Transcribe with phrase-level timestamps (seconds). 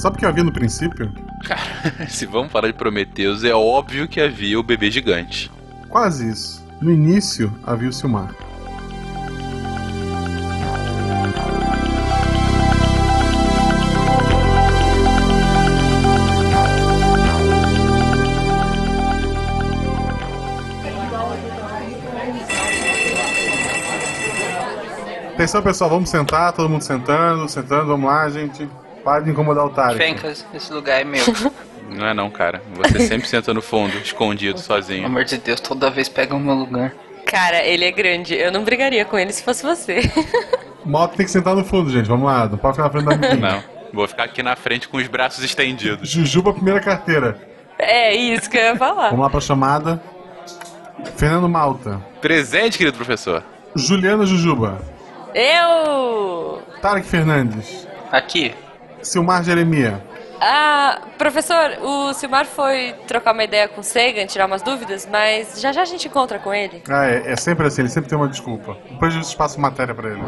[0.00, 1.12] Sabe o que havia no princípio?
[1.44, 5.52] Cara, se vamos falar de Prometheus, é óbvio que havia o bebê gigante.
[5.90, 6.64] Quase isso.
[6.80, 8.34] No início havia o Silmar.
[25.34, 28.66] Atenção pessoal, vamos sentar, todo mundo sentando, sentando, vamos lá, gente.
[29.04, 29.98] Para de incomodar o Tarek.
[29.98, 31.24] Fencas, esse lugar é meu.
[31.90, 32.62] Não é não, cara.
[32.76, 35.06] Você sempre senta no fundo, escondido, Pelo sozinho.
[35.06, 36.92] amor de Deus, toda vez pega o meu lugar.
[37.26, 38.32] Cara, ele é grande.
[38.32, 40.00] Eu não brigaria com ele se fosse você.
[40.86, 42.06] Moto tem que sentar no fundo, gente.
[42.06, 43.36] Vamos lá, não pode ficar na frente da amiguinha.
[43.54, 43.64] Não.
[43.92, 46.08] Vou ficar aqui na frente com os braços estendidos.
[46.08, 47.36] Jujuba, primeira carteira.
[47.76, 49.10] É isso que eu ia falar.
[49.10, 50.00] Vamos lá pra chamada.
[51.16, 52.00] Fernando Malta.
[52.20, 53.42] Presente, querido professor.
[53.74, 54.78] Juliana Jujuba.
[55.34, 56.62] Eu!
[56.80, 57.86] Tarek Fernandes.
[58.12, 58.54] Aqui.
[59.02, 60.02] Silmar Jeremia.
[60.40, 65.60] Ah, professor, o Silmar foi trocar uma ideia com o Sagan, tirar umas dúvidas, mas
[65.60, 66.82] já já a gente encontra com ele.
[66.88, 68.76] Ah, é, é sempre assim, ele sempre tem uma desculpa.
[68.90, 70.22] Depois eu passo matéria pra ele.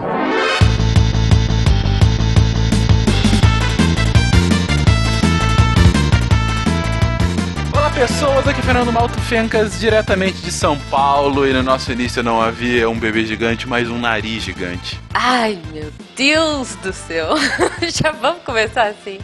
[8.09, 11.47] Pessoas, aqui é Fernando Malto Fencas, diretamente de São Paulo.
[11.47, 15.01] E no nosso início não havia um bebê gigante, mas um nariz gigante.
[15.15, 17.37] Ai, meu Deus do céu.
[18.03, 19.21] já vamos começar assim.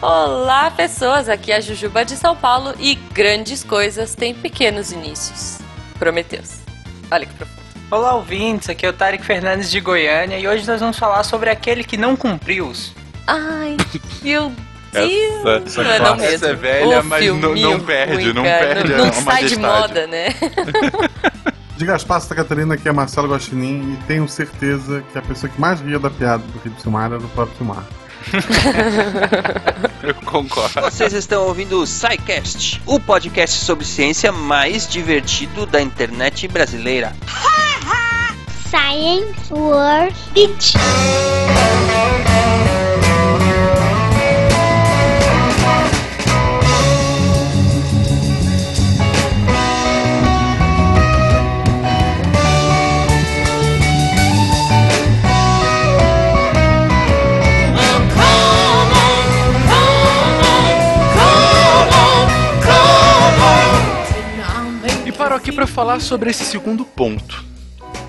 [0.00, 1.28] Olá, pessoas.
[1.28, 5.58] Aqui é a Jujuba de São Paulo e grandes coisas têm pequenos inícios.
[5.98, 6.60] Prometeus.
[7.10, 7.62] Olha que profundo.
[7.90, 8.70] Olá, ouvintes.
[8.70, 11.96] Aqui é o Tarek Fernandes de Goiânia e hoje nós vamos falar sobre aquele que
[11.96, 12.94] não cumpriu os.
[13.26, 13.76] Ai,
[14.22, 14.65] meu Deus.
[15.04, 16.46] Essa- não é não essa mesmo.
[16.46, 18.58] é velha, O mas não- não perde, ruim, não cara.
[18.66, 19.60] perde Não, a não sai de majestade.
[19.60, 20.34] moda, né?
[21.76, 25.50] Diga as passas da Catarina que é Marcelo Guaxinim e tenho certeza que a pessoa
[25.50, 27.84] que mais ria da piada do Rio do Silmar era o próprio Silmar.
[30.02, 30.80] Eu concordo.
[30.80, 37.12] Vocês estão ouvindo o SciCast, o podcast sobre ciência mais divertido da internet brasileira.
[38.70, 40.72] Science World Beach.
[65.46, 67.44] Aqui para falar sobre esse segundo ponto.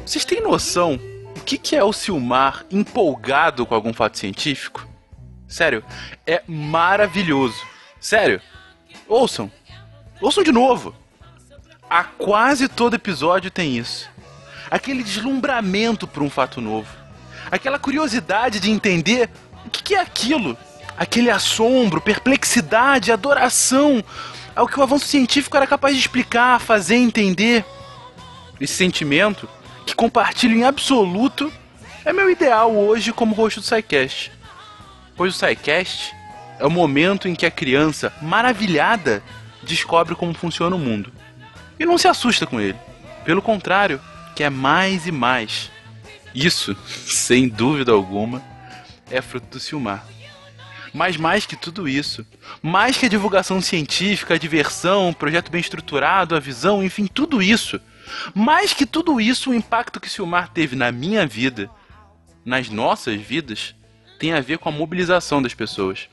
[0.03, 1.00] Vocês têm noção
[1.36, 4.88] o que, é o Silmar empolgado com algum fato científico?
[5.48, 5.86] Sério,
[6.25, 7.64] é maravilhoso.
[8.00, 8.42] Sério,
[9.08, 9.52] ouçam.
[10.20, 10.96] Ouçam de novo.
[11.88, 14.09] A quase todo episódio tem isso.
[14.72, 16.90] Aquele deslumbramento por um fato novo.
[17.52, 19.30] Aquela curiosidade de entender
[19.64, 20.58] o que é aquilo.
[20.98, 24.04] Aquele assombro, perplexidade, adoração
[24.57, 27.63] ao que o avanço científico era capaz de explicar, fazer entender.
[28.59, 29.47] Esse sentimento,
[29.85, 31.53] que compartilho em absoluto,
[32.03, 34.31] é meu ideal hoje como rosto do SciCast.
[35.16, 36.12] Pois o SciCast
[36.57, 39.22] é o momento em que a criança, maravilhada,
[39.62, 41.13] descobre como funciona o mundo.
[41.79, 42.78] E não se assusta com ele.
[43.24, 44.01] Pelo contrário,
[44.35, 45.69] quer mais e mais.
[46.34, 46.75] Isso,
[47.06, 48.41] sem dúvida alguma,
[49.12, 50.03] é fruto do Silmar.
[50.97, 52.25] Mas mais que tudo isso,
[52.59, 57.40] mais que a divulgação científica, a diversão, o projeto bem estruturado, a visão, enfim, tudo
[57.40, 57.80] isso,
[58.34, 61.69] mais que tudo isso, o impacto que Silmar teve na minha vida,
[62.44, 63.75] nas nossas vidas,
[64.18, 66.09] tem a ver com a mobilização das pessoas.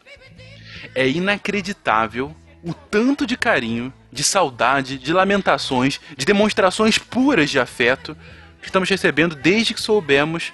[0.95, 8.15] É inacreditável o tanto de carinho, de saudade, de lamentações, de demonstrações puras de afeto
[8.61, 10.53] que estamos recebendo desde que soubemos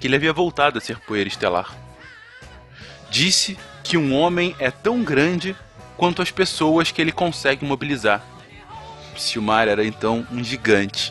[0.00, 1.76] que ele havia voltado a ser poeira estelar.
[3.08, 3.56] Disse
[3.88, 5.56] que um homem é tão grande
[5.96, 8.22] quanto as pessoas que ele consegue mobilizar.
[9.16, 11.10] Silmar era então um gigante.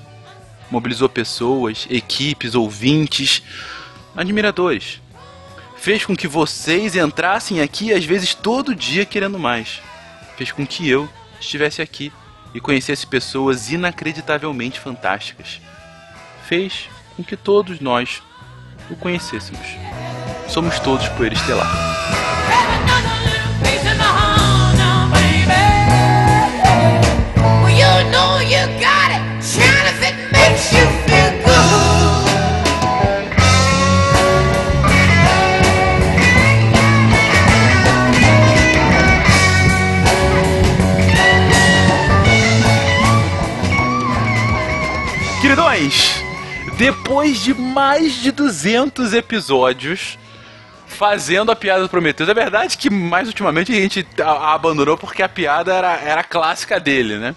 [0.70, 3.42] Mobilizou pessoas, equipes, ouvintes,
[4.16, 5.02] admiradores.
[5.76, 9.82] Fez com que vocês entrassem aqui às vezes todo dia querendo mais.
[10.38, 11.10] Fez com que eu
[11.40, 12.14] estivesse aqui
[12.54, 15.60] e conhecesse pessoas inacreditavelmente fantásticas.
[16.46, 18.22] Fez com que todos nós
[18.88, 19.66] o conhecêssemos.
[20.48, 22.27] Somos todos poeira estelar.
[45.42, 46.24] Queridões,
[46.78, 50.18] depois de mais de 200 episódios,
[50.98, 52.28] fazendo a piada do Prometheus.
[52.28, 56.24] É verdade que mais ultimamente a gente a, a abandonou porque a piada era, era
[56.24, 57.36] clássica dele, né?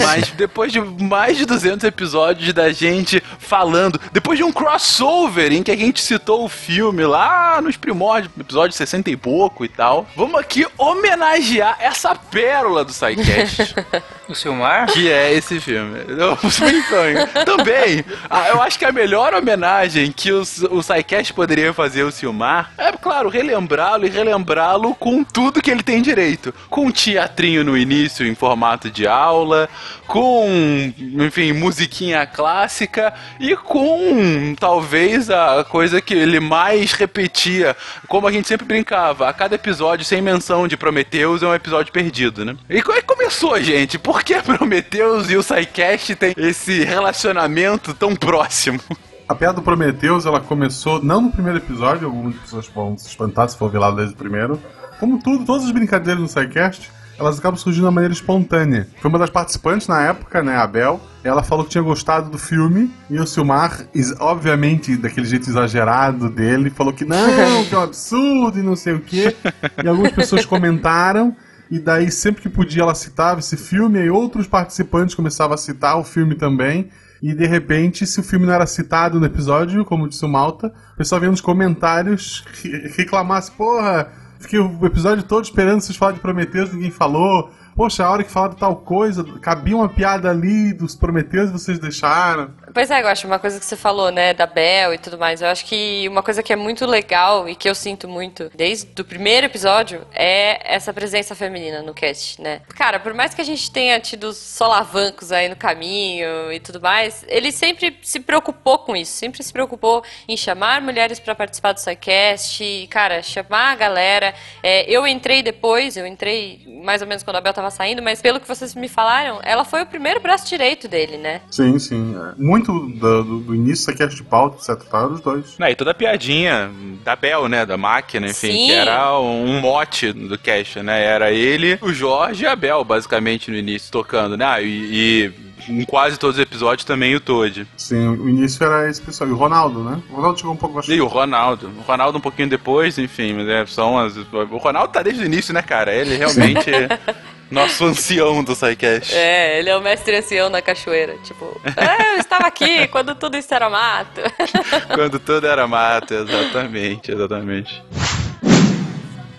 [0.00, 5.62] Mas depois de mais de 200 episódios da gente falando, depois de um crossover em
[5.62, 10.06] que a gente citou o filme lá nos primórdios, episódio 60 e pouco e tal,
[10.14, 13.74] vamos aqui homenagear essa pérola do SciCast.
[14.28, 14.86] O Silmar?
[14.86, 16.00] que é esse filme.
[16.08, 16.36] Eu,
[17.44, 22.10] Também, ah, eu acho que a melhor homenagem que os, o SciCast poderia fazer ao
[22.10, 26.54] Silmar é, claro, relembrá-lo e relembrá-lo com tudo que ele tem direito.
[26.70, 29.68] Com um teatrinho no início em formato de aula,
[30.06, 37.76] com, enfim, musiquinha clássica e com talvez a coisa que ele mais repetia,
[38.08, 41.92] como a gente sempre brincava, a cada episódio sem menção de Prometheus é um episódio
[41.92, 42.56] perdido, né?
[42.68, 43.98] E como é que começou, gente?
[43.98, 48.80] Por que Prometheus e o SciCast têm esse relacionamento tão próximo?
[49.26, 53.48] A piada do Prometheus, ela começou não no primeiro episódio, algumas pessoas vão se espantar
[53.48, 54.60] se for ver lá desde o primeiro.
[55.00, 58.88] Como tudo, todas as brincadeiras no SciCast, elas acabam surgindo de uma maneira espontânea.
[59.00, 61.00] Foi uma das participantes na época, né, a Bel.
[61.22, 63.86] Ela falou que tinha gostado do filme e o Silmar,
[64.20, 68.94] obviamente, daquele jeito exagerado dele, falou que não, que é um absurdo e não sei
[68.94, 69.34] o quê.
[69.82, 71.34] E algumas pessoas comentaram.
[71.70, 75.98] E daí, sempre que podia, ela citava esse filme, e outros participantes começavam a citar
[75.98, 76.90] o filme também.
[77.22, 80.72] E de repente, se o filme não era citado no episódio, como disse o Malta,
[80.92, 85.96] o pessoal vinha nos comentários re- reclamar assim, porra, fiquei o episódio todo esperando vocês
[85.96, 87.50] falarem de Prometheus, ninguém falou.
[87.76, 91.78] Poxa, a hora que falaram tal coisa, cabia uma piada ali dos Prometheus e vocês
[91.78, 92.54] deixaram.
[92.72, 95.42] Pois é, eu acho uma coisa que você falou, né, da Bel e tudo mais.
[95.42, 99.00] Eu acho que uma coisa que é muito legal e que eu sinto muito desde
[99.00, 102.62] o primeiro episódio é essa presença feminina no cast, né?
[102.76, 107.24] Cara, por mais que a gente tenha tido solavancos aí no caminho e tudo mais,
[107.28, 111.80] ele sempre se preocupou com isso, sempre se preocupou em chamar mulheres pra participar do
[111.80, 114.34] SciCast, cara, chamar a galera.
[114.62, 118.20] É, eu entrei depois, eu entrei mais ou menos quando a Bel tava saindo, mas
[118.20, 121.40] pelo que vocês me falaram, ela foi o primeiro braço direito dele, né?
[121.50, 122.14] Sim, sim.
[122.16, 122.34] é.
[122.36, 124.88] Muito do, do, do início, SciCast de pauta, etc.
[124.88, 125.58] Tá, os dois.
[125.58, 126.70] Não, e toda a piadinha
[127.04, 127.66] da Bel, né?
[127.66, 128.66] Da máquina, enfim, Sim.
[128.66, 131.04] que era um mote do cast, né?
[131.04, 134.44] Era ele, o Jorge e a Bel, basicamente, no início, tocando, né?
[134.44, 137.66] Ah, e, e em quase todos os episódios também o Toad.
[137.76, 139.30] Sim, o início era esse pessoal.
[139.30, 140.02] E o Ronaldo, né?
[140.10, 141.70] O Ronaldo chegou um pouco mais E o Ronaldo.
[141.78, 144.16] O Ronaldo um pouquinho depois, enfim, mas é, são as.
[144.16, 145.94] O Ronaldo tá desde o início, né, cara?
[145.94, 146.70] Ele realmente
[147.50, 149.14] nosso ancião do SciCast.
[149.14, 151.16] É, ele é o mestre ancião na cachoeira.
[151.24, 154.20] Tipo, é, eu estava aqui quando tudo isso era mato.
[154.94, 157.82] Quando tudo era mato, exatamente, exatamente.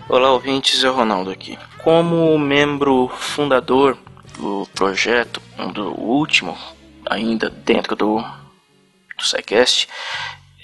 [0.08, 1.58] Olá, ouvintes, é o Ronaldo aqui.
[1.84, 3.98] Como membro fundador
[4.38, 6.58] do projeto, um do último,
[7.06, 9.88] ainda dentro do, do SciCast,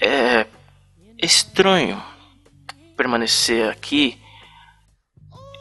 [0.00, 0.46] é
[1.18, 2.02] estranho
[2.96, 4.18] permanecer aqui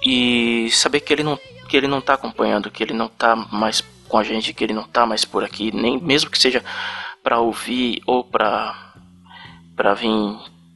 [0.04, 1.40] e saber que ele não
[1.72, 3.80] que ele não tá acompanhando, que ele não tá mais
[4.10, 6.62] com a gente, que ele não tá mais por aqui, nem mesmo que seja
[7.24, 8.92] para ouvir ou para
[9.74, 10.12] para vir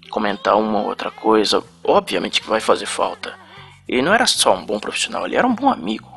[0.09, 3.37] comentar uma ou outra coisa, obviamente que vai fazer falta.
[3.85, 6.09] Ele não era só um bom profissional, ele era um bom amigo.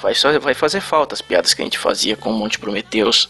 [0.00, 3.28] Vai, só- vai fazer falta as piadas que a gente fazia com o Monte Prometeus.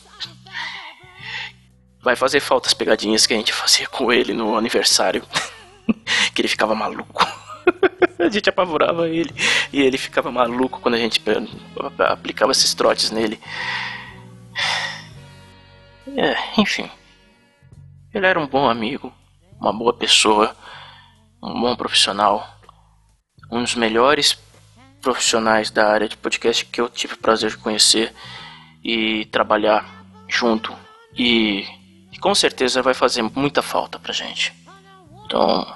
[2.00, 5.24] Vai fazer falta as pegadinhas que a gente fazia com ele no aniversário.
[6.32, 7.26] que ele ficava maluco.
[8.22, 9.32] a gente apavorava ele.
[9.72, 11.22] E ele ficava maluco quando a gente
[11.98, 13.40] aplicava esses trotes nele.
[16.16, 16.90] É, enfim.
[18.12, 19.12] Ele era um bom amigo,
[19.60, 20.56] uma boa pessoa,
[21.42, 22.58] um bom profissional,
[23.50, 24.36] um dos melhores
[25.00, 28.12] profissionais da área de podcast que eu tive o prazer de conhecer
[28.82, 30.76] e trabalhar junto.
[31.16, 31.66] E,
[32.12, 34.52] e com certeza vai fazer muita falta pra gente.
[35.24, 35.66] Então,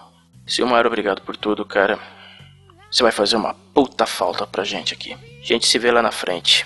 [0.47, 1.99] Silmar, obrigado por tudo, cara.
[2.95, 5.15] Você vai fazer uma puta falta pra gente aqui.
[5.15, 6.65] A gente se vê lá na frente,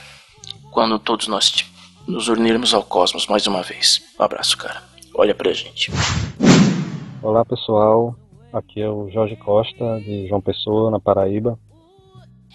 [0.71, 1.65] quando todos nós
[2.07, 4.03] nos unirmos ao cosmos mais uma vez.
[4.21, 4.83] Um abraço, cara.
[5.15, 5.91] Olha pra gente.
[7.23, 8.15] Olá pessoal,
[8.53, 11.59] aqui é o Jorge Costa de João Pessoa, na Paraíba.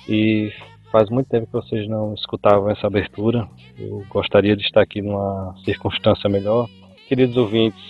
[0.07, 0.51] E
[0.91, 3.49] faz muito tempo que vocês não escutavam essa abertura.
[3.75, 6.69] Eu gostaria de estar aqui numa circunstância melhor.
[7.07, 7.81] Queridos ouvintes,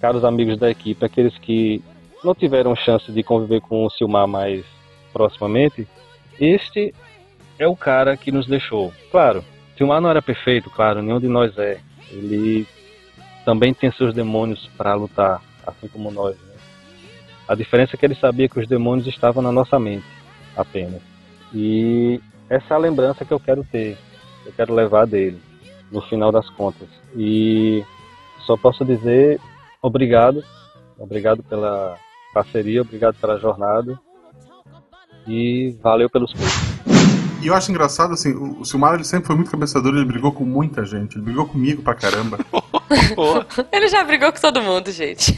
[0.00, 1.82] caros amigos da equipe, aqueles que
[2.22, 4.64] não tiveram chance de conviver com o Silmar mais
[5.12, 5.86] proximamente,
[6.40, 6.94] este
[7.58, 8.92] é o cara que nos deixou.
[9.10, 9.44] Claro,
[9.76, 11.80] Silmar não era perfeito, claro, nenhum de nós é.
[12.10, 12.66] Ele
[13.44, 16.36] também tem seus demônios para lutar, assim como nós.
[16.36, 16.54] né?
[17.48, 20.06] A diferença é que ele sabia que os demônios estavam na nossa mente,
[20.56, 21.00] apenas.
[21.54, 23.96] E essa é a lembrança que eu quero ter,
[24.46, 25.40] eu quero levar dele,
[25.90, 26.88] no final das contas.
[27.16, 27.84] E
[28.46, 29.40] só posso dizer
[29.80, 30.42] obrigado
[31.02, 31.98] Obrigado pela
[32.32, 33.98] parceria, obrigado pela jornada
[35.26, 36.82] e valeu pelos cursos.
[37.42, 40.30] E eu acho engraçado, assim, o, o Silmar ele sempre foi muito cabeçador, ele brigou
[40.30, 41.16] com muita gente.
[41.16, 42.38] Ele brigou comigo pra caramba.
[43.72, 45.34] Ele já brigou com todo mundo, gente.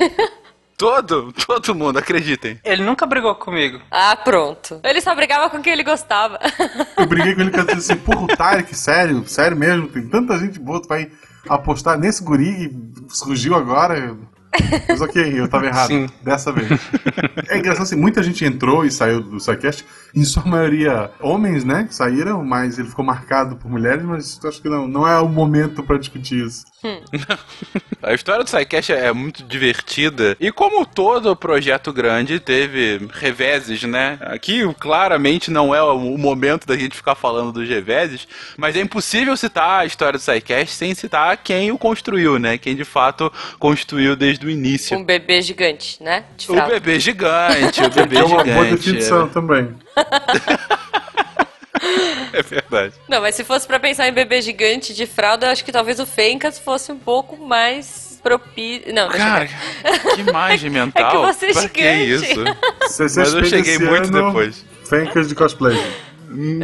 [0.77, 2.59] todo, todo mundo, acreditem.
[2.65, 3.81] Ele nunca brigou comigo.
[3.91, 4.81] Ah, pronto.
[4.83, 6.39] Ele só brigava com quem ele gostava.
[6.97, 10.07] Eu briguei com ele que eu disse assim, porra, o Tarek, sério, sério mesmo, tem
[10.09, 11.11] tanta gente boa, tu vai
[11.49, 14.17] apostar nesse guri e surgiu agora.
[14.89, 15.89] Mas ok, eu tava errado.
[15.89, 16.07] Sim.
[16.23, 16.69] Dessa vez.
[17.49, 19.85] É engraçado assim, muita gente entrou e saiu do SciCast,
[20.15, 21.85] em sua maioria homens, né?
[21.85, 25.19] Que saíram, mas ele ficou marcado por mulheres, mas eu acho que não, não é
[25.19, 26.65] o momento pra discutir isso.
[28.03, 30.37] A história do SciCast é muito divertida.
[30.39, 34.19] E como todo projeto grande, teve reveses, né?
[34.21, 39.37] Aqui claramente não é o momento da gente ficar falando dos reveses, mas é impossível
[39.37, 42.59] citar a história do SciCast sem citar quem o construiu, né?
[42.59, 44.97] Quem de fato construiu desde o início.
[44.97, 46.25] Um bebê gigante, né?
[46.37, 48.77] De O bebê gigante, o bebê É uma boa gigante.
[48.77, 49.75] definição também.
[52.33, 52.95] É, é verdade.
[53.09, 55.99] Não, mas se fosse pra pensar em bebê gigante de fralda, eu acho que talvez
[56.01, 58.93] o Fencas fosse um pouco mais propício.
[58.95, 59.49] Não, deixa eu Cara,
[60.15, 61.25] que imagem mental.
[61.29, 62.33] É que você é Pra que gigante.
[62.33, 62.45] isso?
[62.81, 64.65] Você, Mas eu cheguei muito depois.
[64.89, 65.77] Fencas de cosplay.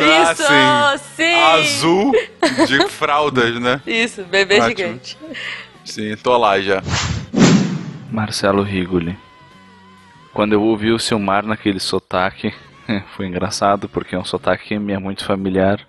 [0.03, 1.05] Ah, Isso, sim.
[1.17, 1.35] sim.
[1.35, 2.13] Azul
[2.67, 3.81] de fraldas, né?
[3.87, 4.69] Isso, bebê Ótimo.
[4.69, 5.17] gigante.
[5.85, 6.83] Sim, tô lá já.
[8.11, 9.17] Marcelo Rigoli.
[10.33, 12.53] Quando eu ouvi o Silmar naquele sotaque,
[13.15, 15.81] foi engraçado porque é um sotaque que me é muito familiar.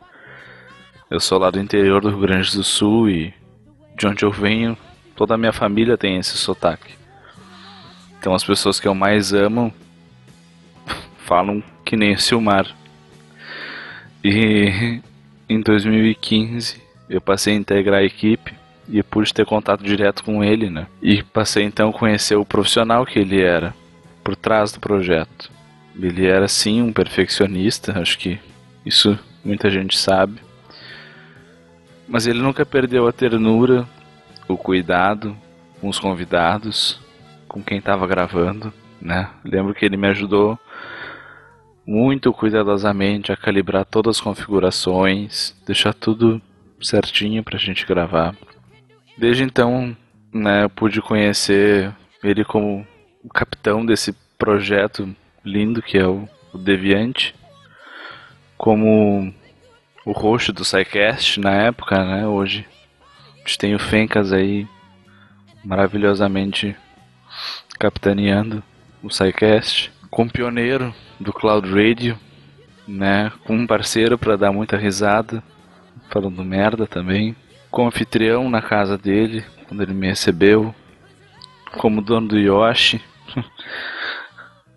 [1.10, 3.34] Eu sou lá do interior do Rio Grande do Sul e
[3.98, 4.78] de onde eu venho,
[5.16, 6.94] toda a minha família tem esse sotaque.
[8.20, 9.74] Então as pessoas que eu mais amo
[11.26, 12.68] falam que nem o Silmar.
[14.24, 15.02] E
[15.50, 18.61] em 2015 eu passei a integrar a equipe
[18.92, 20.86] e pude ter contato direto com ele, né?
[21.02, 23.74] E passei então a conhecer o profissional que ele era
[24.24, 25.50] por trás do projeto.
[25.98, 28.38] Ele era sim um perfeccionista, acho que
[28.86, 30.40] isso muita gente sabe.
[32.08, 33.88] Mas ele nunca perdeu a ternura,
[34.48, 35.36] o cuidado
[35.80, 37.00] com os convidados,
[37.48, 39.30] com quem estava gravando, né?
[39.44, 40.60] Lembro que ele me ajudou
[41.86, 46.42] muito cuidadosamente a calibrar todas as configurações, deixar tudo
[46.82, 48.36] certinho pra gente gravar.
[49.18, 49.96] Desde então,
[50.34, 52.86] né, eu pude conhecer ele como
[53.24, 57.36] o capitão desse projeto lindo que é o, o Deviante,
[58.58, 59.34] como
[60.06, 62.66] o host do SciCast na época, né, hoje.
[63.36, 64.68] A gente tem o Fencas aí
[65.64, 66.76] maravilhosamente
[67.80, 68.64] capitaneando
[69.02, 72.18] o SciCast, com pioneiro do Cloud Radio,
[72.88, 75.44] né, com um parceiro para dar muita risada,
[76.10, 77.36] falando merda também,
[77.72, 80.76] com anfitrião na casa dele, quando ele me recebeu,
[81.78, 83.02] como dono do Yoshi,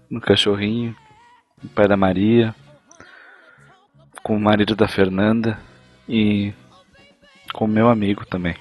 [0.09, 0.97] no cachorrinho,
[1.63, 2.55] o pai da Maria,
[4.23, 5.59] com o marido da Fernanda
[6.09, 6.55] e
[7.53, 8.55] com o meu amigo também.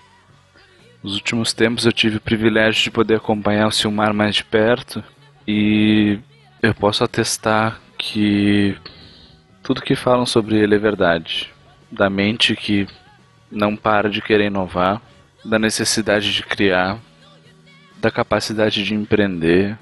[1.03, 5.03] Nos últimos tempos eu tive o privilégio de poder acompanhar o Silmar mais de perto
[5.47, 6.17] e
[6.61, 8.75] eu posso atestar que
[9.61, 11.51] tudo que falam sobre ele é verdade.
[11.91, 12.87] Da mente que
[13.53, 15.01] não para de querer inovar,
[15.45, 16.97] da necessidade de criar,
[17.97, 19.77] da capacidade de empreender,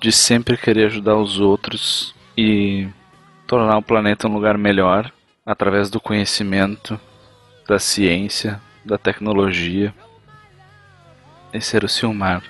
[0.00, 2.88] de sempre querer ajudar os outros e
[3.46, 5.12] tornar o planeta um lugar melhor
[5.44, 6.98] através do conhecimento,
[7.68, 9.92] da ciência, da tecnologia.
[11.52, 12.42] Esse era o Silmar.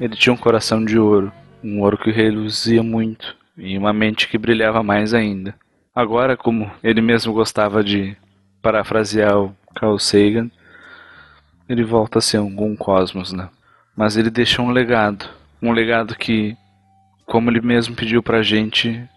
[0.00, 1.30] Ele tinha um coração de ouro,
[1.62, 5.54] um ouro que reluzia muito e uma mente que brilhava mais ainda.
[5.94, 8.16] Agora, como ele mesmo gostava de
[8.62, 10.50] parafrasear o Carl Sagan,
[11.68, 13.48] ele volta a ser algum cosmos, né?
[13.96, 15.28] Mas ele deixou um legado,
[15.62, 16.56] um legado que,
[17.26, 19.08] como ele mesmo pediu pra gente,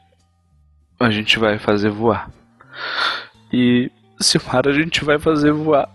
[1.00, 2.30] a gente vai fazer voar.
[3.52, 5.90] E Silmar a gente vai fazer voar.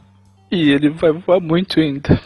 [0.50, 2.20] E ele vai voar muito ainda.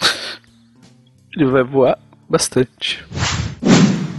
[1.34, 3.04] Ele vai voar bastante.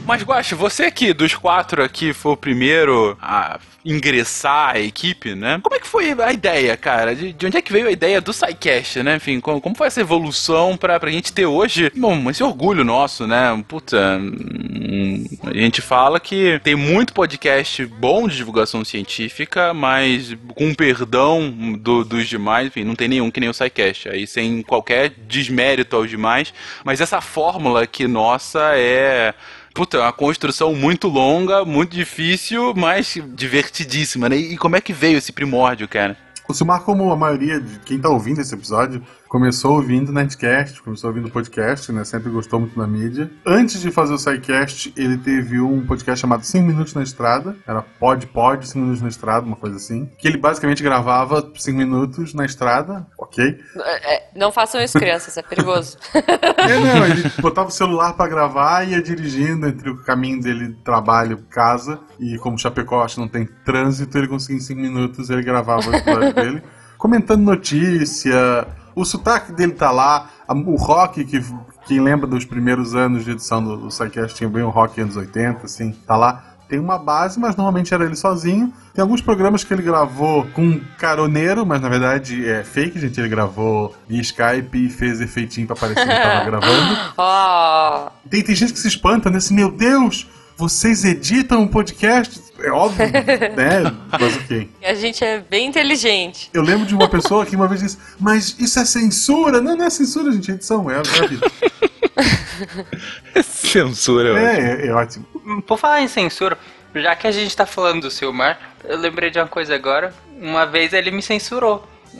[0.06, 5.60] Mas, Guacho, você aqui, dos quatro aqui, foi o primeiro a ingressar à equipe, né?
[5.62, 7.16] Como é que foi a ideia, cara?
[7.16, 9.16] De, de onde é que veio a ideia do SciCast, né?
[9.16, 13.26] Enfim, como, como foi essa evolução pra, pra gente ter hoje, bom, esse orgulho nosso,
[13.28, 13.64] né?
[13.68, 20.74] Puta, hum, a gente fala que tem muito podcast bom de divulgação científica, mas com
[20.74, 24.10] perdão do- dos demais, enfim, não tem nenhum que nem o SciCast.
[24.10, 29.34] Aí sem qualquer desmérito aos demais, mas essa fórmula aqui nossa é
[29.76, 34.38] Puta, é uma construção muito longa, muito difícil, mas divertidíssima, né?
[34.38, 36.18] E como é que veio esse primórdio, cara?
[36.48, 41.10] O Silmar, como a maioria de quem tá ouvindo esse episódio, começou ouvindo Nerdcast, começou
[41.10, 42.04] ouvindo podcast, né?
[42.04, 43.30] Sempre gostou muito da mídia.
[43.46, 47.56] Antes de fazer o SciCast, ele teve um podcast chamado 5 Minutos na Estrada.
[47.68, 50.10] Era Pod Pod, 5 Minutos na Estrada, uma coisa assim.
[50.18, 53.60] Que ele basicamente gravava 5 minutos na estrada, ok?
[53.78, 55.98] É, não façam isso, crianças, é perigoso.
[56.66, 60.76] É, não, ele botava o celular pra gravar e ia dirigindo entre o caminho dele,
[60.84, 62.00] trabalho, casa.
[62.20, 65.92] E como Chapecó acho que não tem trânsito, ele conseguia em 5 minutos, ele gravava
[66.36, 66.62] dele.
[66.98, 71.44] Comentando notícia, o sotaque dele tá lá, a- o rock que
[71.88, 75.16] quem lembra dos primeiros anos de edição do, do SciCast tinha bem o rock anos
[75.16, 76.44] 80, assim, tá lá.
[76.68, 78.74] Tem uma base, mas normalmente era ele sozinho.
[78.92, 83.20] Tem alguns programas que ele gravou com um caroneiro, mas na verdade é fake, gente.
[83.20, 86.98] Ele gravou via Skype e fez efeitinho pra parecer que tava gravando.
[87.18, 89.38] Ó, Tem, tem gente que se espanta, né?
[89.38, 90.28] Assim, meu Deus,
[90.58, 92.42] vocês editam um podcast?
[92.60, 93.06] É óbvio,
[93.56, 93.94] né?
[94.12, 94.70] Mas ok.
[94.84, 96.50] a gente é bem inteligente.
[96.54, 99.62] Eu lembro de uma pessoa que uma vez disse, mas isso é censura?
[99.62, 101.52] Não, não é censura, gente, é edição, é, é a vida.
[103.44, 105.26] Censura, É, é, é ótimo.
[105.68, 106.58] Por falar em censura,
[106.94, 110.14] já que a gente tá falando do Silmar, eu lembrei de uma coisa agora.
[110.40, 111.86] Uma vez ele me censurou.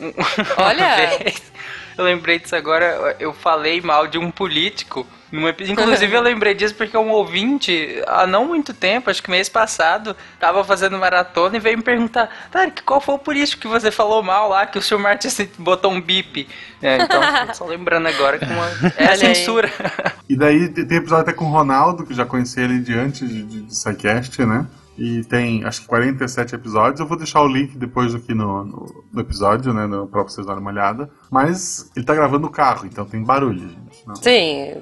[0.58, 0.86] Olha!
[0.86, 1.42] Uma vez,
[1.96, 5.06] eu lembrei disso agora, eu falei mal de um político.
[5.32, 10.16] Inclusive eu lembrei disso porque um ouvinte, há não muito tempo, acho que mês passado,
[10.38, 14.22] tava fazendo maratona e veio me perguntar, Tarek, qual foi o político que você falou
[14.22, 15.28] mal lá, que o senhor Martin
[15.58, 16.48] botou um bip?
[16.82, 17.20] É, então,
[17.54, 18.66] só lembrando agora que uma...
[18.96, 19.70] é a censura.
[20.28, 23.28] E daí te- tem episódio até com o Ronaldo, que já conheci ele de antes
[23.28, 24.66] de, de, de SciCast, né?
[24.98, 27.00] E tem, acho que 47 episódios.
[27.00, 29.86] Eu vou deixar o link depois aqui no, no, no episódio, né?
[29.86, 31.10] No, pra vocês darem uma olhada.
[31.30, 33.85] Mas ele tá gravando no carro, então tem barulho, gente.
[34.06, 34.14] Não.
[34.16, 34.74] Sim.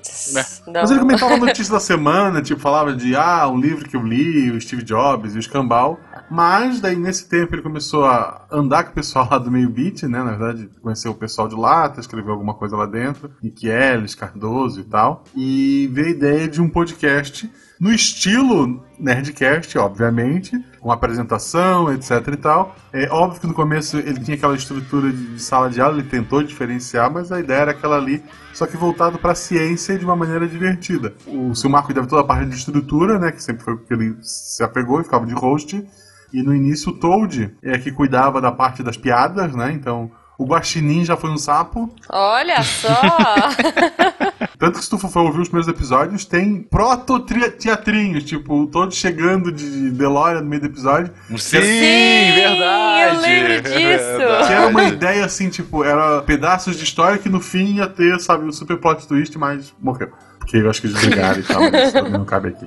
[0.67, 0.83] Não.
[0.83, 4.51] Mas ele comentava notícias da semana, tipo, falava de, ah, um livro que eu li,
[4.51, 5.99] o Steve Jobs e o Escambau.
[6.31, 10.03] Mas daí, nesse tempo, ele começou a andar com o pessoal lá do meio beat,
[10.03, 10.23] né?
[10.23, 14.81] Na verdade, conheceu o pessoal de Lata, escreveu alguma coisa lá dentro, Nick Ellis, Cardoso
[14.81, 15.25] e tal.
[15.35, 22.37] E veio a ideia de um podcast no estilo Nerdcast, obviamente, com apresentação, etc e
[22.37, 22.77] tal.
[22.93, 26.43] É óbvio que no começo ele tinha aquela estrutura de, sala de aula, ele tentou
[26.43, 30.15] diferenciar, mas a ideia era aquela ali, só que voltado para a ciência de uma
[30.15, 31.15] maneira divertida.
[31.27, 33.93] O Silmar cuidava de toda a parte de estrutura, né, que sempre foi o que
[33.93, 35.85] ele se apegou e ficava de host.
[36.33, 39.71] E no início o Toad é que cuidava da parte das piadas, né?
[39.73, 41.95] Então o Guaxinim já foi um sapo.
[42.11, 42.91] Olha só!
[44.65, 49.91] Tanto que se tu for ouvir os primeiros episódios, tem proto-teatrinhos, tipo, Toad chegando de
[49.91, 51.13] DeLorean no meio do episódio.
[51.29, 53.15] Sim, Sim, verdade.
[53.15, 54.47] eu lembro disso.
[54.47, 58.19] Que era uma ideia assim, tipo, era pedaços de história que no fim ia ter,
[58.21, 60.11] sabe, o super plot twist, mas morreu.
[60.39, 62.67] Porque eu acho que desligaram e tal, mas isso também não cabe aqui.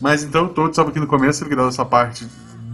[0.00, 2.26] Mas então, todo sabe aqui no começo, ele cuidava dessa parte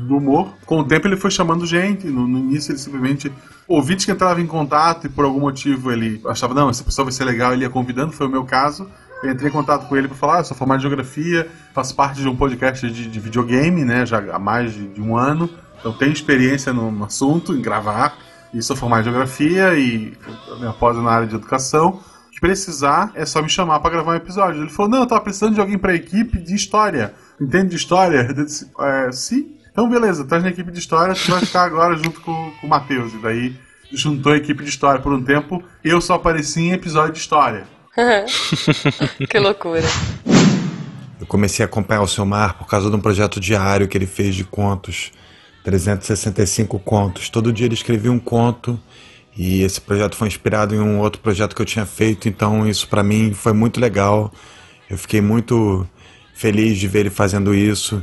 [0.07, 0.55] do humor.
[0.65, 3.33] Com o tempo ele foi chamando gente, no, no início ele simplesmente.
[3.69, 7.13] Ouvinte que entrava em contato e por algum motivo ele achava, não, essa pessoa vai
[7.13, 8.89] ser legal, ele ia convidando, foi o meu caso.
[9.23, 12.21] Eu entrei em contato com ele para falar, ah, sou formado em geografia, faço parte
[12.21, 15.51] de um podcast de, de videogame, né, já há mais de, de um ano.
[15.81, 18.17] Então tenho experiência no, no assunto, em gravar,
[18.55, 20.17] e sou formado em geografia e
[20.59, 22.01] minha pós na área de educação.
[22.33, 24.61] Se precisar, é só me chamar para gravar um episódio.
[24.61, 27.15] Ele falou, não, eu tava precisando de alguém pra equipe de história.
[27.41, 28.27] Entende de história?
[28.29, 29.57] Eu disse, é, sim.
[29.77, 32.71] Então beleza, traz na equipe de história, tu vai ficar agora junto com, com o
[32.71, 33.13] Matheus.
[33.13, 33.55] E daí
[33.93, 37.67] juntou a equipe de história por um tempo, eu só apareci em episódio de história.
[39.29, 39.83] que loucura.
[41.21, 44.35] Eu comecei a acompanhar o Silmar por causa de um projeto diário que ele fez
[44.35, 45.13] de contos,
[45.63, 47.29] 365 contos.
[47.29, 48.81] Todo dia ele escrevia um conto
[49.37, 52.89] e esse projeto foi inspirado em um outro projeto que eu tinha feito, então isso
[52.89, 54.33] para mim foi muito legal.
[54.89, 55.87] Eu fiquei muito
[56.35, 58.03] feliz de ver ele fazendo isso.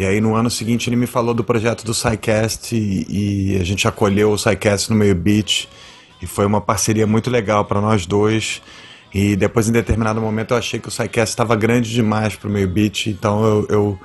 [0.00, 3.64] E aí no ano seguinte ele me falou do projeto do SciCast e, e a
[3.64, 5.68] gente acolheu o SciCast no meio beat
[6.22, 8.62] e foi uma parceria muito legal para nós dois.
[9.12, 12.50] E depois, em determinado momento, eu achei que o SciCast estava grande demais para o
[12.50, 14.00] meio beat, então eu, eu,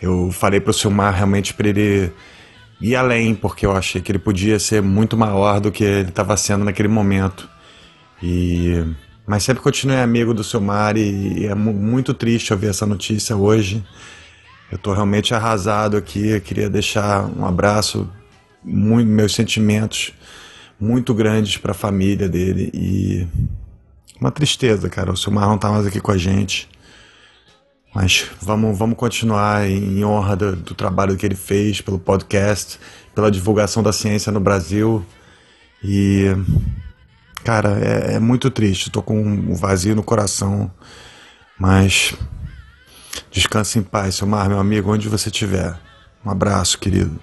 [0.00, 2.12] eu falei para o Silmar realmente para ele
[2.80, 6.36] ir além, porque eu achei que ele podia ser muito maior do que ele estava
[6.36, 7.50] sendo naquele momento.
[8.22, 8.84] E
[9.26, 13.36] mas sempre continuei amigo do Silmar e, e é mu- muito triste ouvir essa notícia
[13.36, 13.82] hoje.
[14.74, 16.30] Eu estou realmente arrasado aqui.
[16.30, 18.10] Eu queria deixar um abraço,
[18.60, 20.12] muito, meus sentimentos
[20.80, 23.24] muito grandes para a família dele e
[24.20, 25.12] uma tristeza, cara.
[25.12, 26.68] O Silmar não tá mais aqui com a gente.
[27.94, 32.80] Mas vamos, vamos continuar em honra do, do trabalho que ele fez pelo podcast,
[33.14, 35.06] pela divulgação da ciência no Brasil.
[35.84, 36.34] E,
[37.44, 38.90] cara, é, é muito triste.
[38.90, 40.68] Tô com um vazio no coração.
[41.56, 42.12] Mas
[43.34, 45.74] descanse em paz, Silmar, meu amigo, onde você estiver.
[46.24, 47.18] Um abraço, querido.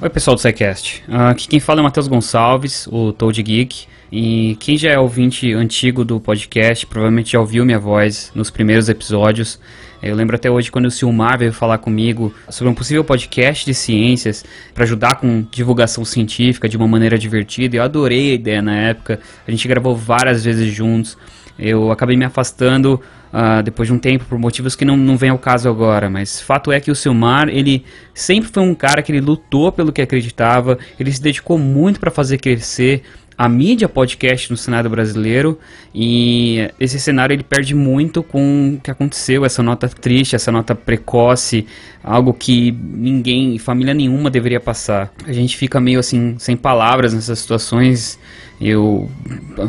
[0.00, 1.02] Oi, pessoal do SciCast.
[1.08, 3.86] Uh, aqui quem fala é o Matheus Gonçalves, o Toad Geek.
[4.12, 8.88] E quem já é ouvinte antigo do podcast provavelmente já ouviu minha voz nos primeiros
[8.88, 9.58] episódios.
[10.00, 13.74] Eu lembro até hoje quando o Silmar veio falar comigo sobre um possível podcast de
[13.74, 17.76] ciências para ajudar com divulgação científica de uma maneira divertida.
[17.76, 19.18] Eu adorei a ideia na época.
[19.46, 21.18] A gente gravou várias vezes juntos.
[21.58, 23.00] Eu acabei me afastando
[23.36, 26.40] uh, depois de um tempo por motivos que não, não vem ao caso agora, mas
[26.40, 30.00] fato é que o Silmar, ele sempre foi um cara que ele lutou pelo que
[30.00, 33.02] acreditava, ele se dedicou muito para fazer crescer
[33.38, 35.58] a mídia podcast no cenário brasileiro
[35.94, 40.74] e esse cenário ele perde muito com o que aconteceu, essa nota triste, essa nota
[40.74, 41.66] precoce,
[42.02, 45.12] algo que ninguém, família nenhuma deveria passar.
[45.26, 48.18] A gente fica meio assim sem palavras nessas situações.
[48.58, 49.10] Eu,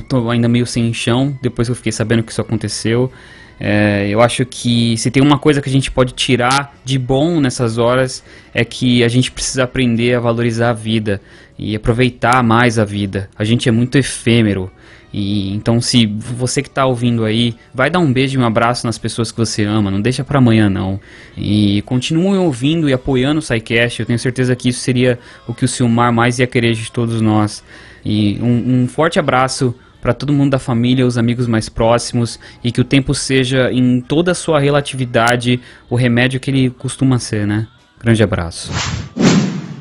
[0.08, 3.12] tô ainda meio sem chão depois que eu fiquei sabendo que isso aconteceu.
[3.60, 7.40] É, eu acho que se tem uma coisa que a gente pode tirar de bom
[7.40, 11.20] nessas horas é que a gente precisa aprender a valorizar a vida
[11.58, 13.30] e aproveitar mais a vida.
[13.38, 14.72] A gente é muito efêmero.
[15.12, 18.86] E então se você que está ouvindo aí, vai dar um beijo e um abraço
[18.86, 21.00] nas pessoas que você ama, não deixa para amanhã não.
[21.36, 25.18] E continuem ouvindo e apoiando o SciCast, eu tenho certeza que isso seria
[25.48, 27.64] o que o Silmar mais ia querer de todos nós.
[28.06, 32.72] E um, um forte abraço para todo mundo da família, os amigos mais próximos e
[32.72, 37.48] que o tempo seja em toda a sua relatividade o remédio que ele costuma ser,
[37.48, 37.68] né?
[38.00, 38.72] Grande abraço.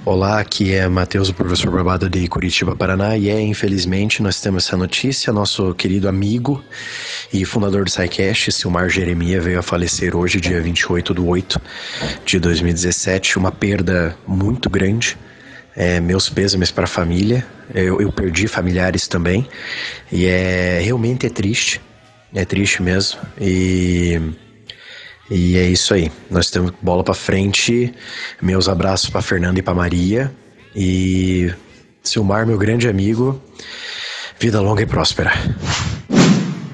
[0.06, 4.64] Olá, aqui é Matheus, o professor Barbado de Curitiba, Paraná, e é, infelizmente, nós temos
[4.64, 6.62] essa notícia, nosso querido amigo
[7.32, 11.60] e fundador do SciCast, Silmar Jeremia, veio a falecer hoje, dia 28 de 8
[12.24, 15.18] de 2017, uma perda muito grande,
[15.76, 19.46] é, meus pêsames para a família, eu, eu perdi familiares também,
[20.10, 21.80] e é, realmente é triste,
[22.34, 24.20] é triste mesmo, e...
[25.28, 26.10] E é isso aí.
[26.30, 27.92] Nós temos bola para frente.
[28.40, 30.32] Meus abraços para Fernanda e para Maria.
[30.72, 31.52] E
[32.02, 33.42] Silmar, meu grande amigo.
[34.38, 35.32] Vida longa e próspera.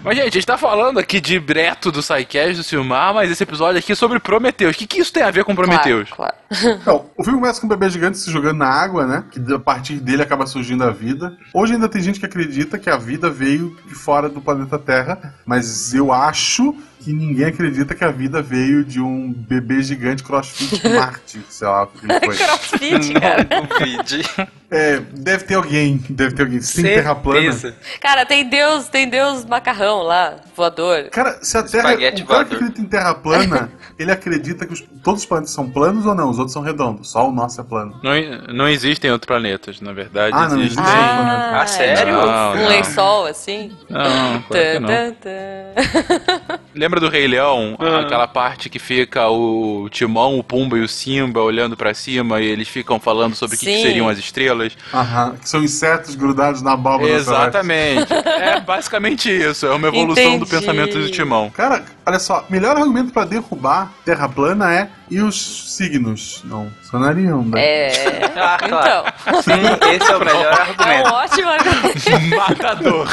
[0.04, 3.42] Mas, gente, a gente tá falando aqui de Breto do Psycast, do Silmar, mas esse
[3.44, 4.74] episódio aqui é sobre Prometeus.
[4.74, 6.10] O que, que isso tem a ver com Prometeus?
[6.10, 6.78] Claro, claro.
[6.80, 9.24] Então, o filme começa com um bebê gigante se jogando na água, né?
[9.30, 11.36] Que a partir dele acaba surgindo a vida.
[11.54, 15.34] Hoje ainda tem gente que acredita que a vida veio de fora do planeta Terra,
[15.46, 20.80] mas eu acho que ninguém acredita que a vida veio de um bebê gigante crossfit
[20.88, 22.36] Marte, sei lá o que foi.
[22.36, 23.46] Crossfit, cara.
[24.70, 26.58] É, deve ter alguém, deve ter alguém.
[26.60, 27.74] Tem terra plana.
[28.00, 31.10] Cara, tem Deus, tem Deus macarrão lá, voador.
[31.10, 31.90] Cara, se a Terra.
[31.90, 32.56] Espaguete o cara que voador.
[32.68, 36.30] acredita em terra plana, ele acredita que os- todos os planetas são planos ou não?
[36.30, 37.10] Os outros são redondos.
[37.10, 38.00] Só o nosso é plano.
[38.02, 38.12] Não,
[38.54, 40.34] não existem outros planetas, na verdade.
[40.34, 40.82] Ah, não existem.
[40.82, 40.98] existe.
[40.98, 42.12] Ah, Ah, sério?
[42.14, 42.68] Não, Um não.
[42.68, 43.72] lençol assim.
[43.90, 44.88] Não, claro que não.
[46.92, 47.74] Lembra do Rei Leão?
[48.04, 52.44] Aquela parte que fica o Timão, o Pumba e o Simba olhando pra cima e
[52.44, 54.76] eles ficam falando sobre o que, que seriam as estrelas.
[54.92, 55.36] Aham.
[55.40, 57.10] Que são insetos grudados na abóbora.
[57.10, 58.12] Exatamente.
[58.12, 59.64] é basicamente isso.
[59.64, 60.50] É uma evolução do Entendi.
[60.50, 61.48] pensamento do Timão.
[61.48, 66.42] Cara, olha só, melhor argumento pra derrubar terra plana é e os signos?
[66.44, 67.60] Não funcionariam, né?
[67.60, 68.32] É.
[68.36, 69.12] Ah, claro.
[69.26, 69.52] Então, Sim,
[69.94, 71.14] esse é o melhor é um argumento.
[71.14, 72.36] ótimo argumento.
[72.36, 73.08] Matador.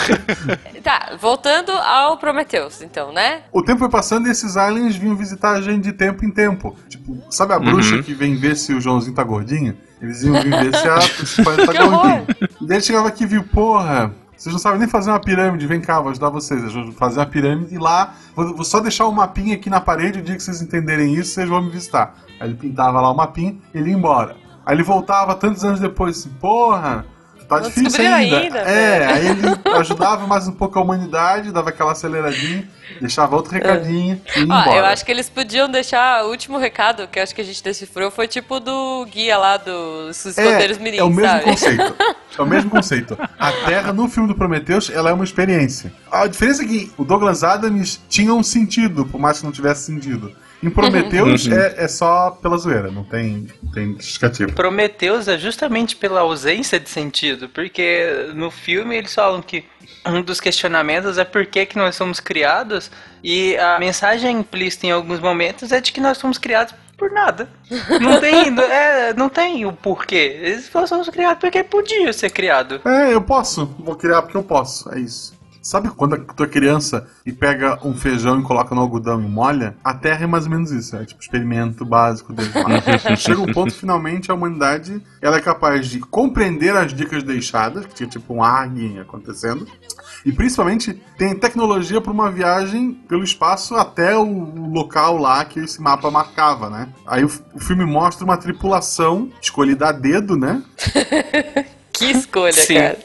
[0.84, 3.44] Tá, voltando ao Prometheus, então, né?
[3.52, 6.76] O tempo foi passando e esses aliens vinham visitar a gente de tempo em tempo.
[6.90, 9.78] Tipo, sabe a bruxa que vem ver se o Joãozinho tá gordinho?
[10.02, 10.96] Eles iam vir ver se a
[11.66, 12.34] tá.
[12.62, 15.68] E daí ele chegava aqui e viu, porra, vocês não sabem nem fazer uma pirâmide,
[15.68, 16.64] vem cá, vou ajudar vocês.
[16.64, 19.82] Eu vou fazer uma pirâmide e lá, vou, vou só deixar um mapinha aqui na
[19.82, 22.16] parede, o dia que vocês entenderem isso, vocês vão me visitar.
[22.40, 24.38] Aí ele pintava lá o mapinha e ele ia embora.
[24.66, 27.06] Aí ele voltava tantos anos depois, assim, porra,
[27.50, 28.38] tá Não difícil ainda.
[28.40, 29.42] ainda, é, aí ele
[29.80, 32.70] ajudava mais um pouco a humanidade, dava aquela aceleradinha,
[33.02, 34.78] deixava outro recadinho e ia Ó, embora.
[34.78, 38.12] eu acho que eles podiam deixar o último recado que acho que a gente decifrou
[38.12, 41.44] foi tipo do guia lá dos escondeiros é, mirim, é o mesmo sabe?
[41.44, 41.96] conceito.
[42.38, 43.18] É o mesmo conceito.
[43.38, 45.92] A Terra, no filme do Prometheus, ela é uma experiência.
[46.10, 49.84] A diferença é que o Douglas Adams tinha um sentido, por mais que não tivesse
[49.84, 50.32] sentido.
[50.62, 51.54] Em Prometheus Uhum.
[51.54, 54.52] é, é só pela zoeira, não tem, tem justificativa.
[54.52, 59.64] Prometeus é justamente pela ausência de sentido, porque no filme eles falam que
[60.06, 62.92] um dos questionamentos é por que, que nós somos criados,
[63.24, 67.50] e a mensagem implícita em alguns momentos é de que nós somos criados por nada.
[68.02, 70.40] Não tem, é, não tem o porquê.
[70.42, 72.82] Eles somos criados porque podia ser criado.
[72.86, 73.66] É, eu posso.
[73.80, 74.94] Vou criar porque eu posso.
[74.94, 75.39] É isso.
[75.62, 79.76] Sabe quando tu é criança e pega um feijão e coloca no algodão e molha?
[79.84, 80.96] A Terra é mais ou menos isso.
[80.96, 83.16] É tipo experimento básico deles lá.
[83.16, 87.94] Chega um ponto, finalmente, a humanidade ela é capaz de compreender as dicas deixadas, que
[87.94, 89.68] tinha tipo um arguinho acontecendo,
[90.26, 95.82] e principalmente tem tecnologia para uma viagem pelo espaço até o local lá que esse
[95.82, 96.90] mapa marcava, né?
[97.06, 100.64] Aí o, o filme mostra uma tripulação escolhida a dedo, né?
[101.92, 102.76] que escolha, Sim.
[102.76, 103.00] cara.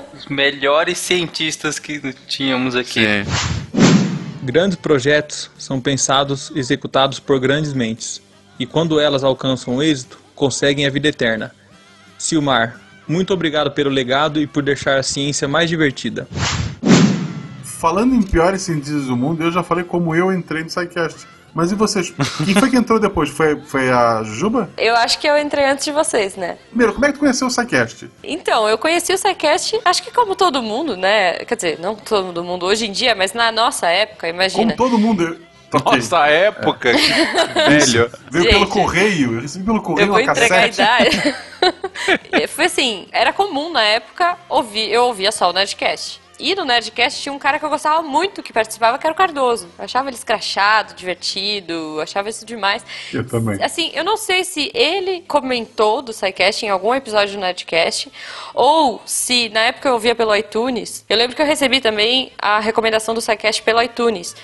[0.16, 3.00] Os melhores cientistas que tínhamos aqui.
[4.42, 8.22] Grandes projetos são pensados e executados por grandes mentes,
[8.58, 11.52] e quando elas alcançam o êxito, conseguem a vida eterna.
[12.16, 16.28] Silmar, muito obrigado pelo legado e por deixar a ciência mais divertida.
[17.62, 21.26] Falando em piores cientistas do mundo, eu já falei como eu entrei no SciCast.
[21.54, 22.12] Mas e vocês?
[22.44, 23.30] Quem foi que entrou depois?
[23.30, 24.68] Foi, foi a Juba?
[24.76, 26.58] Eu acho que eu entrei antes de vocês, né?
[26.68, 28.10] Primeiro, como é que tu conheceu o SciCast?
[28.24, 31.34] Então, eu conheci o SciCast, acho que como todo mundo, né?
[31.44, 34.74] Quer dizer, não todo mundo hoje em dia, mas na nossa época, imagina.
[34.74, 35.38] Como todo mundo.
[35.84, 38.10] Nossa época, que velho.
[38.30, 41.34] Veio pelo Gente, correio, eu recebi pelo correio Eu vou uma entregar a idade.
[42.48, 46.20] Foi assim, era comum na época ouvir, eu ouvia só o Nerdcast.
[46.38, 49.16] E no Nerdcast tinha um cara que eu gostava muito que participava, que era o
[49.16, 49.68] Cardoso.
[49.78, 52.84] Eu achava ele escrachado, divertido, achava isso demais.
[53.12, 53.62] Eu também.
[53.62, 58.10] Assim, eu não sei se ele comentou do SciCast em algum episódio do Nerdcast,
[58.52, 61.04] ou se na época eu ouvia pelo iTunes.
[61.08, 64.34] Eu lembro que eu recebi também a recomendação do SciCast pelo iTunes.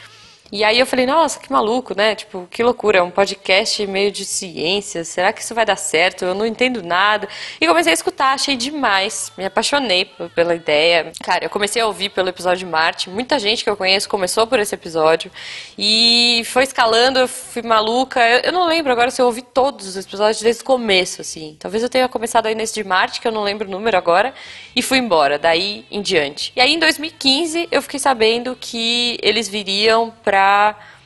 [0.53, 2.15] E aí eu falei, nossa, que maluco, né?
[2.15, 6.25] Tipo, que loucura, é um podcast meio de ciência, será que isso vai dar certo?
[6.25, 7.29] Eu não entendo nada.
[7.61, 11.13] E comecei a escutar, achei demais, me apaixonei pela ideia.
[11.23, 14.47] Cara, eu comecei a ouvir pelo episódio de Marte, muita gente que eu conheço começou
[14.47, 15.31] por esse episódio.
[15.79, 18.21] E foi escalando, eu fui maluca.
[18.21, 21.57] Eu, eu não lembro agora se eu ouvi todos os episódios desde o começo, assim.
[21.61, 24.35] Talvez eu tenha começado aí nesse de Marte, que eu não lembro o número agora,
[24.75, 26.53] e fui embora, daí em diante.
[26.57, 30.40] E aí em 2015 eu fiquei sabendo que eles viriam pra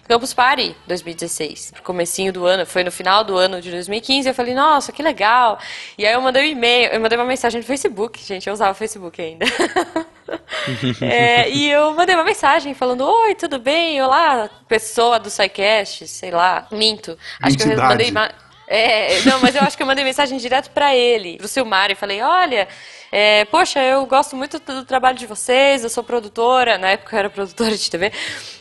[0.07, 4.35] Campus Party 2016, pro comecinho do ano, foi no final do ano de 2015, eu
[4.35, 5.59] falei, nossa, que legal.
[5.97, 8.73] E aí eu mandei um e-mail, eu mandei uma mensagem no Facebook, gente, eu usava
[8.73, 9.47] o Facebook ainda.
[11.01, 14.01] É, e eu mandei uma mensagem falando, oi, tudo bem?
[14.03, 17.19] Olá, pessoa do SciCast, sei lá, minto.
[17.43, 17.89] Acho que eu Entidade.
[17.91, 18.11] mandei...
[18.11, 18.31] ma-
[18.67, 21.95] É, não, mas eu acho que eu mandei mensagem direto pra ele, pro Silmar, e
[21.95, 22.67] falei, olha,
[23.17, 27.19] é, poxa, eu gosto muito do, trabalho de vocês, eu sou produtora, na época eu
[27.21, 28.11] era produtora de TV,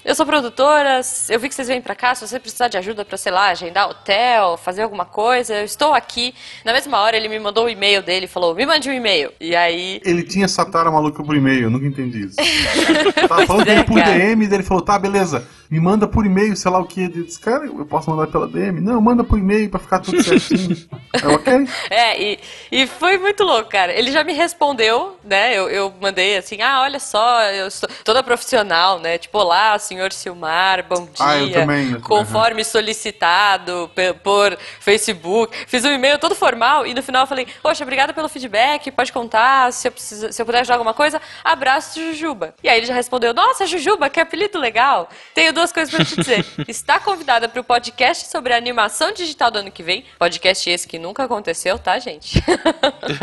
[0.05, 3.03] eu sou produtora, eu vi que vocês vêm pra cá, se você precisar de ajuda
[3.03, 6.35] pra, sei lá, agendar hotel, fazer alguma coisa, eu estou aqui.
[6.63, 9.31] Na mesma hora ele me mandou o e-mail dele falou, me mande um e-mail.
[9.41, 9.99] E aí...
[10.05, 12.35] Ele tinha essa tara maluca por e-mail, eu nunca entendi isso.
[13.27, 14.19] Tava falando dele por é, cara.
[14.19, 17.01] DM, ele falou, tá, beleza, me manda por e-mail, sei lá o que.
[17.01, 18.79] Eu disse, cara, eu posso mandar pela DM?
[18.79, 20.77] Não, manda por e-mail pra ficar tudo certinho.
[21.11, 21.67] é ok?
[21.89, 22.39] É, e,
[22.71, 23.91] e foi muito louco, cara.
[23.91, 25.57] Ele já me respondeu, né?
[25.57, 29.17] Eu, eu mandei assim, ah, olha só, eu sou toda profissional, né?
[29.17, 31.13] Tipo, olá, senhor Silmar, bom dia.
[31.19, 31.99] Ah, eu também.
[32.01, 33.89] Conforme solicitado
[34.21, 35.55] por Facebook.
[35.67, 39.11] Fiz um e-mail todo formal e no final eu falei, poxa, obrigada pelo feedback, pode
[39.11, 42.53] contar, se eu, precisa- se eu puder ajudar alguma coisa, abraço, Jujuba.
[42.61, 45.09] E aí ele já respondeu, nossa, Jujuba, que apelido legal.
[45.33, 46.45] Tenho duas coisas pra te dizer.
[46.67, 50.03] Está convidada para o podcast sobre a animação digital do ano que vem.
[50.19, 52.43] Podcast esse que nunca aconteceu, tá, gente?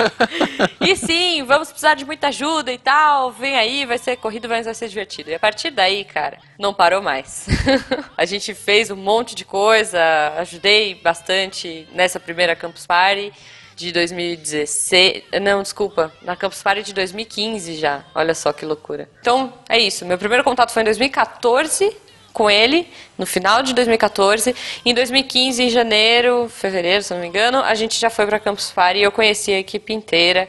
[0.80, 3.33] e sim, vamos precisar de muita ajuda e tal.
[3.33, 5.29] Vem aí, vai ser corrido, mas vai ser divertido.
[5.31, 7.49] E a partir daí, cara, não parou mais.
[8.16, 9.99] a gente fez um monte de coisa,
[10.38, 13.33] ajudei bastante nessa primeira Campus Party
[13.75, 15.25] de 2016.
[15.42, 18.05] Não, desculpa, na Campus Party de 2015 já.
[18.14, 19.09] Olha só que loucura.
[19.20, 20.07] Então, é isso.
[20.07, 21.96] Meu primeiro contato foi em 2014
[22.33, 22.87] com ele,
[23.18, 24.55] no final de 2014.
[24.85, 28.70] Em 2015, em janeiro, fevereiro, se não me engano, a gente já foi para Campus
[28.70, 30.49] Party e eu conheci a equipe inteira.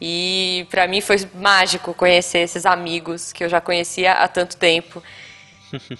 [0.00, 5.02] E pra mim foi mágico conhecer esses amigos que eu já conhecia há tanto tempo.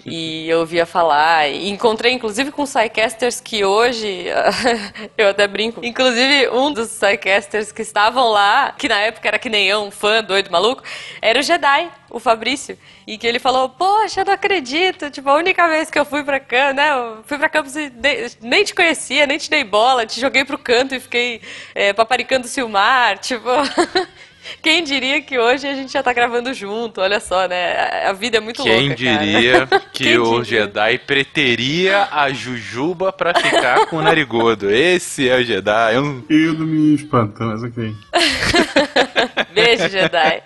[0.06, 1.48] E eu ouvia falar.
[1.48, 4.26] E encontrei, inclusive, com Psycasters que hoje.
[5.16, 5.84] eu até brinco.
[5.84, 9.90] Inclusive, um dos Psycasters que estavam lá, que na época era que nem eu, um
[9.90, 10.82] fã doido maluco,
[11.20, 12.78] era o Jedi, o Fabrício.
[13.06, 15.10] E que ele falou: Poxa, eu não acredito.
[15.10, 16.90] Tipo, a única vez que eu fui pra campus, né?
[16.90, 20.44] Eu fui pra campus e nem, nem te conhecia, nem te dei bola, te joguei
[20.44, 21.40] pro canto e fiquei
[21.74, 23.18] é, paparicando o Silmar.
[23.18, 23.48] Tipo.
[24.62, 27.00] Quem diria que hoje a gente já tá gravando junto?
[27.00, 28.06] Olha só, né?
[28.08, 28.94] A- vida é muito Quem louca.
[28.96, 29.80] diria cara.
[29.92, 30.60] que Quem o diria?
[30.62, 34.70] Jedi preteria a Jujuba pra ficar com o Narigudo?
[34.70, 35.94] Esse é o Jedi.
[35.94, 36.24] Eu...
[36.28, 37.94] Eu não me espanta, mas ok.
[39.54, 40.42] Beijo, Jedi.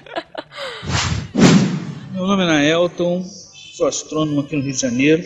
[2.13, 5.25] Meu nome é Naelton, sou astrônomo aqui no Rio de Janeiro.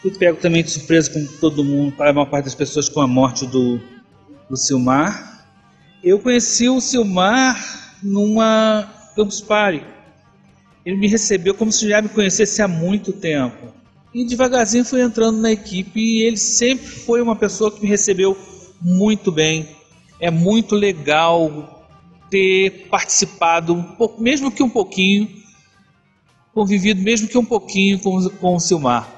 [0.00, 3.00] Fui pego também de surpresa com todo mundo, para a maior parte das pessoas, com
[3.00, 3.80] a morte do,
[4.50, 5.31] do Silmar.
[6.02, 9.84] Eu conheci o Silmar numa Campus Party,
[10.84, 13.72] Ele me recebeu como se já me conhecesse há muito tempo.
[14.12, 18.36] E devagarzinho fui entrando na equipe e ele sempre foi uma pessoa que me recebeu
[18.80, 19.68] muito bem.
[20.18, 21.88] É muito legal
[22.28, 25.28] ter participado, um pouco, mesmo que um pouquinho,
[26.52, 29.08] convivido mesmo que um pouquinho com, com o Silmar.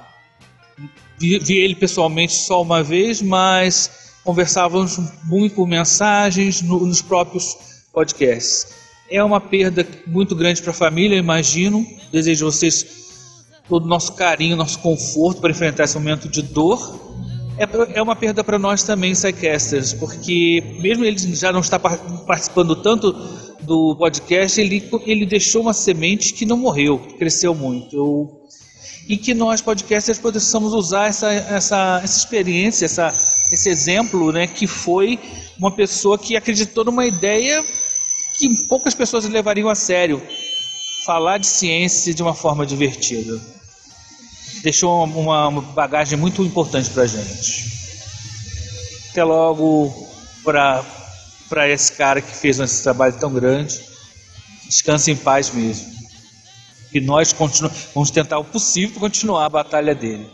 [1.18, 7.56] Vi, vi ele pessoalmente só uma vez, mas conversávamos muito por mensagens no, nos próprios
[7.92, 8.66] podcasts.
[9.10, 11.87] É uma perda muito grande para a família, imagino.
[12.10, 13.04] Desejo a vocês
[13.68, 17.00] todo o nosso carinho, nosso conforto para enfrentar esse momento de dor.
[17.58, 22.74] É, é uma perda para nós também, Psycasters, porque mesmo ele já não está participando
[22.76, 23.12] tanto
[23.60, 27.96] do podcast, ele, ele deixou uma semente que não morreu, cresceu muito.
[27.96, 28.43] Eu,
[29.08, 33.14] e que nós, podcasters, possamos usar essa, essa, essa experiência, essa,
[33.52, 35.18] esse exemplo, né, que foi
[35.58, 37.64] uma pessoa que acreditou numa ideia
[38.38, 40.22] que poucas pessoas levariam a sério.
[41.04, 43.38] Falar de ciência de uma forma divertida.
[44.62, 47.72] Deixou uma, uma bagagem muito importante para gente.
[49.10, 50.08] Até logo
[50.42, 53.80] para esse cara que fez esse trabalho tão grande.
[54.66, 55.93] Descanse em paz mesmo.
[56.94, 57.35] E nós
[57.92, 60.30] vamos tentar o possível continuar a batalha dele.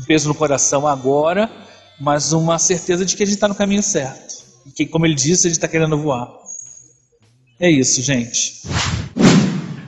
[0.00, 1.50] Um peso no coração agora,
[2.00, 4.40] mas uma certeza de que a gente está no caminho certo.
[4.74, 6.26] Que, como ele disse, a gente está querendo voar.
[7.58, 8.62] É isso, gente.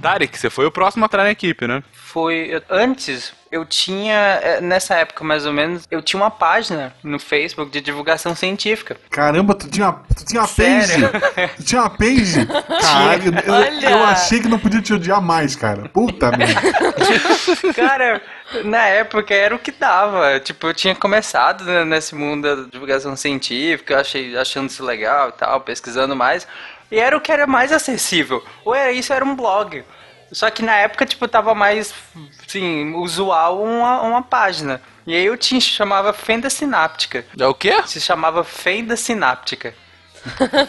[0.02, 1.82] Tarek, você foi o próximo a entrar na equipe, né?
[2.12, 2.62] Foi.
[2.68, 4.14] Antes, eu tinha.
[4.42, 8.98] é, Nessa época, mais ou menos, eu tinha uma página no Facebook de divulgação científica.
[9.08, 10.86] Caramba, tu tinha, tu tinha uma page?
[10.88, 11.10] Sério?
[11.56, 12.46] Tu tinha uma page?
[12.82, 15.88] Caralho, eu, eu achei que não podia te odiar mais, cara.
[15.88, 16.60] Puta merda.
[17.74, 18.20] Cara,
[18.64, 20.38] na época era o que dava.
[20.40, 25.32] Tipo, eu tinha começado né, nesse mundo da divulgação científica, achei, achando isso legal e
[25.32, 26.46] tal, pesquisando mais.
[26.90, 28.44] E era o que era mais acessível.
[28.66, 29.82] Ou era isso, ou era um blog.
[30.32, 31.94] Só que na época, tipo, tava mais,
[32.46, 34.80] assim, usual uma, uma página.
[35.06, 37.24] E aí eu tinha, chamava Fenda Sináptica.
[37.38, 37.82] É o quê?
[37.86, 39.74] Se chamava Fenda Sináptica.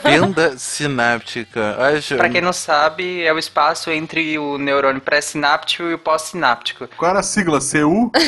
[0.02, 1.78] Fenda sináptica.
[1.80, 2.18] Acho...
[2.18, 6.88] Pra quem não sabe, é o espaço entre o neurônio pré-sináptico e o pós-sináptico.
[6.98, 7.60] Qual era a sigla?
[7.60, 8.12] CU?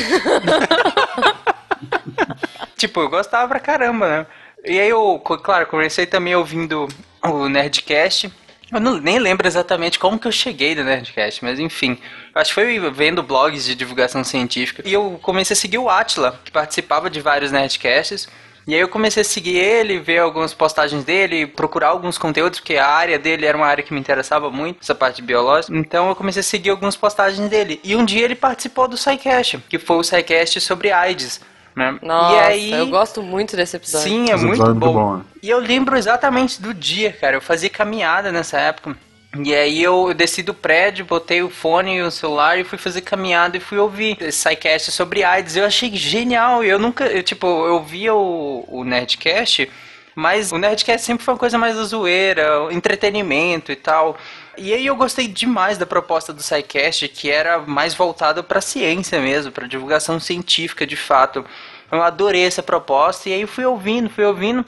[2.76, 4.26] Tipo, eu gostava pra caramba, né?
[4.64, 6.88] E aí eu, claro, comecei também ouvindo
[7.22, 8.30] o Nerdcast.
[8.70, 11.98] Eu não, nem lembro exatamente como que eu cheguei no Nerdcast, mas enfim.
[12.34, 14.82] Acho que foi vendo blogs de divulgação científica.
[14.84, 18.28] E eu comecei a seguir o Atila, que participava de vários Nerdcasts.
[18.66, 22.76] E aí eu comecei a seguir ele, ver algumas postagens dele, procurar alguns conteúdos, porque
[22.76, 25.76] a área dele era uma área que me interessava muito, essa parte biológica.
[25.76, 27.80] Então eu comecei a seguir algumas postagens dele.
[27.84, 31.40] E um dia ele participou do SciCast, que foi o SciCast sobre AIDS.
[31.76, 31.98] Né?
[32.00, 34.08] Nossa, e aí, eu gosto muito desse episódio.
[34.08, 34.86] Sim, é Esse muito episódio é bom.
[34.86, 35.24] muito bom, né?
[35.42, 37.36] E eu lembro exatamente do dia, cara.
[37.36, 38.96] Eu fazia caminhada nessa época.
[39.44, 43.02] E aí eu desci do prédio, botei o fone e o celular e fui fazer
[43.02, 45.54] caminhada e fui ouvir esse SciCast sobre AIDS.
[45.54, 46.64] Eu achei genial.
[46.64, 49.70] Eu nunca, eu, tipo, eu via o, o Nerdcast,
[50.14, 54.16] mas o Nerdcast sempre foi uma coisa mais da zoeira, entretenimento e tal.
[54.58, 59.20] E aí eu gostei demais da proposta do SciCast, que era mais voltado para ciência
[59.20, 61.44] mesmo, para divulgação científica de fato.
[61.90, 64.64] Eu adorei essa proposta e aí fui ouvindo, fui ouvindo.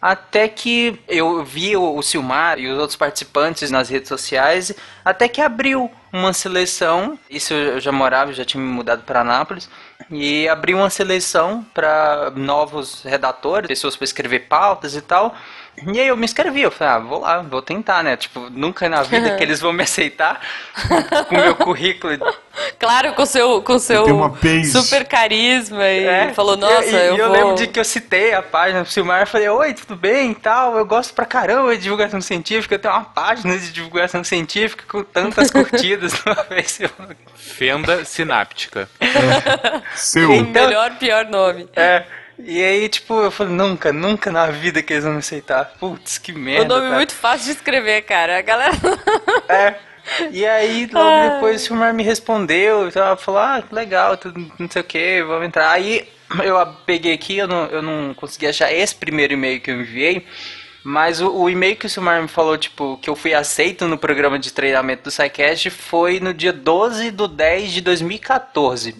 [0.00, 4.74] Até que eu vi o, o Silmar e os outros participantes nas redes sociais,
[5.04, 7.16] até que abriu uma seleção.
[7.30, 9.70] Isso eu já morava, já tinha me mudado para Anápolis.
[10.10, 15.36] E abriu uma seleção para novos redatores, pessoas para escrever pautas e tal.
[15.76, 18.16] E aí eu me inscrevi, eu falei, ah, vou lá, vou tentar, né?
[18.16, 20.40] Tipo, nunca na vida que eles vão me aceitar
[21.28, 22.18] com o meu currículo.
[22.78, 24.04] Claro, com seu, com seu
[24.70, 27.36] super carisma e É, falou, nossa, e, eu, e eu vou...
[27.36, 30.76] lembro de que eu citei a página pro Silmar, falei, oi, tudo bem e tal,
[30.76, 35.02] eu gosto pra caramba de divulgação científica, eu tenho uma página de divulgação científica com
[35.02, 37.16] tantas curtidas no Facebook.
[37.34, 38.88] Fenda sináptica.
[39.96, 40.28] Seu.
[40.44, 41.68] Melhor, pior nome.
[41.74, 42.04] É,
[42.38, 45.74] e aí, tipo, eu falei, nunca, nunca na vida que eles vão me aceitar.
[45.78, 46.96] Putz, que merda, o nome cara.
[46.96, 48.38] muito fácil de escrever, cara.
[48.38, 48.72] A galera...
[49.48, 49.74] É.
[50.30, 54.52] E aí, logo depois, o Silmar me respondeu, então ela falou, ah, que legal, tudo,
[54.58, 55.70] não sei o que, vamos entrar.
[55.70, 56.08] Aí
[56.44, 60.26] eu peguei aqui, eu não, eu não consegui achar esse primeiro e-mail que eu enviei,
[60.84, 63.96] mas o, o e-mail que o Silmar me falou, tipo, que eu fui aceito no
[63.96, 68.96] programa de treinamento do SciCast foi no dia 12 de 10 de 2014.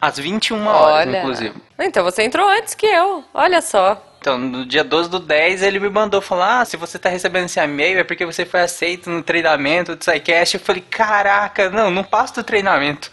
[0.00, 1.18] Às 21 horas, Olha.
[1.18, 1.54] inclusive.
[1.78, 3.24] Então você entrou antes que eu.
[3.34, 4.04] Olha só.
[4.20, 7.46] Então, no dia 12 do 10, ele me mandou falar: ah, se você tá recebendo
[7.46, 10.56] esse e-mail é porque você foi aceito no treinamento do SciCast.
[10.56, 13.10] Eu falei: caraca, não, não passo do treinamento.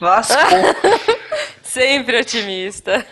[0.00, 0.36] Lascou.
[1.62, 3.04] Sempre otimista.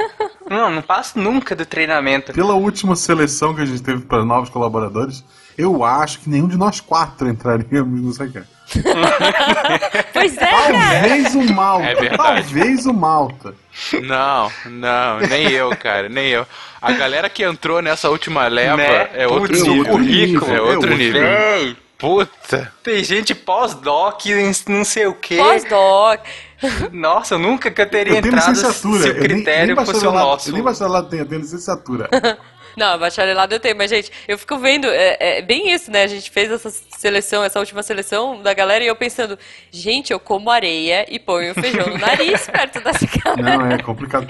[0.48, 2.32] não, não passo nunca do treinamento.
[2.32, 5.22] Pela última seleção que a gente teve para novos colaboradores,
[5.56, 8.48] Eu acho que nenhum de nós quatro entraríamos no Psycast.
[10.12, 11.86] pois é, Talvez o Malta.
[11.86, 12.16] É verdade.
[12.54, 13.54] Talvez o Malta.
[14.02, 16.46] Não, não, nem eu, cara, nem eu.
[16.80, 19.08] A galera que entrou nessa última leva Né?
[19.14, 19.92] é outro Putz, nível.
[19.92, 20.52] currículo.
[20.54, 21.22] É outro Eu- nível.
[21.22, 21.76] Véi.
[21.98, 22.70] Puta.
[22.82, 24.20] Tem gente pós-doc,
[24.68, 25.36] não sei o quê.
[25.38, 26.20] Pós-doc.
[26.92, 30.06] Nossa, eu nunca que eu teria Eu entrado se o eu nem- critério nem fosse
[30.06, 30.48] o nosso.
[30.50, 32.08] Eu nem bacharelado tenho, eu tenho licenciatura.
[32.76, 36.02] Não, bacharelado eu tenho, mas, gente, eu fico vendo, é, é bem isso, né?
[36.02, 39.38] A gente fez essa seleção, essa última seleção da galera, e eu pensando,
[39.70, 43.58] gente, eu como areia e ponho feijão no nariz perto dessa galera.
[43.58, 44.26] Não, é complicado.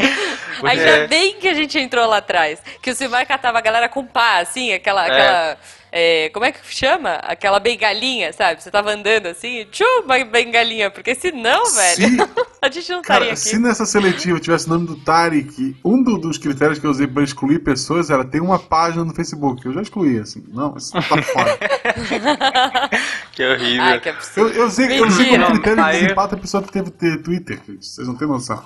[0.62, 1.06] Ainda É.
[1.08, 2.62] bem que a gente entrou lá atrás.
[2.80, 5.06] Que o Silmar catava a galera com pá, assim, aquela.
[5.06, 5.10] É.
[5.10, 5.58] aquela
[5.98, 7.14] é, como é que chama?
[7.22, 8.62] Aquela bengalinha, sabe?
[8.62, 10.90] Você tava andando assim, tchum, uma bengalinha.
[10.90, 12.28] Porque senão, velho,
[12.60, 13.36] a gente não estaria aqui.
[13.40, 17.06] se nessa seletiva tivesse o nome do Tarek, um do- dos critérios que eu usei
[17.06, 19.64] pra excluir pessoas era ter uma página no Facebook.
[19.64, 20.44] Eu já excluí, assim.
[20.52, 21.58] Não, isso tá fora.
[23.36, 23.82] Que horrível.
[23.82, 24.50] Ai, que absurdo.
[24.50, 25.60] Eu, eu usei, eu usei como Mentira.
[25.60, 27.60] critério de desempate a pessoa que teve ter Twitter.
[27.80, 28.64] Vocês não têm noção.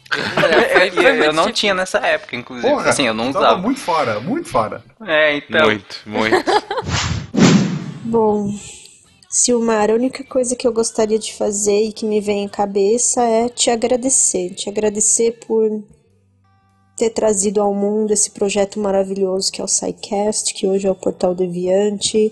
[0.95, 2.69] Eu, eu- eu não tinha nessa época, inclusive.
[2.73, 3.63] Porra, assim, eu não tava usava.
[3.63, 4.85] muito fora, muito fora.
[5.05, 5.67] É, então.
[5.67, 6.37] Muito, muito.
[8.05, 8.53] Bom,
[9.29, 13.23] Silmar, a única coisa que eu gostaria de fazer e que me vem à cabeça
[13.23, 14.51] é te agradecer.
[14.55, 15.83] Te agradecer por
[16.97, 20.95] ter trazido ao mundo esse projeto maravilhoso que é o SciCast, que hoje é o
[20.95, 22.31] Portal Deviante,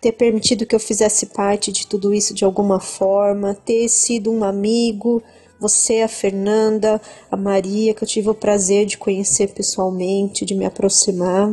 [0.00, 4.44] ter permitido que eu fizesse parte de tudo isso de alguma forma, ter sido um
[4.44, 5.22] amigo,
[5.60, 10.64] você, a Fernanda, a Maria, que eu tive o prazer de conhecer pessoalmente, de me
[10.64, 11.52] aproximar.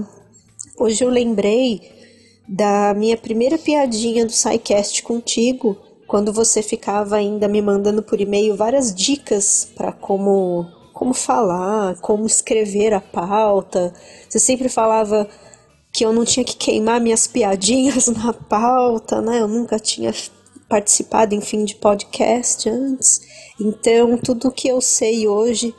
[0.78, 1.82] Hoje eu lembrei
[2.48, 5.76] da minha primeira piadinha do SciCast contigo,
[6.08, 12.26] quando você ficava ainda me mandando por e-mail várias dicas para como como falar, como
[12.26, 13.94] escrever a pauta.
[14.30, 15.28] Você sempre falava
[15.96, 19.40] que eu não tinha que queimar minhas piadinhas na pauta, né?
[19.40, 20.14] Eu nunca tinha
[20.68, 23.22] participado, enfim, de podcast antes.
[23.60, 25.74] Então, tudo que eu sei hoje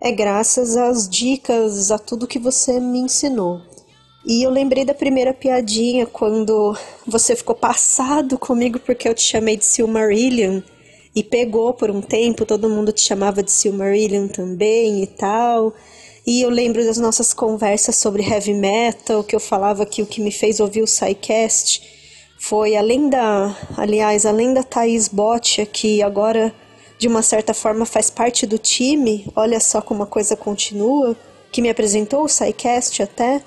[0.00, 3.60] é graças às dicas, a tudo que você me ensinou.
[4.24, 9.56] E eu lembrei da primeira piadinha quando você ficou passado comigo porque eu te chamei
[9.56, 10.60] de Silmarillion
[11.16, 15.74] e pegou por um tempo, todo mundo te chamava de Silmarillion também e tal.
[16.26, 20.20] E eu lembro das nossas conversas sobre heavy metal, que eu falava que o que
[20.20, 21.82] me fez ouvir o SciCast
[22.38, 26.54] foi além da, aliás, além da Thaís Botia, que agora
[26.98, 31.16] de uma certa forma faz parte do time, olha só como a coisa continua,
[31.50, 33.42] que me apresentou o SciCast até.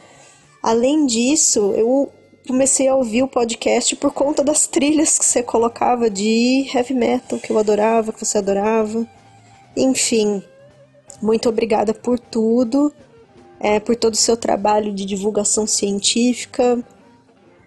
[0.62, 2.12] Além disso, eu
[2.48, 7.40] comecei a ouvir o podcast por conta das trilhas que você colocava de heavy metal,
[7.40, 9.08] que eu adorava, que você adorava.
[9.78, 10.44] Enfim,
[11.24, 12.94] muito obrigada por tudo,
[13.58, 16.84] é, por todo o seu trabalho de divulgação científica,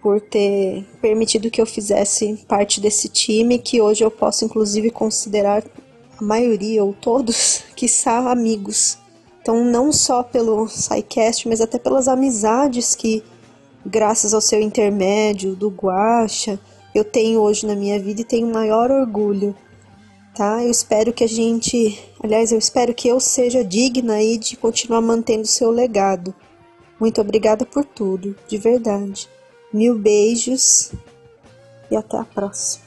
[0.02, 5.64] por ter permitido que eu fizesse parte desse time, que hoje eu posso inclusive considerar
[6.18, 8.98] a maioria ou todos que são amigos.
[9.40, 13.22] Então, não só pelo SciCast, mas até pelas amizades que,
[13.86, 16.60] graças ao seu intermédio, do Guacha,
[16.94, 19.56] eu tenho hoje na minha vida e tenho maior orgulho.
[20.36, 20.62] Tá?
[20.62, 25.00] Eu espero que a gente, aliás, eu espero que eu seja digna aí de continuar
[25.00, 26.34] mantendo o seu legado.
[27.00, 29.28] Muito obrigada por tudo, de verdade.
[29.72, 30.92] Mil beijos
[31.90, 32.84] e até a próxima.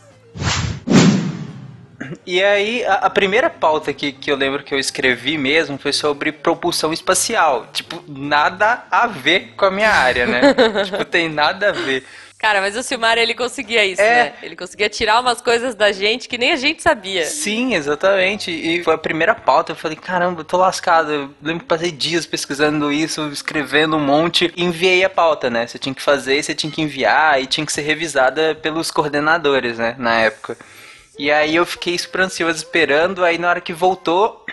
[2.25, 5.91] E aí, a, a primeira pauta que, que eu lembro que eu escrevi mesmo foi
[5.91, 7.67] sobre propulsão espacial.
[7.73, 10.53] Tipo, nada a ver com a minha área, né?
[10.85, 12.05] tipo, tem nada a ver.
[12.39, 14.23] Cara, mas o Silmar, ele conseguia isso, É.
[14.23, 14.33] né?
[14.41, 17.25] Ele conseguia tirar umas coisas da gente que nem a gente sabia.
[17.25, 18.49] Sim, exatamente.
[18.49, 19.73] E foi a primeira pauta.
[19.73, 21.11] Eu falei, caramba, eu tô lascado.
[21.11, 24.53] Eu lembro que passei dias pesquisando isso, escrevendo um monte.
[24.55, 25.67] E enviei a pauta, né?
[25.67, 29.77] Você tinha que fazer, você tinha que enviar e tinha que ser revisada pelos coordenadores,
[29.77, 29.95] né?
[29.99, 30.57] Na época.
[31.17, 33.25] E aí eu fiquei super ansioso esperando.
[33.25, 34.45] Aí na hora que voltou,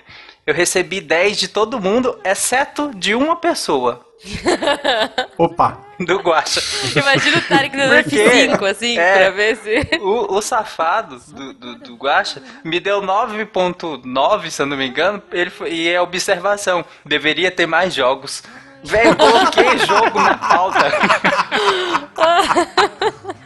[0.47, 4.07] eu recebi 10 de todo mundo, exceto de uma pessoa.
[5.37, 5.85] Opa!
[5.99, 6.61] Do Guacha.
[6.95, 9.99] Imagina o Tarek dando Porque, F5, assim, é, pra ver se...
[10.01, 15.23] O, o safado do, do, do Guacha me deu 9.9, se eu não me engano,
[15.33, 16.85] ele foi, e é observação.
[17.05, 18.43] Deveria ter mais jogos.
[18.87, 20.79] Velho, eu coloquei jogo na pauta.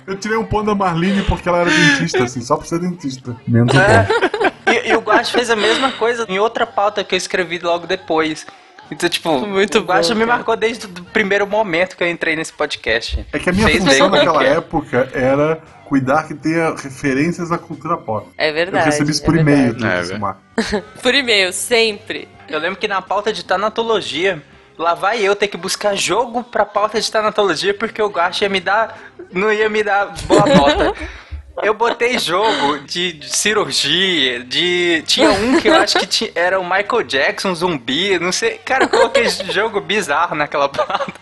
[0.07, 3.37] Eu tirei um ponto da Marlene porque ela era dentista, assim, só pra ser dentista.
[3.47, 4.03] Menos É.
[4.05, 4.51] ponto.
[4.71, 7.87] E, e o Guacha fez a mesma coisa em outra pauta que eu escrevi logo
[7.87, 8.47] depois.
[8.91, 9.83] Então, tipo, Muito o
[10.17, 13.25] me marcou desde o primeiro momento que eu entrei nesse podcast.
[13.33, 14.57] É que a minha Fez função naquela né?
[14.57, 18.29] época era cuidar que tenha referências à cultura pop.
[18.37, 20.39] É verdade, Eu recebi isso é por e-mail, É, Silmar.
[21.03, 22.29] Por e-mail, sempre.
[22.49, 24.43] Eu lembro que na pauta de tanatologia,
[24.81, 28.45] lá vai eu ter que buscar jogo pra pauta de tanatologia porque eu acho que
[28.45, 28.99] ia me dar.
[29.31, 30.95] não ia me dar boa nota.
[31.63, 35.03] Eu botei jogo de, de cirurgia, de.
[35.07, 38.57] Tinha um que eu acho que tinha, era o Michael Jackson zumbi, não sei.
[38.65, 41.13] Cara, eu coloquei jogo bizarro naquela pauta.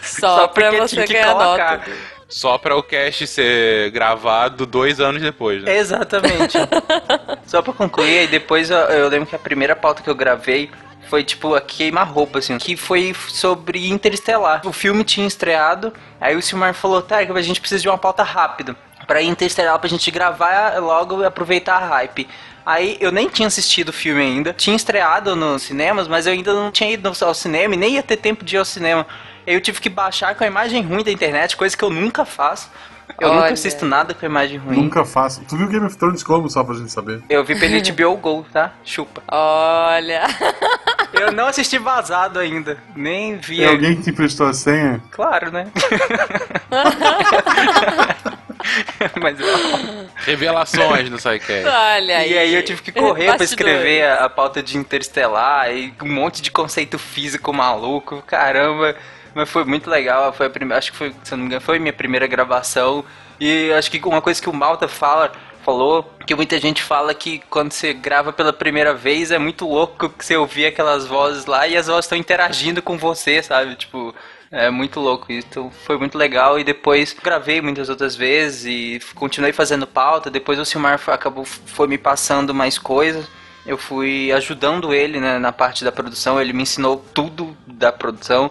[0.00, 1.78] Só, pra porque você tinha que ganhar colocar.
[1.78, 1.90] nota.
[2.28, 5.76] Só para o cast ser gravado dois anos depois, né?
[5.76, 6.56] Exatamente.
[7.44, 10.70] Só pra concluir, aí depois eu, eu lembro que a primeira pauta que eu gravei
[11.08, 14.60] foi tipo a queima-roupa, assim, que foi sobre Interestelar.
[14.64, 18.22] O filme tinha estreado, aí o Silmar falou, tá, a gente precisa de uma pauta
[18.22, 22.28] rápida pra Interestelar pra gente gravar logo e aproveitar a hype.
[22.64, 26.52] Aí eu nem tinha assistido o filme ainda, tinha estreado nos cinemas, mas eu ainda
[26.52, 29.06] não tinha ido ao cinema e nem ia ter tempo de ir ao cinema.
[29.46, 32.26] Aí eu tive que baixar com a imagem ruim da internet, coisa que eu nunca
[32.26, 32.70] faço.
[33.18, 33.54] Eu nunca Olha.
[33.54, 34.76] assisto nada com a imagem ruim.
[34.76, 35.42] Nunca faço.
[35.48, 37.22] Tu viu Game of Thrones como, só pra gente saber?
[37.30, 38.72] Eu vi pela HBO Go, tá?
[38.84, 39.22] Chupa.
[39.28, 40.24] Olha.
[41.20, 42.78] Eu não assisti vazado ainda.
[42.94, 43.56] Nem vi.
[43.58, 45.00] Tem alguém que te emprestou a senha?
[45.10, 45.70] Claro, né?
[49.20, 49.36] Mas
[50.16, 51.66] Revelações no SciCast.
[51.66, 52.32] Olha aí.
[52.32, 53.50] E aí eu tive que correr pra Bastidores.
[53.50, 58.94] escrever a, a pauta de Interestelar e um monte de conceito físico maluco, caramba.
[59.34, 61.60] Mas foi muito legal, foi a primeira, acho que foi, se eu não me engano,
[61.60, 63.04] foi a minha primeira gravação.
[63.38, 65.30] E acho que uma coisa que o Malta fala,
[65.64, 70.08] falou, que muita gente fala que quando você grava pela primeira vez é muito louco
[70.08, 73.76] que você ouvir aquelas vozes lá e as vozes estão interagindo com você, sabe?
[73.76, 74.14] Tipo,
[74.50, 75.46] é muito louco isso.
[75.50, 80.30] Então, foi muito legal e depois gravei muitas outras vezes e continuei fazendo pauta.
[80.30, 83.26] Depois o Silmar acabou foi me passando mais coisas.
[83.66, 86.40] Eu fui ajudando ele né, na parte da produção.
[86.40, 88.50] Ele me ensinou tudo da produção,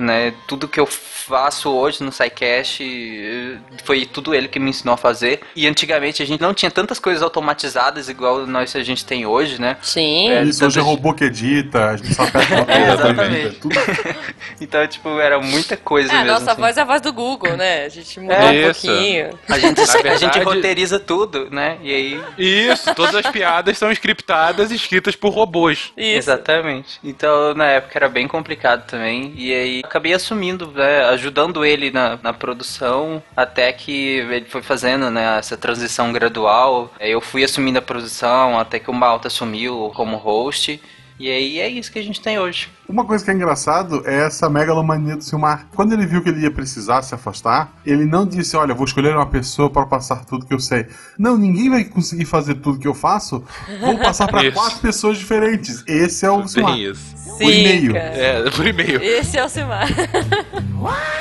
[0.00, 0.32] né?
[0.46, 4.96] Tudo que eu faço hoje no SciCast eh, foi tudo ele que me ensinou a
[4.96, 5.40] fazer.
[5.54, 9.60] E antigamente a gente não tinha tantas coisas automatizadas igual nós a gente tem hoje,
[9.60, 9.76] né?
[9.82, 10.30] Sim.
[10.30, 13.56] É, Isso, hoje é robô que edita, a gente só pega uma É, exatamente.
[13.60, 13.74] tudo.
[14.60, 16.32] Então, tipo, era muita coisa É, a mesmo.
[16.32, 16.60] nossa assim.
[16.60, 17.84] voz é a voz do Google, né?
[17.84, 18.66] A gente muda É.
[18.66, 18.86] um Isso.
[18.86, 19.30] pouquinho.
[19.48, 21.78] A gente, Na a gente verdade- roteiriza tudo, né?
[21.82, 22.20] E aí.
[22.36, 25.92] Isso, todas as piadas são scriptadas e escritas por robôs.
[25.96, 26.98] Exatamente.
[27.04, 29.32] Então, na época era bem complicado também.
[29.36, 35.10] E aí acabei assumindo, né, ajudando ele na, na produção, até que ele foi fazendo,
[35.10, 36.92] né, essa transição gradual.
[37.00, 40.80] Eu fui assumindo a produção, até que o Malta assumiu como host.
[41.18, 42.68] E aí é isso que a gente tem hoje.
[42.88, 45.66] Uma coisa que é engraçado é essa megalomania do Silmar.
[45.74, 49.14] Quando ele viu que ele ia precisar se afastar, ele não disse, olha, vou escolher
[49.14, 50.86] uma pessoa para passar tudo que eu sei.
[51.18, 53.44] Não, ninguém vai conseguir fazer tudo que eu faço.
[53.80, 55.82] Vou passar para quatro pessoas diferentes.
[55.86, 56.74] Esse é o Silmar.
[56.74, 57.16] Tem isso.
[57.38, 57.96] Por e-mail.
[57.96, 59.02] É, por e-mail.
[59.02, 59.88] Esse é o Silmar.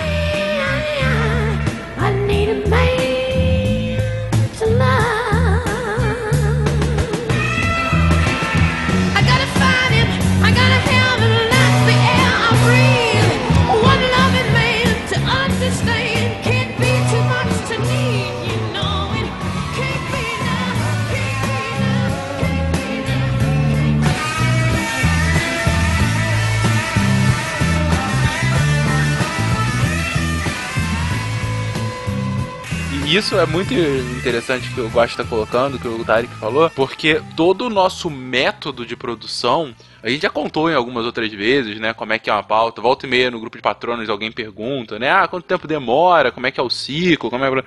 [33.16, 37.68] isso é muito interessante que gosto de estar colocando, que o Tarek falou, porque todo
[37.68, 42.14] o nosso método de produção, a gente já contou em algumas outras vezes, né, como
[42.14, 45.10] é que é uma pauta, volta e meia no grupo de patronos alguém pergunta, né,
[45.10, 47.64] ah, quanto tempo demora, como é que é o ciclo, como é...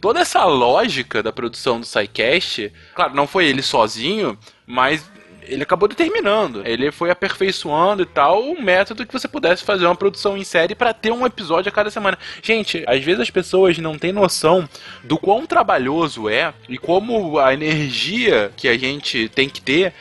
[0.00, 5.08] Toda essa lógica da produção do SciCast, claro, não foi ele sozinho, mas
[5.52, 6.62] ele acabou determinando.
[6.64, 10.74] Ele foi aperfeiçoando e tal um método que você pudesse fazer uma produção em série
[10.74, 12.18] para ter um episódio a cada semana.
[12.42, 14.68] Gente, às vezes as pessoas não têm noção
[15.04, 19.92] do quão trabalhoso é e como a energia que a gente tem que ter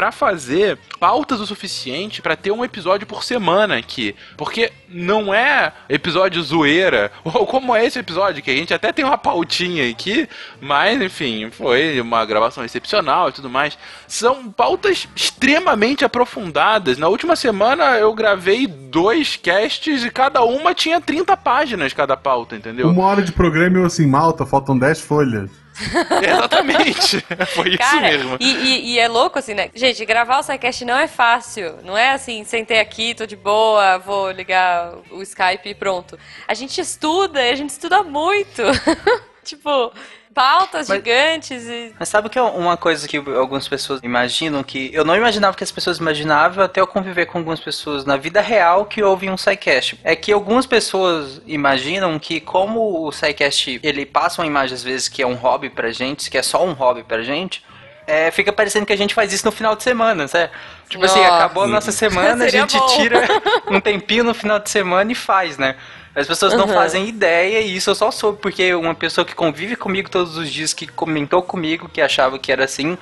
[0.00, 4.16] para fazer pautas o suficiente para ter um episódio por semana aqui.
[4.34, 9.04] Porque não é episódio zoeira, ou como é esse episódio, que a gente até tem
[9.04, 10.26] uma pautinha aqui,
[10.58, 13.76] mas enfim, foi uma gravação excepcional e tudo mais.
[14.08, 16.96] São pautas extremamente aprofundadas.
[16.96, 22.56] Na última semana eu gravei dois casts e cada uma tinha 30 páginas cada pauta,
[22.56, 22.88] entendeu?
[22.88, 25.50] Uma hora de programa eu assim, malta, faltam 10 folhas.
[26.22, 27.20] Exatamente.
[27.54, 28.36] Foi isso Cara, mesmo.
[28.40, 29.70] E, e- e é louco assim, né?
[29.74, 31.78] Gente, gravar o SciCast não é fácil.
[31.84, 36.18] Não é assim, sentei aqui, tô de boa, vou ligar o Skype e pronto.
[36.46, 38.62] A gente estuda, e a gente estuda muito.
[39.44, 39.92] tipo,
[40.34, 41.94] pautas Mas- gigantes e.
[41.98, 45.64] Mas sabe que é uma coisa que algumas pessoas imaginam que eu não imaginava que
[45.64, 49.36] as pessoas imaginavam até eu conviver com algumas pessoas na vida real que ouvem um
[49.36, 49.98] SciCast.
[50.04, 55.08] É que algumas pessoas imaginam que como o SciCast ele passa uma imagem às vezes
[55.08, 57.62] que é um hobby pra gente, que é só um hobby pra gente,
[58.06, 60.50] é, fica parecendo que a gente faz isso no final de semana, sabe?
[60.88, 62.86] Tipo assim, acabou a nossa semana, a gente bom.
[62.86, 63.20] tira
[63.70, 65.76] um tempinho no final de semana e faz, né?
[66.14, 66.74] As pessoas não Uhum.
[66.74, 70.50] fazem ideia e isso eu só soube porque uma pessoa que convive comigo todos os
[70.50, 72.98] dias, que comentou comigo, que achava que era assim,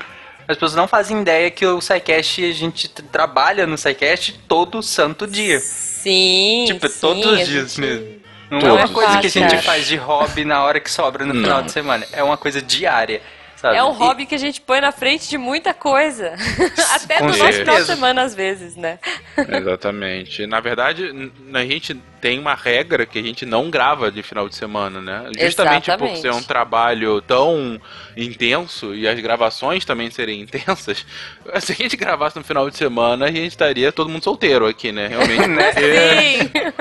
[0.47, 5.27] as pessoas não fazem ideia que o SciCast, a gente trabalha no SciCast todo santo
[5.27, 5.59] dia.
[5.61, 8.19] Sim, Tipo, sim, todos os dias gente- mesmo.
[8.51, 10.91] Não Não é uma é coisa que a gente faz de hobby na hora que
[10.91, 11.67] sobra no final Não.
[11.67, 12.07] de semana.
[12.13, 13.21] É uma coisa diária,
[13.61, 13.77] sabe?
[13.77, 16.35] É um E- hobby que a gente põe na frente de muita coisa.
[16.95, 18.99] Até Com no nosso final de semana, às vezes, né?
[19.37, 20.47] Exatamente.
[20.47, 24.57] Na verdade, a gente tem uma regra que a gente não grava de final de
[24.57, 25.31] semana, né?
[25.39, 26.21] Justamente por Exatamente.
[26.21, 27.81] ser um trabalho tão
[28.17, 31.07] intenso e as gravações também serem intensas.
[31.61, 34.91] Se a gente gravasse no final de semana, a gente estaria todo mundo solteiro aqui,
[34.93, 35.07] né?
[35.09, 35.39] Realmente.
[35.49, 35.73] Né?
[35.73, 36.73] porque-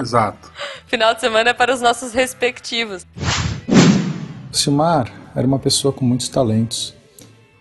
[0.00, 0.50] Exato.
[0.86, 3.06] Final de semana é para os nossos respectivos.
[4.52, 6.94] Silmar era uma pessoa com muitos talentos.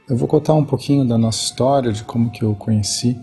[0.10, 3.20] Eu vou contar um pouquinho da nossa história, de como que eu o conheci.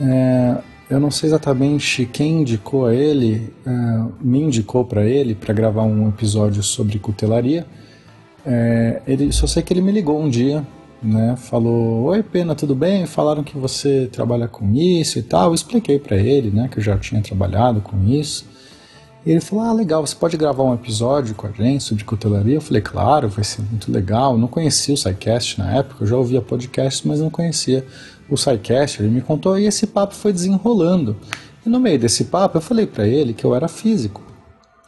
[0.00, 0.58] É,
[0.90, 3.70] eu não sei exatamente quem indicou a ele, é,
[4.20, 7.66] me indicou para ele para gravar um episódio sobre cutelaria.
[8.44, 10.66] É, ele, só sei que ele me ligou um dia,
[11.02, 11.36] né?
[11.36, 13.06] Falou: Oi, Pena, tudo bem?
[13.06, 15.50] Falaram que você trabalha com isso e tal.
[15.50, 18.46] Eu expliquei para ele, né, que eu já tinha trabalhado com isso.
[19.30, 22.54] Ele falou: Ah, legal, você pode gravar um episódio com a gente sobre cutelaria?
[22.54, 24.32] Eu falei: Claro, vai ser muito legal.
[24.32, 27.86] Eu não conhecia o SciCast na época, eu já ouvia podcast, mas não conhecia
[28.30, 29.02] o SciCast.
[29.02, 31.14] Ele me contou e esse papo foi desenrolando.
[31.64, 34.22] E no meio desse papo, eu falei para ele que eu era físico.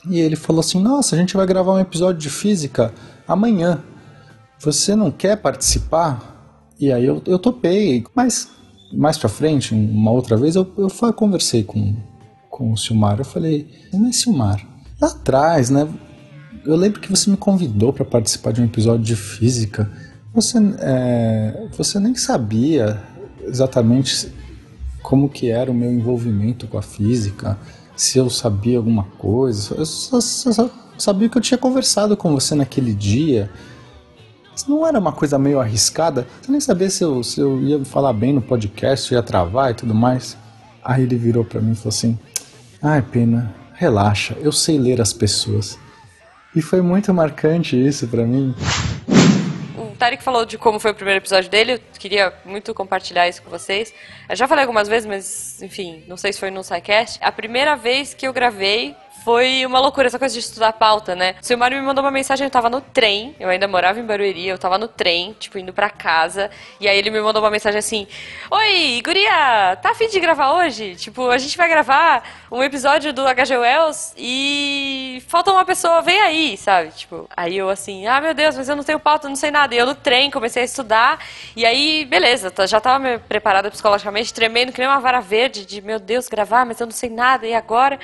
[0.09, 2.95] E ele falou assim: Nossa, a gente vai gravar um episódio de física
[3.29, 3.83] amanhã.
[4.59, 6.71] Você não quer participar?
[6.81, 8.05] E aí eu, eu topei.
[8.15, 8.49] Mas
[8.91, 11.95] mais pra frente, uma outra vez, eu, eu conversei com,
[12.61, 13.19] com o Silmar.
[13.19, 14.61] Eu falei: Mas Silmar,
[15.01, 15.89] lá atrás, né?
[16.67, 19.91] Eu lembro que você me convidou para participar de um episódio de física.
[20.35, 23.03] Você, é, você nem sabia
[23.43, 24.31] exatamente
[25.03, 27.59] como que era o meu envolvimento com a física,
[27.97, 29.75] se eu sabia alguma coisa.
[29.75, 33.51] Eu só, só- só sabia que eu tinha conversado com você naquele dia.
[34.69, 36.27] Não era uma coisa meio arriscada?
[36.43, 39.75] Você nem sabia se eu, se eu ia falar bem no podcast, ia travar e
[39.75, 40.37] tudo mais.
[40.85, 42.19] Aí ele virou pra mim e falou assim:
[42.83, 45.79] Ai, Pena, relaxa, eu sei ler as pessoas.
[46.57, 48.55] E foi muito marcante isso pra mim.
[49.77, 53.43] O Tarek falou de como foi o primeiro episódio dele, eu queria muito compartilhar isso
[53.43, 53.93] com vocês.
[54.27, 57.19] Eu já falei algumas vezes, mas enfim, não sei se foi no SciCast.
[57.21, 61.35] A primeira vez que eu gravei foi uma loucura, essa coisa de estudar pauta, né?
[61.43, 64.47] O Silmário me mandou uma mensagem, eu tava no trem, eu ainda morava em Barueri,
[64.47, 66.51] eu tava no trem, tipo, indo pra casa,
[66.81, 68.07] e aí ele me mandou uma mensagem assim:
[68.51, 70.97] Oi, guria, tá afim de gravar hoje?
[70.97, 76.21] Tipo, a gente vai gravar um episódio do HG Wells e falta uma pessoa, vem
[76.21, 76.91] aí, sabe?
[76.91, 79.75] Tipo, aí eu assim, ah, meu Deus, mas eu não tenho pauta, não sei nada.
[79.75, 81.19] E eu no trem comecei a estudar,
[81.55, 85.65] e aí, beleza, tá- já tava me preparada psicologicamente, tremendo que nem uma vara verde,
[85.67, 87.99] de meu Deus, gravar, mas eu não sei nada, e agora?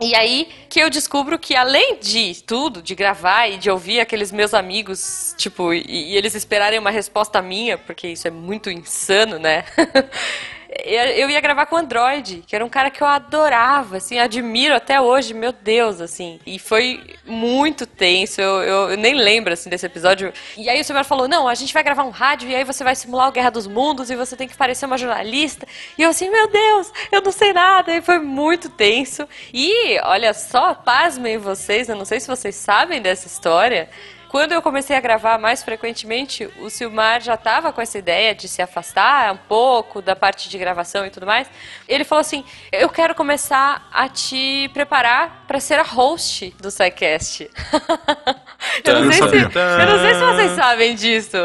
[0.00, 4.32] E aí que eu descubro que além de tudo, de gravar e de ouvir aqueles
[4.32, 9.38] meus amigos, tipo, e, e eles esperarem uma resposta minha, porque isso é muito insano,
[9.38, 9.64] né?
[10.84, 14.74] eu ia gravar com o Android, que era um cara que eu adorava, assim, admiro
[14.74, 16.38] até hoje, meu Deus, assim.
[16.46, 20.32] E foi muito tenso, eu, eu- eu nem lembro, assim, desse episódio.
[20.56, 22.84] E aí o Silmar falou, não, a gente vai gravar um rádio e aí você
[22.84, 25.66] vai simular o Guerra dos Mundos e você tem que parecer uma jornalista.
[25.98, 27.92] E eu assim, meu Deus, eu não sei nada.
[27.92, 29.28] E foi muito tenso.
[29.52, 33.88] E, olha só, pasmem vocês, eu não sei se vocês sabem dessa história,
[34.30, 38.46] quando eu comecei a gravar mais frequentemente, o Silmar já estava com essa ideia de
[38.46, 41.48] se afastar um pouco da parte de gravação e tudo mais.
[41.88, 47.50] Ele falou assim: Eu quero começar a te preparar para ser a host do SciCast.
[48.84, 51.36] eu, não Eu sei se, eu não sei se vocês sabem disso.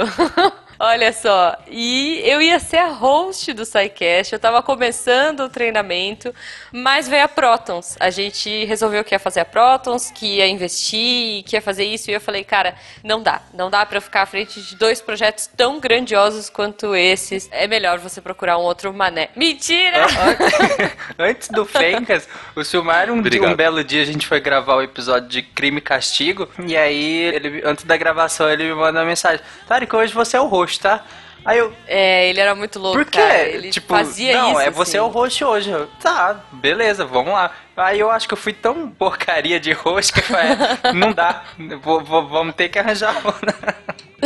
[0.79, 6.33] Olha só, e eu ia ser a host do SciCast, eu tava começando o treinamento,
[6.71, 7.95] mas veio a Protons.
[7.99, 12.11] A gente resolveu que ia fazer a Protons, que ia investir, que ia fazer isso,
[12.11, 13.41] e eu falei, cara, não dá.
[13.53, 17.47] Não dá pra eu ficar à frente de dois projetos tão grandiosos quanto esses.
[17.51, 19.29] É melhor você procurar um outro mané.
[19.35, 20.05] Mentira!
[21.17, 24.81] Antes do Fencas, o Silmar, um, dia- um belo dia, a gente foi gravar o
[24.81, 26.49] episódio de Crime e Castigo.
[26.65, 30.41] E aí, ele, antes da gravação, ele me manda uma mensagem: Tarek, hoje você é
[30.41, 31.03] o host, tá?
[31.45, 31.71] Aí eu.
[31.87, 32.97] É, ele era muito louco.
[32.97, 33.19] Por quê?
[33.19, 33.47] cara.
[33.47, 34.61] Ele tipo, fazia não, isso.
[34.61, 35.13] é você é o assim.
[35.13, 35.69] host hoje.
[35.69, 37.51] Eu, tá, beleza, vamos lá.
[37.77, 40.55] Aí eu acho que eu fui tão porcaria de host que eu falei,
[40.95, 41.43] não dá,
[41.81, 43.53] vou- vou- vamos ter que arranjar outra.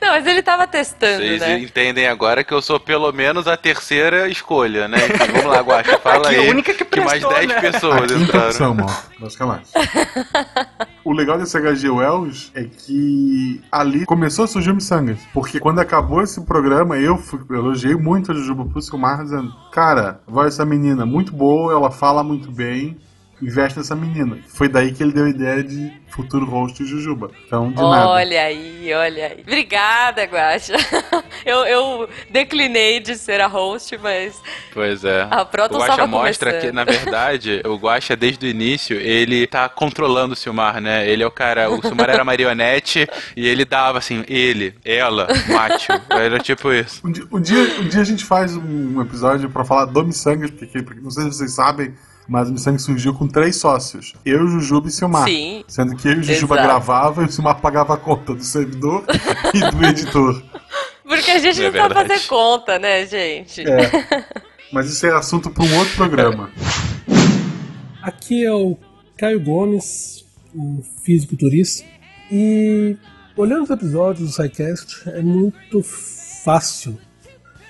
[0.00, 1.58] Não, mas ele tava testando, Vocês né?
[1.58, 4.96] entendem agora que eu sou pelo menos a terceira escolha, né?
[4.96, 6.48] Enfim, vamos lá, Guaxa, fala Aqui, a aí.
[6.48, 7.60] única que mais prestou, 10 né?
[7.60, 8.46] pessoas A entraram.
[8.48, 9.20] opção, ó.
[9.22, 9.68] Basicamente.
[11.02, 15.18] O legal desse HG Wells é que ali começou a surgir o Missangas.
[15.32, 19.50] Porque quando acabou esse programa, eu fui, eu elogiei muito a Jujuba pro Silmar, dizendo:
[19.72, 22.59] Cara, a voz dessa menina muito boa, ela fala muito bem,
[23.42, 24.38] investe nessa menina.
[24.48, 27.30] Foi daí que ele deu a ideia de futuro host de Jujuba.
[27.46, 28.08] Então, de nada.
[28.08, 29.40] Olha aí, olha aí.
[29.40, 30.74] Obrigada, Guaxa.
[31.46, 34.38] Eu, eu declinei de ser a host, mas
[34.74, 35.26] Pois é.
[35.30, 36.70] A Proton o Guaxa mostra começando.
[36.70, 41.08] que, na verdade, o Guaxa, desde o início, ele tá controlando o Silmar, né?
[41.08, 41.70] Ele é o cara.
[41.70, 45.92] O Silmar era marionete e ele dava assim, ele, ela, macho.
[46.10, 47.00] Era tipo isso.
[47.06, 50.50] Um dia, um dia, um dia a gente faz um episódio pra falar do Missangas,
[50.50, 51.94] porque, porque não sei se vocês sabem,
[52.30, 55.24] mas o Missangas surgiu com três sócios: eu, Jujuba e Silmar.
[55.28, 55.64] Sim.
[55.66, 56.68] Sendo que eu e o Jujuba Exato.
[56.68, 59.04] gravava e o Silmar pagava a conta do servidor
[59.52, 60.40] e do editor.
[61.04, 62.08] Porque a gente É não sabe verdade.
[62.08, 63.68] fazer conta, né, gente?
[63.68, 63.90] É.
[64.72, 66.50] Mas isso é assunto para um outro programa.
[68.00, 68.78] Aqui é o
[69.18, 70.24] Caio Gomes,
[70.54, 71.84] o fisiculturista.
[72.30, 72.96] E
[73.36, 75.82] olhando os episódios do SciCast, é muito
[76.44, 76.96] fácil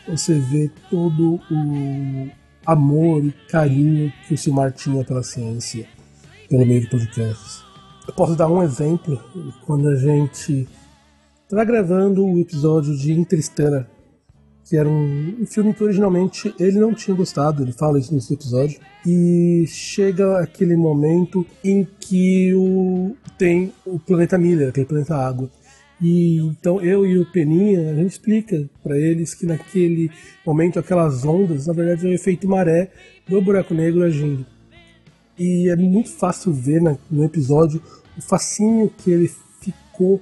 [0.07, 2.29] você ver todo o
[2.71, 5.87] amor e carinho que o Silmar tinha pela ciência,
[6.49, 7.63] pelo meio de podcasts.
[8.07, 9.21] Eu posso dar um exemplo
[9.67, 10.69] quando a gente
[11.43, 13.89] estava gravando o episódio de Interstellar,
[14.65, 18.35] que era um, um filme que originalmente ele não tinha gostado, ele fala isso nesse
[18.35, 18.81] episódio.
[19.05, 25.51] E chega aquele momento em que o, tem o planeta Miller, aquele planeta água.
[26.01, 30.11] E então eu e o Peninha, a gente explica para eles que naquele
[30.47, 32.91] momento aquelas ondas, na verdade, é o efeito maré
[33.29, 34.47] do buraco negro agindo.
[35.39, 36.81] E é muito fácil ver
[37.11, 37.83] no episódio
[38.17, 39.31] o fascínio que ele
[39.61, 40.21] ficou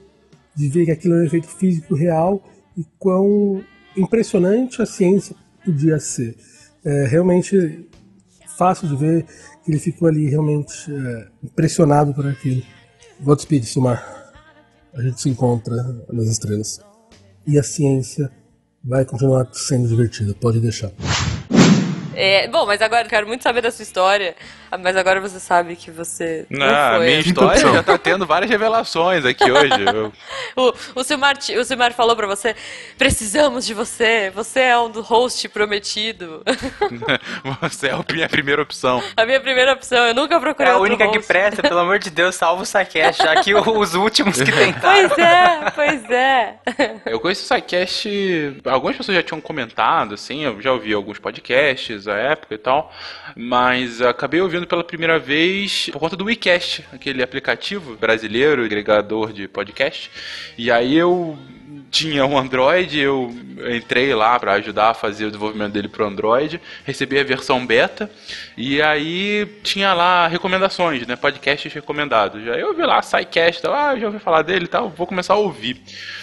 [0.55, 2.43] de ver que aquilo era um efeito físico real
[2.77, 3.63] e quão
[3.97, 6.37] impressionante a ciência podia ser.
[6.85, 7.89] É realmente
[8.57, 9.25] fácil de ver
[9.65, 12.63] que ele ficou ali realmente é, impressionado por aquilo.
[13.21, 14.28] Godspeed, Silmar.
[14.95, 15.77] A gente se encontra
[16.13, 16.81] nas estrelas.
[17.47, 18.31] E a ciência
[18.83, 20.91] vai continuar sendo divertida, pode deixar.
[22.21, 24.35] É, bom, mas agora eu quero muito saber da sua história.
[24.83, 26.45] Mas agora você sabe que você.
[26.51, 27.07] Não, Ah, foi.
[27.07, 29.73] minha história já tá tendo várias revelações aqui hoje.
[30.57, 32.57] O, o, Silmar, o Silmar falou pra você:
[32.99, 36.43] precisamos de você, você é um do host prometido.
[37.63, 39.03] Você é a minha primeira opção.
[39.17, 41.29] A minha primeira opção, eu nunca procurei É a outro única que host.
[41.29, 45.09] presta, pelo amor de Deus, salva o Saquest, já que os últimos que tentaram.
[45.09, 46.55] Pois é, pois é.
[47.07, 52.08] Eu conheço o SciCast, algumas pessoas já tinham comentado, assim, eu já ouvi alguns podcasts
[52.09, 52.93] à época e tal,
[53.37, 59.47] mas acabei ouvindo pela primeira vez por conta do WeCast, aquele aplicativo brasileiro, agregador de
[59.49, 60.11] podcast,
[60.57, 61.39] e aí eu
[61.91, 63.35] tinha um Android, eu
[63.75, 68.11] entrei lá para ajudar a fazer o desenvolvimento dele pro Android, recebi a versão beta
[68.57, 72.47] e aí tinha lá recomendações, né, podcasts recomendados.
[72.49, 75.39] Aí eu vi lá SciCast, ah, já ouvi falar dele e tal, vou começar a
[75.39, 75.81] ouvir.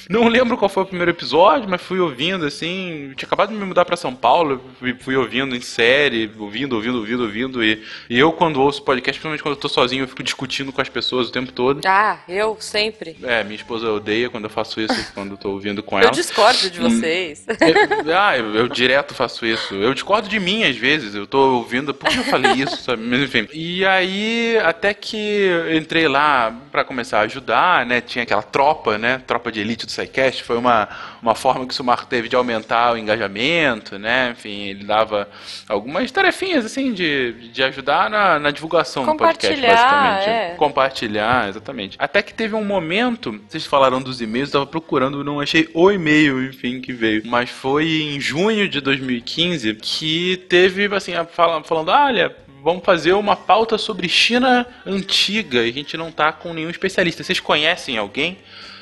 [0.10, 3.66] Não lembro qual foi o primeiro episódio, mas fui ouvindo assim, tinha acabado de me
[3.66, 8.20] mudar para São Paulo, fui, fui ouvindo em série, ouvindo, ouvindo, ouvindo, ouvindo e, e
[8.20, 11.30] eu quando ouço podcast, principalmente quando eu tô sozinho, eu fico discutindo com as pessoas
[11.30, 11.82] o tempo todo.
[11.86, 13.18] Ah, eu sempre.
[13.24, 16.12] É, minha esposa odeia quando eu faço isso, quando eu tô ouvindo com Eu ela.
[16.12, 17.46] discordo de Hum, vocês.
[17.48, 19.76] eu- ah, eu, eu direto faço isso.
[19.76, 21.14] Eu discordo de mim às vezes.
[21.14, 22.78] Eu tô ouvindo, por que eu falei isso?
[22.78, 23.04] Sabe?
[23.04, 23.48] Mas enfim.
[23.54, 28.02] E aí, até que eu entrei lá pra começar a ajudar, né?
[28.02, 29.22] Tinha aquela tropa, né?
[29.28, 30.44] Tropa de elite do SciCast.
[30.44, 30.88] Foi uma,
[31.22, 34.32] uma forma que o Sumar teve de aumentar o engajamento, né?
[34.32, 35.28] Enfim, ele dava
[35.68, 40.30] algumas tarefinhas, assim, de, de ajudar na, na divulgação do podcast, basicamente.
[40.30, 40.56] é.
[40.58, 41.96] Compartilhar, exatamente.
[42.00, 45.91] Até que teve um momento, vocês falaram dos e-mails, eu tava procurando, não achei o
[45.91, 47.23] e-mail, enfim, que veio.
[47.26, 52.36] Mas foi em junho de 2015 que teve, assim, a fala- falando, olha.
[52.63, 57.23] Vamos fazer uma pauta sobre China antiga e a gente não tá com nenhum especialista.
[57.23, 58.39] Vocês conhecem alguém?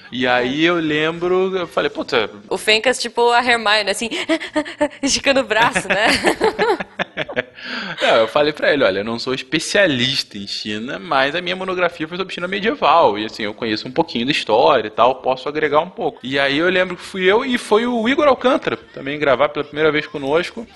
[0.09, 4.09] E aí eu lembro, eu falei, puta, O Fencas, tipo a Hermione, assim,
[5.03, 6.05] esticando o braço, né?
[8.01, 11.55] Não, eu falei pra ele, olha, eu não sou especialista em China, mas a minha
[11.55, 13.17] monografia foi sobre China medieval.
[13.17, 16.19] E assim, eu conheço um pouquinho da história e tal, posso agregar um pouco.
[16.23, 19.65] E aí eu lembro que fui eu e foi o Igor Alcântara também gravar pela
[19.65, 20.67] primeira vez conosco.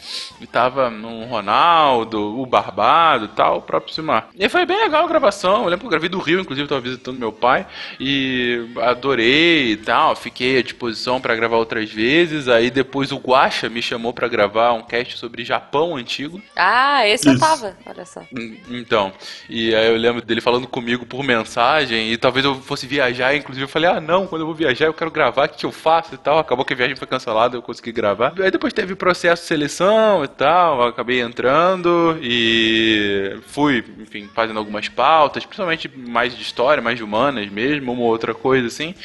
[0.42, 4.30] E tava no Ronaldo, o Barbado e tal, o próprio Simar.
[4.36, 5.64] E foi bem legal a gravação.
[5.64, 7.66] Eu lembro que eu gravei do Rio, inclusive, tava visitando meu pai.
[8.00, 10.16] E adorei e tal.
[10.16, 12.48] Fiquei à disposição pra gravar outras vezes.
[12.48, 16.42] Aí depois o Guaxa me chamou pra gravar um cast sobre Japão antigo.
[16.56, 17.40] Ah, esse eu Isso.
[17.40, 18.22] tava, olha só.
[18.34, 19.14] Hum, Então,
[19.50, 23.64] e aí eu lembro dele falando comigo por mensagem e talvez eu fosse viajar, inclusive
[23.66, 25.72] eu falei, ah não, quando eu vou viajar eu quero gravar, o que, que eu
[25.72, 26.40] faço e tal.
[26.40, 28.34] Acabou que a viagem foi cancelada, eu consegui gravar.
[28.40, 34.58] Aí depois teve processo de seleção e tal, eu acabei entrando e fui, enfim, fazendo
[34.60, 38.96] algumas pautas, principalmente mais de história, mais de humanas mesmo, uma outra coisa assim.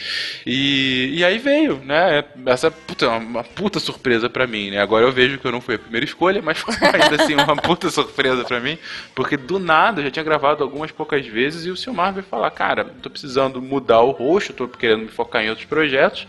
[0.46, 4.80] E, e aí veio, né, essa puta, uma puta surpresa pra mim, né.
[4.80, 7.56] Agora eu vejo que eu não fui a primeira escolha, mas foi ainda assim uma
[7.56, 8.78] puta surpresa pra mim,
[9.14, 12.50] porque do nada eu já tinha gravado algumas poucas vezes e o Silmar veio falar,
[12.50, 16.26] cara, tô precisando mudar o rosto, tô querendo me focar em outros projetos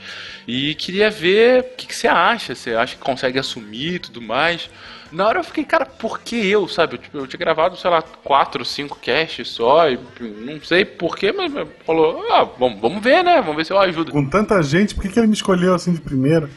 [0.48, 4.22] e queria ver o que, que você acha, você acha que consegue assumir e tudo
[4.22, 4.70] mais.
[5.14, 6.96] Na hora eu fiquei, cara, por que eu, sabe?
[6.96, 11.32] Eu, tipo, eu tinha gravado, sei lá, quatro, cinco casts só, e não sei porquê,
[11.32, 13.36] mas mas falou, ah, vamos, vamos ver, né?
[13.42, 14.12] Vamos ver se eu ajudo.
[14.12, 16.50] Com tanta gente, por que, que ele me escolheu assim de primeira?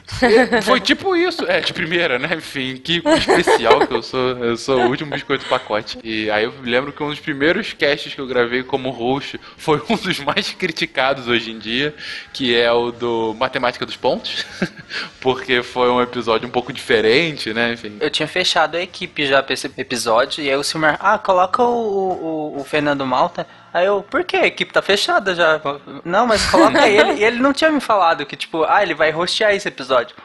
[0.63, 2.31] Foi tipo isso, é, de primeira, né?
[2.37, 4.31] Enfim, que especial que eu sou.
[4.39, 5.99] Eu sou o último biscoito do pacote.
[6.03, 9.83] E aí eu lembro que um dos primeiros casts que eu gravei como host foi
[9.91, 11.95] um dos mais criticados hoje em dia,
[12.33, 14.47] que é o do Matemática dos Pontos,
[15.21, 17.75] porque foi um episódio um pouco diferente, né?
[17.75, 17.97] Enfim.
[18.01, 21.63] Eu tinha fechado a equipe já pra esse episódio, e aí o Silmar, ah, coloca
[21.63, 23.47] o, o, o Fernando Malta.
[23.73, 24.37] Aí eu, por quê?
[24.37, 25.61] A equipe tá fechada já.
[26.05, 27.21] Não, mas coloca ele.
[27.21, 30.17] E ele não tinha me falado que, tipo, ah, ele vai rostear esse episódio.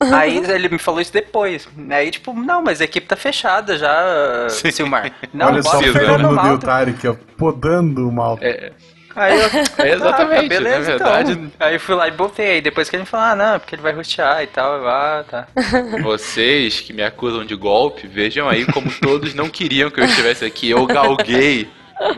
[0.00, 1.68] Aí ele me falou isso depois.
[1.90, 5.12] Aí, tipo, não, mas a equipe tá fechada já, Silmar.
[5.32, 6.66] Não, Olha só o Fernando Malta.
[7.08, 8.38] Ó, podando o mal.
[8.40, 8.72] É.
[9.16, 9.48] Aí eu,
[9.84, 11.32] É exatamente, ah, beleza, na verdade.
[11.32, 11.50] então.
[11.60, 12.52] Aí eu fui lá e botei.
[12.52, 14.78] Aí depois que ele falou, ah, não, é porque ele vai rostear e tal.
[14.78, 15.46] Eu, ah, tá.
[16.02, 20.44] Vocês que me acusam de golpe, vejam aí como todos não queriam que eu estivesse
[20.44, 20.70] aqui.
[20.70, 21.68] Eu galguei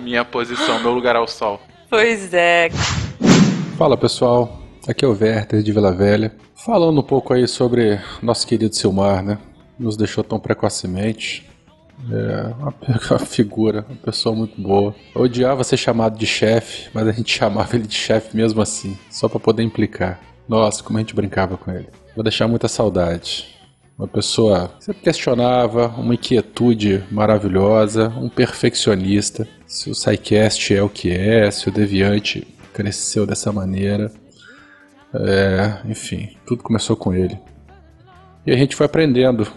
[0.01, 1.61] minha posição, meu lugar ao sol.
[1.88, 2.70] Pois é.
[3.76, 6.32] Fala pessoal, aqui é o Werther de Vila Velha.
[6.55, 9.38] Falando um pouco aí sobre nosso querido Silmar, né?
[9.78, 11.47] Nos deixou tão precocemente.
[12.11, 12.72] É uma,
[13.26, 14.94] figura, uma pessoa muito boa.
[15.14, 18.96] Eu odiava ser chamado de chefe, mas a gente chamava ele de chefe mesmo assim,
[19.11, 20.20] só pra poder implicar.
[20.48, 21.88] Nossa, como a gente brincava com ele.
[22.14, 23.57] Vou deixar muita saudade.
[23.98, 29.48] Uma pessoa que sempre questionava, uma inquietude maravilhosa, um perfeccionista.
[29.66, 34.12] Se o SciCast é o que é, se o Deviante cresceu dessa maneira.
[35.14, 37.38] É, enfim, tudo começou com ele.
[38.46, 39.48] E a gente foi aprendendo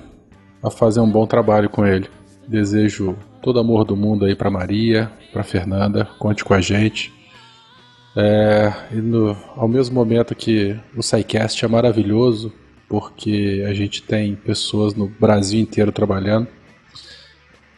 [0.64, 2.10] a fazer um bom trabalho com ele.
[2.50, 7.14] Desejo todo amor do mundo aí pra Maria, pra Fernanda, conte com a gente.
[8.18, 12.52] É, e no, ao mesmo momento que o SciCast é maravilhoso,
[12.88, 16.48] porque a gente tem pessoas no Brasil inteiro trabalhando,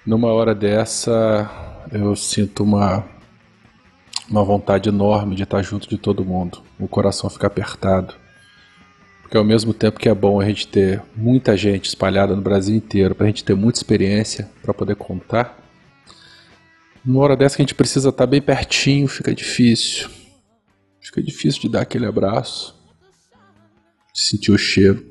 [0.05, 3.03] numa hora dessa eu sinto uma,
[4.29, 6.63] uma vontade enorme de estar junto de todo mundo.
[6.79, 8.15] O coração fica apertado.
[9.31, 12.75] Porque ao mesmo tempo que é bom a gente ter muita gente espalhada no Brasil
[12.75, 15.57] inteiro, pra gente ter muita experiência para poder contar,
[17.05, 20.09] numa hora dessa que a gente precisa estar bem pertinho, fica difícil.
[20.99, 22.75] Fica difícil de dar aquele abraço,
[24.13, 25.01] de sentir o cheiro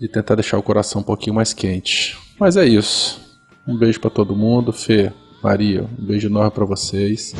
[0.00, 2.18] e tentar deixar o coração um pouquinho mais quente.
[2.36, 3.38] Mas é isso.
[3.64, 7.32] Um beijo pra todo mundo, Fê, Maria, um beijo enorme pra vocês.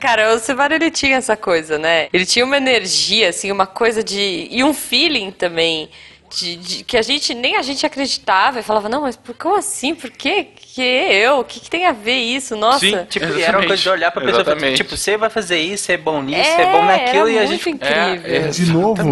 [0.00, 2.08] Cara, o Silmar ele tinha essa coisa, né?
[2.12, 4.48] Ele tinha uma energia, assim, uma coisa de.
[4.50, 5.88] e um feeling também.
[6.28, 9.54] De, de- que a gente nem a gente acreditava e falava, não, mas por, como
[9.56, 9.94] assim?
[9.94, 11.38] Por que, que eu?
[11.38, 12.56] O que, que tem a ver isso?
[12.56, 13.06] Nossa.
[13.08, 14.76] Tipo, e era uma coisa de olhar pra pessoa e falar, Exatamente.
[14.82, 17.30] tipo, você vai fazer isso, você é bom nisso, É, você é bom naquilo, era
[17.30, 17.70] e a muito gente.
[17.70, 18.50] incrível.
[18.50, 19.04] De novo,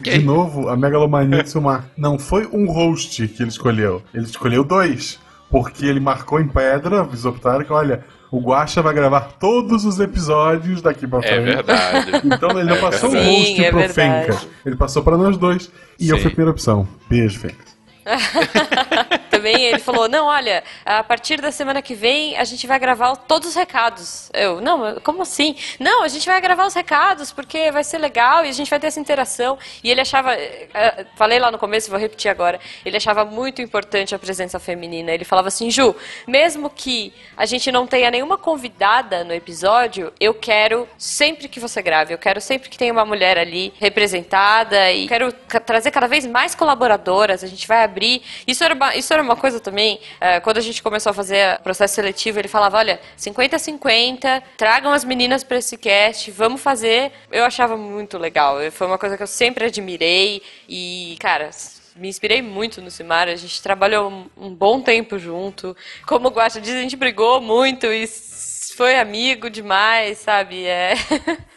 [0.00, 1.84] de novo, a megalomania de Silmar.
[1.96, 4.00] Não foi um host que ele escolheu.
[4.14, 5.18] Ele escolheu dois.
[5.50, 10.80] Porque ele marcou em pedra, pro Tarek, olha, o Guaxa vai gravar todos os episódios
[10.82, 11.44] daqui pra É frente.
[11.44, 12.10] verdade.
[12.24, 13.30] Então ele não É passou verdade.
[13.30, 13.88] um host Sim, é pro.
[13.90, 14.38] Fenca.
[14.66, 15.70] Ele passou pra nós dois.
[16.00, 16.22] E eu Sim.
[16.22, 16.88] fui a primeira opção.
[17.08, 17.71] Beijo, Fenca.
[19.30, 23.16] Também ele falou: não, olha, a partir da semana que vem a gente vai gravar
[23.16, 24.30] todos os recados.
[24.32, 25.56] Eu, não, como assim?
[25.78, 28.80] Não, a gente vai gravar os recados porque vai ser legal e a gente vai
[28.80, 29.58] ter essa interação.
[29.82, 33.62] E ele achava, eh, eh, falei lá no começo, vou repetir agora, ele achava muito
[33.62, 35.12] importante a presença feminina.
[35.12, 35.94] Ele falava assim: Ju,
[36.26, 41.80] mesmo que a gente não tenha nenhuma convidada no episódio, eu quero sempre que você
[41.80, 45.32] grave, eu quero sempre que tenha uma mulher ali representada e quero
[45.64, 47.44] trazer cada vez mais colaboradoras.
[47.44, 48.22] A gente vai abrir.
[48.46, 51.60] Isso era uma, isso era uma coisa também, eh, quando a gente começou a fazer
[51.60, 57.12] processo seletivo, ele falava: olha, 50-50, tragam as meninas para esse cast, vamos fazer.
[57.30, 58.58] Eu achava muito legal.
[58.72, 61.50] Foi uma coisa que eu sempre admirei e, cara.
[61.94, 65.76] Me inspirei muito no Simar, a gente trabalhou um, bom tempo junto.
[66.06, 68.06] Como o Guacha diz, a gente brigou muito e
[68.74, 70.64] foi amigo demais, sabe?
[70.64, 70.94] É.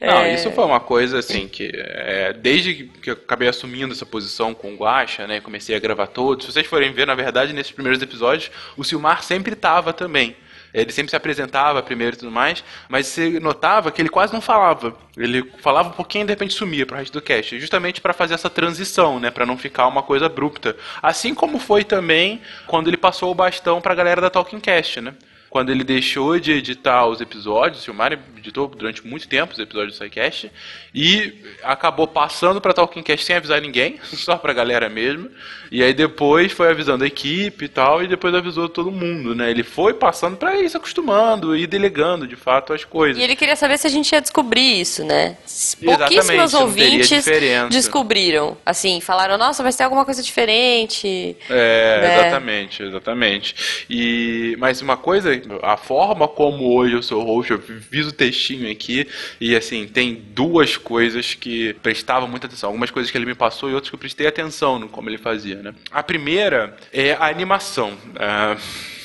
[0.00, 4.06] Não, É, isso foi uma coisa assim que é, desde que eu acabei assumindo essa
[4.06, 6.46] posição com o Guacha, né, comecei a gravar todos.
[6.46, 10.36] Se vocês forem ver, na verdade, nesses primeiros episódios, o Silmar sempre estava também.
[10.72, 14.40] Ele sempre se apresentava primeiro e tudo mais, mas você notava que ele quase não
[14.40, 14.94] falava.
[15.16, 18.34] Ele falava um pouquinho e de repente sumia pro resto do cast, justamente para fazer
[18.34, 20.76] essa transição, né, para não ficar uma coisa abrupta.
[21.02, 25.14] Assim como foi também quando ele passou o bastão pra galera da Talking Cast, né?
[25.58, 29.98] Quando ele deixou de editar os episódios, o Silmar editou durante muito tempo os episódios
[29.98, 30.52] do SciCast
[30.94, 31.34] e
[31.64, 35.28] acabou passando pra Talking Cast sem avisar ninguém, só pra galera mesmo.
[35.70, 39.50] E aí depois foi avisando a equipe e tal, e depois avisou todo mundo, né?
[39.50, 43.20] Ele foi passando pra ir se acostumando e delegando de fato as coisas.
[43.20, 45.36] E ele queria saber se a gente ia descobrir isso, né?
[45.84, 47.24] Pouquíssimos ouvintes
[47.70, 48.56] descobriram.
[48.64, 51.36] Assim, falaram, nossa, vai ter alguma coisa diferente.
[51.50, 52.18] É, né?
[52.20, 53.84] exatamente, exatamente.
[53.90, 55.30] E mas uma coisa,
[55.62, 59.06] a forma como hoje eu sou host, eu fiz o textinho aqui
[59.40, 63.70] e assim, tem duas coisas que prestava muita atenção, algumas coisas que ele me passou
[63.70, 65.74] e outras que eu prestei atenção no como ele fazia, né?
[65.90, 67.96] A primeira é a animação.
[68.16, 68.56] Ah,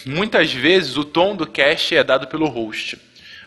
[0.05, 2.97] muitas vezes o tom do cast é dado pelo host.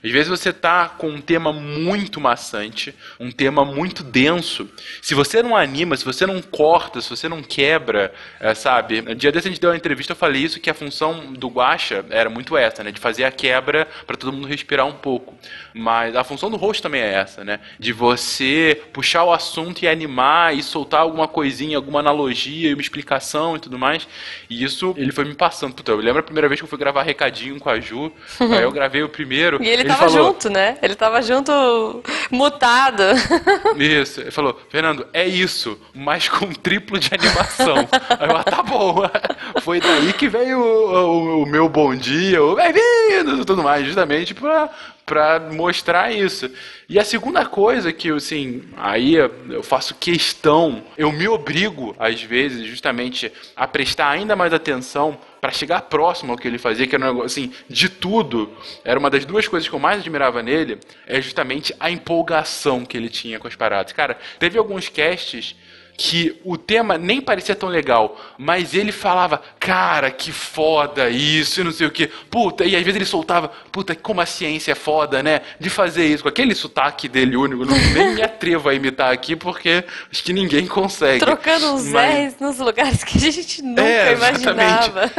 [0.07, 4.71] Às vezes você tá com um tema muito maçante, um tema muito denso.
[5.03, 9.03] Se você não anima, se você não corta, se você não quebra, é, sabe?
[9.03, 11.49] No dia desse a gente deu uma entrevista, eu falei isso, que a função do
[11.49, 12.93] Guacha era muito essa, né?
[12.93, 15.35] De fazer a quebra para todo mundo respirar um pouco.
[15.75, 17.59] Mas a função do host também é essa, né?
[17.77, 23.57] De você puxar o assunto e animar e soltar alguma coisinha, alguma analogia, uma explicação
[23.57, 24.07] e tudo mais.
[24.49, 25.75] E isso ele foi me passando.
[25.75, 28.13] Puta, eu lembro a primeira vez que eu fui gravar recadinho com a Ju.
[28.39, 29.61] aí eu gravei o primeiro.
[29.61, 30.79] E ele, tava falou, junto, né?
[30.83, 33.03] Ele tava junto, mutado.
[33.79, 37.77] Isso, ele falou, Fernando, é isso, mas com triplo de animação.
[38.19, 38.97] Aí eu, ah, tá bom.
[39.63, 43.87] Foi daí que veio o, o- o meu bom dia, o bem-vindo e tudo mais,
[43.87, 44.69] justamente pra,
[45.05, 46.51] pra mostrar isso.
[46.89, 52.67] E a segunda coisa que, assim, aí eu faço questão, eu me obrigo, às vezes,
[52.67, 57.05] justamente, a prestar ainda mais atenção para chegar próximo ao que ele fazia, que era
[57.05, 58.53] um negócio, assim, de tudo.
[58.85, 62.97] Era uma das duas coisas que eu mais admirava nele, é justamente a empolgação que
[62.97, 63.93] ele tinha com as paradas.
[63.93, 65.55] Cara, teve alguns casts
[65.97, 71.65] que o tema nem parecia tão legal, mas ele falava, cara, que foda isso e
[71.65, 72.07] não sei o que.
[72.31, 75.41] Puta, e às vezes ele soltava, puta, como a ciência é foda, né?
[75.59, 79.35] De fazer isso, com aquele sotaque dele único, não, nem me atrevo a imitar aqui,
[79.35, 81.21] porque acho que ninguém consegue.
[81.21, 85.11] Trocando os Mas- R's nos lugares que a gente nunca É, imaginava.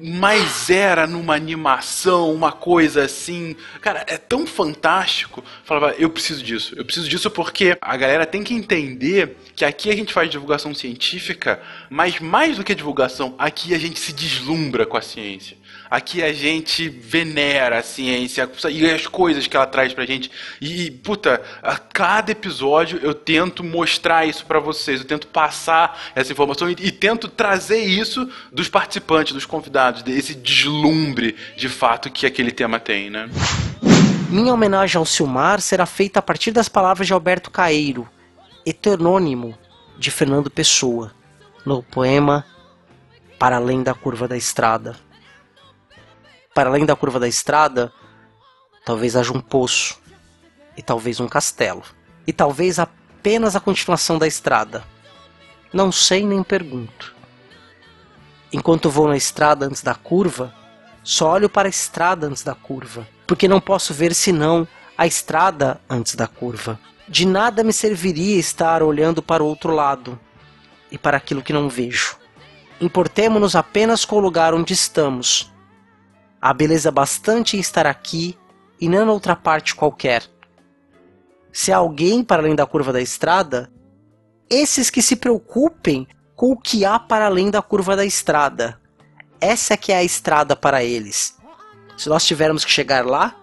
[0.00, 3.56] Mas era numa animação, uma coisa assim.
[3.80, 5.44] Cara, é tão fantástico.
[5.64, 6.74] Falava, eu preciso disso.
[6.76, 10.74] Eu preciso disso porque a galera tem que entender que aqui a gente faz divulgação
[10.74, 15.57] científica, mas mais do que divulgação, aqui a gente se deslumbra com a ciência.
[15.90, 20.30] Aqui a gente venera a ciência e as coisas que ela traz pra gente.
[20.60, 26.32] E, puta, a cada episódio eu tento mostrar isso pra vocês, eu tento passar essa
[26.32, 32.26] informação e, e tento trazer isso dos participantes, dos convidados, desse deslumbre de fato que
[32.26, 33.28] aquele tema tem, né?
[34.28, 38.06] Minha homenagem ao Silmar será feita a partir das palavras de Alberto Caeiro,
[38.66, 39.56] heterônimo
[39.98, 41.12] de Fernando Pessoa,
[41.64, 42.44] no poema
[43.38, 44.96] Para Além da Curva da Estrada.
[46.58, 47.92] Para além da curva da estrada,
[48.84, 49.96] talvez haja um poço,
[50.76, 51.84] e talvez um castelo,
[52.26, 54.82] e talvez apenas a continuação da estrada.
[55.72, 57.14] Não sei nem pergunto.
[58.52, 60.52] Enquanto vou na estrada antes da curva,
[61.04, 65.80] só olho para a estrada antes da curva, porque não posso ver senão a estrada
[65.88, 66.76] antes da curva.
[67.08, 70.18] De nada me serviria estar olhando para o outro lado
[70.90, 72.16] e para aquilo que não vejo.
[72.80, 75.56] Importemo-nos apenas com o lugar onde estamos.
[76.40, 78.38] Há beleza bastante em estar aqui
[78.80, 80.24] e não em outra parte qualquer.
[81.52, 83.72] Se há alguém para além da curva da estrada,
[84.48, 88.80] esses que se preocupem com o que há para além da curva da estrada.
[89.40, 91.36] Essa é que é a estrada para eles.
[91.96, 93.34] Se nós tivermos que chegar lá,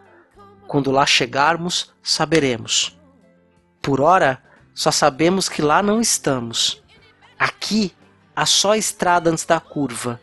[0.65, 2.97] quando lá chegarmos, saberemos.
[3.81, 4.41] Por ora,
[4.73, 6.81] só sabemos que lá não estamos.
[7.37, 7.93] Aqui
[8.35, 10.19] há só a estrada antes da curva,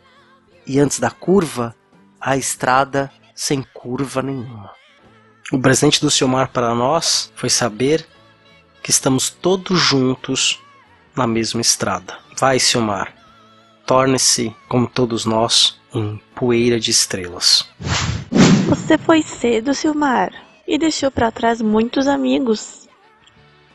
[0.65, 1.75] e antes da curva,
[2.23, 4.71] a estrada sem curva nenhuma.
[5.51, 8.07] O presente do Silmar para nós foi saber
[8.81, 10.61] que estamos todos juntos
[11.13, 12.17] na mesma estrada.
[12.39, 13.13] Vai, Silmar,
[13.85, 17.69] torne-se, como todos nós, em poeira de estrelas.
[18.67, 20.31] Você foi cedo, Silmar,
[20.65, 22.87] e deixou para trás muitos amigos.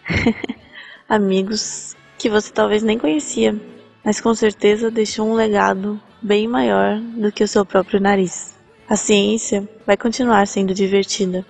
[1.07, 3.55] amigos que você talvez nem conhecia,
[4.03, 8.55] mas com certeza deixou um legado bem maior do que o seu próprio nariz.
[8.89, 11.45] A ciência vai continuar sendo divertida,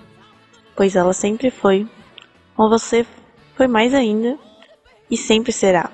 [0.77, 1.87] pois ela sempre foi
[2.57, 3.07] Com você
[3.57, 4.37] foi mais ainda
[5.11, 5.91] e sempre será.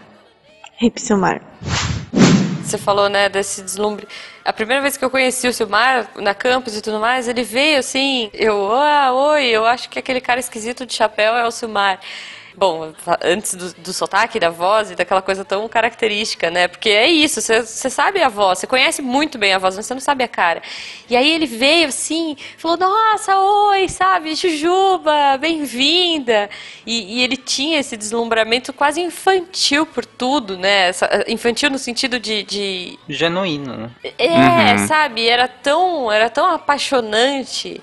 [0.81, 1.43] Hip Silmar.
[2.62, 4.09] Você falou, né, desse deslumbre.
[4.45, 7.79] A primeira vez que eu conheci o Silmar na campus e tudo mais, ele veio
[7.79, 12.01] assim, eu, ah, oi, eu acho que aquele cara esquisito de chapéu é o Silmar.
[12.57, 12.92] Bom,
[13.22, 16.68] antes do, do sotaque, da voz e daquela coisa tão característica, né?
[16.68, 19.86] Porque é isso, você você sabe a voz, você conhece muito bem a voz, mas
[19.86, 20.62] você não sabe a cara.
[21.11, 26.48] E aí ele veio assim, falou, nossa, oi, sabe, Jujuba, bem-vinda.
[26.86, 30.88] E, e ele tinha esse deslumbramento quase infantil por tudo, né?
[30.88, 33.90] Essa- Infantil no sentido de- de Genuíno, né?
[34.18, 35.26] é, sabe?
[35.26, 37.80] Era tão, era tão apaixonante.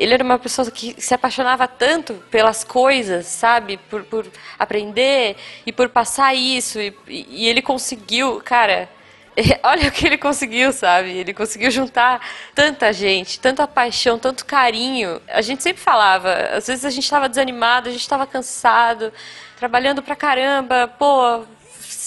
[0.00, 3.76] Ele era uma pessoa que se apaixonava tanto pelas coisas, sabe?
[3.90, 4.26] Por, por
[4.58, 5.36] aprender
[5.66, 6.80] e por passar isso.
[6.80, 8.88] E, e ele conseguiu, cara.
[9.62, 11.10] Olha o que ele conseguiu, sabe?
[11.10, 15.20] Ele conseguiu juntar tanta gente, tanta paixão, tanto carinho.
[15.28, 19.12] A gente sempre falava, às vezes a gente estava desanimado, a gente estava cansado,
[19.58, 21.44] trabalhando pra caramba, pô,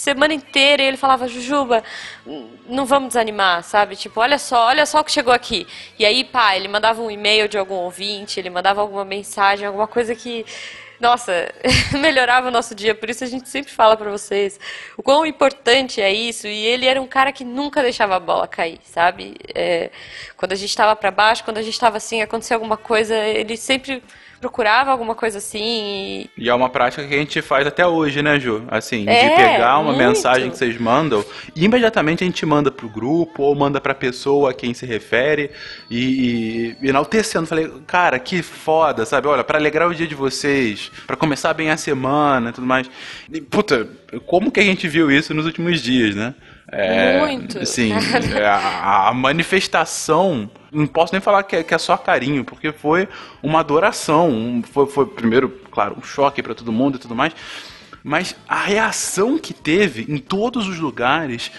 [0.04, 1.82] semana inteira e ele falava, Jujuba,
[2.68, 3.96] não vamos desanimar, sabe?
[3.96, 5.66] Tipo, olha só, olha só o que chegou aqui.
[5.98, 9.88] E aí, pá, ele mandava um e-mail de algum ouvinte, ele mandava alguma mensagem, alguma
[9.88, 10.46] coisa que,
[11.00, 11.50] nossa,
[12.02, 12.94] melhorava o nosso dia.
[12.94, 14.60] Por isso a gente sempre fala pra vocês
[14.98, 16.48] o quão importante é isso.
[16.48, 19.36] E ele era um cara que nunca deixava a bola cair, sabe?
[19.56, 19.90] É,
[20.36, 23.56] quando a gente tava pra baixo, quando a gente tava assim, acontecia alguma coisa, ele
[23.56, 24.04] sempre
[24.44, 28.22] procurava alguma coisa assim e E é uma prática que a gente faz até hoje,
[28.22, 28.66] né, Ju?
[28.68, 30.06] Assim, É, de pegar uma muito.
[30.06, 31.24] mensagem que vocês mandam
[31.56, 35.50] e imediatamente a gente manda pro grupo ou manda pra pessoa a quem se refere
[35.90, 37.48] e, e enaltecendo.
[37.48, 39.28] Falei, cara, que foda, sabe?
[39.30, 42.90] Olha, pra alegrar o dia de vocês, pra começar bem a semana e tudo mais.
[43.32, 43.88] E, puta,
[44.26, 46.36] como que a gente viu isso nos últimos dias, né?
[46.70, 47.60] É, Muito.
[47.60, 47.94] Assim,
[48.36, 52.72] é, a, a manifestação, não posso nem falar que é, que é só carinho, porque
[52.72, 53.08] foi
[53.42, 54.30] uma adoração.
[54.30, 57.34] um- foi, foi, primeiro, claro, um choque para todo mundo e tudo mais.
[58.04, 61.50] Mas a reação que teve em todos os lugares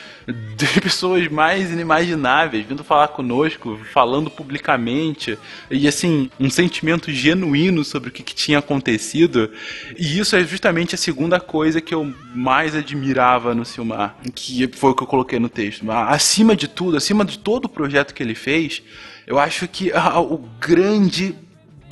[0.57, 5.39] de pessoas mais inimagináveis vindo falar conosco, falando publicamente,
[5.71, 9.51] e assim, um sentimento genuíno sobre o que, que tinha acontecido.
[9.99, 14.91] E isso é justamente a segunda coisa que eu mais admirava no Silmar, que foi
[14.91, 15.91] o que eu coloquei no texto.
[15.91, 18.83] Acima de tudo, acima de todo o projeto que ele fez,
[19.27, 21.35] eu acho que o grande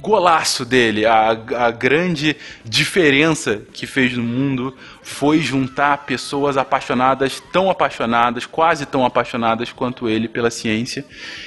[0.03, 7.71] golaço dele, a, a grande diferença que fez no mundo foi juntar pessoas apaixonadas, tão
[7.71, 11.05] apaixonadas, quase tão apaixonadas quanto ele pela ciência,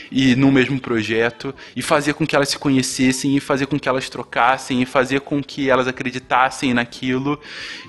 [0.09, 3.89] e no mesmo projeto, e fazer com que elas se conhecessem, e fazer com que
[3.89, 7.37] elas trocassem, e fazer com que elas acreditassem naquilo.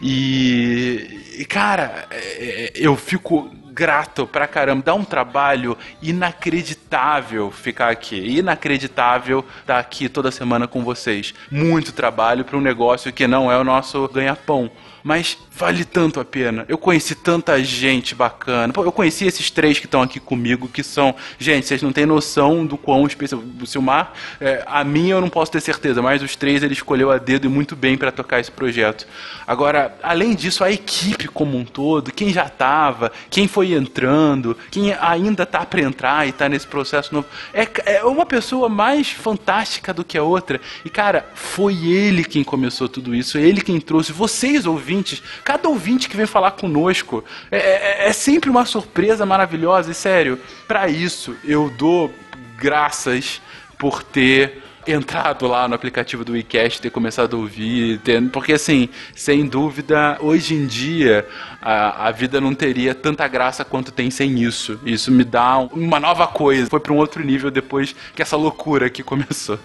[0.02, 4.82] E, cara, é, é, eu fico grato pra caramba.
[4.82, 8.16] Dá um trabalho inacreditável ficar aqui.
[8.16, 11.34] Inacreditável estar aqui toda semana com vocês.
[11.50, 14.70] Muito trabalho para um negócio que não é o nosso ganha-pão.
[15.06, 16.64] Mas vale tanto a pena.
[16.68, 18.72] Eu conheci tanta gente bacana.
[18.72, 21.14] Pô, eu conheci esses três que estão aqui comigo, que são.
[21.38, 23.40] Gente, vocês não têm noção do quão especial.
[23.62, 27.12] O Silmar, é, a minha eu não posso ter certeza, mas os três ele escolheu
[27.12, 29.06] a dedo e muito bem para tocar esse projeto.
[29.46, 34.92] Agora, além disso, a equipe como um todo, quem já estava, quem foi entrando, quem
[34.92, 39.94] ainda tá para entrar e tá nesse processo novo, é, é uma pessoa mais fantástica
[39.94, 40.60] do que a outra.
[40.84, 44.10] E cara, foi ele quem começou tudo isso, ele quem trouxe.
[44.10, 44.66] Vocês
[44.96, 49.90] ouvintes, cada ouvinte que vem falar conosco, é, é- é sempre uma surpresa maravilhosa.
[49.90, 52.12] E sério, para isso eu dou
[52.56, 53.40] graças
[53.78, 58.88] por ter entrado lá no aplicativo do WeCast, ter começado a ouvir, ter- porque assim,
[59.16, 61.26] sem dúvida, hoje em dia
[61.60, 64.78] a, a vida não teria tanta graça quanto tem sem isso.
[64.84, 66.68] Isso me dá um- uma nova coisa.
[66.70, 69.58] Foi para um outro nível depois que essa loucura aqui começou.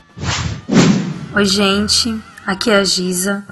[1.36, 2.20] Oi, gente.
[2.46, 3.46] Aqui é a Giza.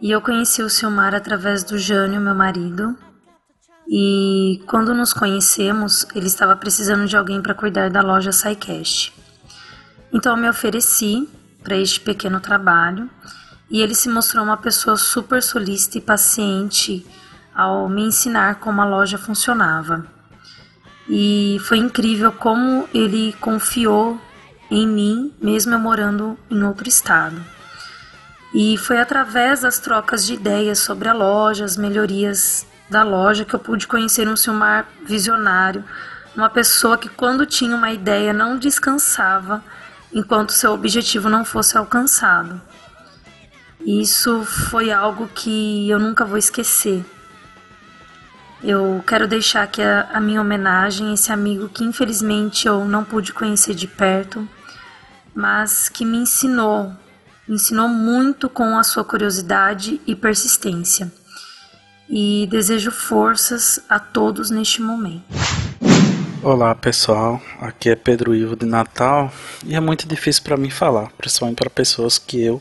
[0.00, 2.96] E eu conheci o Silmar através do Jânio, meu marido.
[3.88, 9.12] E quando nos conhecemos, ele estava precisando de alguém para cuidar da loja SciCast.
[10.12, 11.28] Então eu me ofereci
[11.64, 13.10] para este pequeno trabalho
[13.68, 17.04] e ele se mostrou uma pessoa super solícita e paciente
[17.52, 20.06] ao me ensinar como a loja funcionava.
[21.08, 24.20] E foi incrível como ele confiou
[24.70, 27.57] em mim, mesmo eu morando em outro estado.
[28.54, 33.54] E foi através das trocas de ideias sobre a loja, as melhorias da loja, que
[33.54, 35.84] eu pude conhecer um Silmar visionário,
[36.34, 39.62] uma pessoa que, quando tinha uma ideia, não descansava
[40.12, 42.60] enquanto seu objetivo não fosse alcançado.
[43.80, 47.04] Isso foi algo que eu nunca vou esquecer.
[48.62, 53.04] Eu quero deixar aqui a, a minha homenagem a esse amigo que infelizmente eu não
[53.04, 54.48] pude conhecer de perto,
[55.34, 56.92] mas que me ensinou
[57.48, 61.10] ensinou muito com a sua curiosidade e persistência.
[62.08, 65.24] E desejo forças a todos neste momento.
[66.42, 69.32] Olá pessoal, aqui é Pedro Ivo de Natal
[69.64, 72.60] e é muito difícil para mim falar, principalmente para pessoas que eu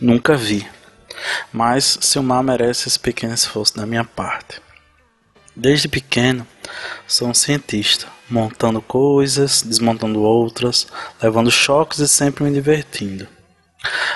[0.00, 0.66] nunca vi.
[1.52, 4.60] Mas Silmar merece esse pequeno esforço da minha parte.
[5.54, 6.46] Desde pequeno,
[7.06, 10.86] sou um cientista, montando coisas, desmontando outras,
[11.20, 13.26] levando choques e sempre me divertindo.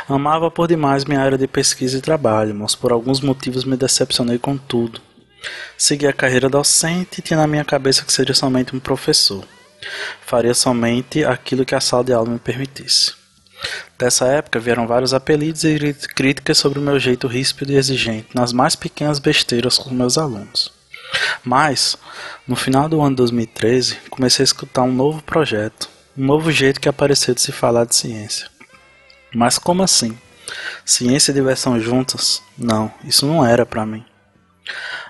[0.08, 4.38] Amava por demais minha área de pesquisa e trabalho, mas por alguns motivos me decepcionei
[4.38, 5.00] com tudo.
[5.76, 9.44] Segui a carreira docente e tinha na minha cabeça que seria somente um professor.
[10.26, 13.14] Faria somente aquilo que a sala de aula me permitisse.
[13.98, 18.52] Dessa época vieram vários apelidos e críticas sobre o meu jeito ríspido e exigente nas
[18.52, 20.72] mais pequenas besteiras com meus alunos.
[21.44, 21.96] Mas,
[22.46, 26.80] no final do ano de 2013, comecei a escutar um novo projeto, um novo jeito
[26.80, 28.48] que apareceu de se falar de ciência.
[29.34, 30.18] Mas como assim?
[30.84, 32.42] Ciência e diversão juntas?
[32.58, 34.04] Não, isso não era para mim.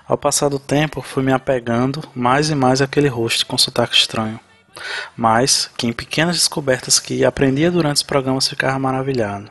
[0.07, 4.39] Ao passar do tempo, fui me apegando mais e mais àquele rosto com sotaque estranho.
[5.15, 9.49] Mas que em pequenas descobertas que aprendia durante os programas ficava maravilhado.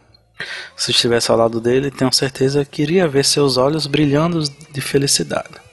[0.77, 5.70] Se estivesse ao lado dele, tenho certeza que iria ver seus olhos brilhando de felicidade.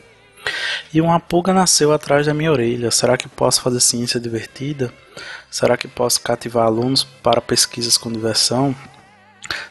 [0.94, 2.92] E uma pulga nasceu atrás da minha orelha.
[2.92, 4.94] Será que posso fazer ciência divertida?
[5.50, 8.76] Será que posso cativar alunos para pesquisas com diversão?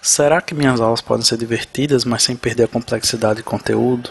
[0.01, 4.11] Será que minhas aulas podem ser divertidas, mas sem perder a complexidade de conteúdo?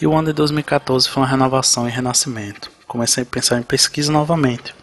[0.00, 2.70] E o ano de 2014 foi uma renovação e renascimento.
[2.86, 4.74] Comecei a pensar em pesquisa novamente.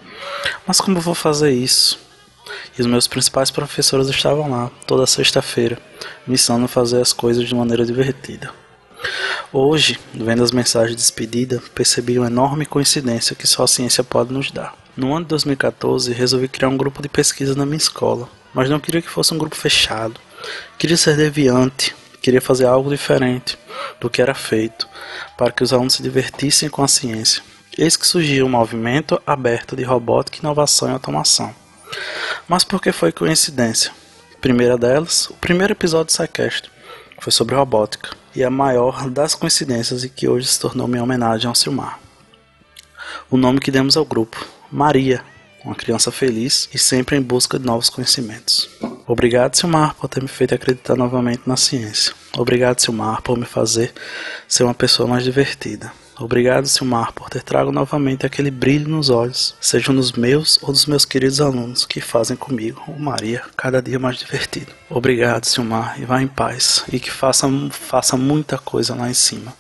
[0.66, 2.00] Mas como vou fazer isso?
[2.78, 5.78] E os meus principais professores estavam lá, toda sexta-feira,
[6.28, 8.62] me ensinando a fazer as coisas de maneira divertida.
[9.52, 14.34] Hoje, vendo as mensagens de despedida, percebi uma enorme coincidência que só a ciência pode
[14.34, 14.76] nos dar.
[14.96, 18.80] No ano de 2014, resolvi criar um grupo de pesquisa na minha escola, mas não
[18.80, 20.20] queria que fosse um grupo fechado.
[20.78, 23.58] Queria ser deviante, queria fazer algo diferente
[24.00, 24.88] do que era feito,
[25.38, 27.44] para que os alunos se divertissem com a ciência.
[27.78, 31.54] Eis que surgiu um movimento aberto de robótica, inovação e automação.
[32.48, 33.92] Mas por que foi coincidência?
[34.42, 36.73] Primeira delas, o primeiro episódio SciCast
[37.24, 41.48] foi sobre robótica, e a maior das coincidências e que hoje se tornou minha homenagem
[41.48, 41.98] ao Silmar.
[43.32, 45.24] O nome que demos ao grupo, Maria,
[45.64, 48.70] uma criança feliz e sempre em busca de novos conhecimentos.
[49.08, 52.14] Obrigado, Silmar, por ter me feito acreditar novamente na ciência.
[52.38, 53.94] Obrigado, Silmar, por me fazer
[54.45, 55.94] ser uma pessoa mais divertida.
[56.19, 60.85] Obrigado, Silmar, por ter trago novamente aquele brilho nos olhos, seja nos meus ou dos
[60.85, 64.72] meus queridos alunos que fazem comigo, o Maria, cada dia mais divertido.
[64.90, 69.53] Obrigado, Silmar, e vá em paz, e que faça, faça muita coisa lá em cima.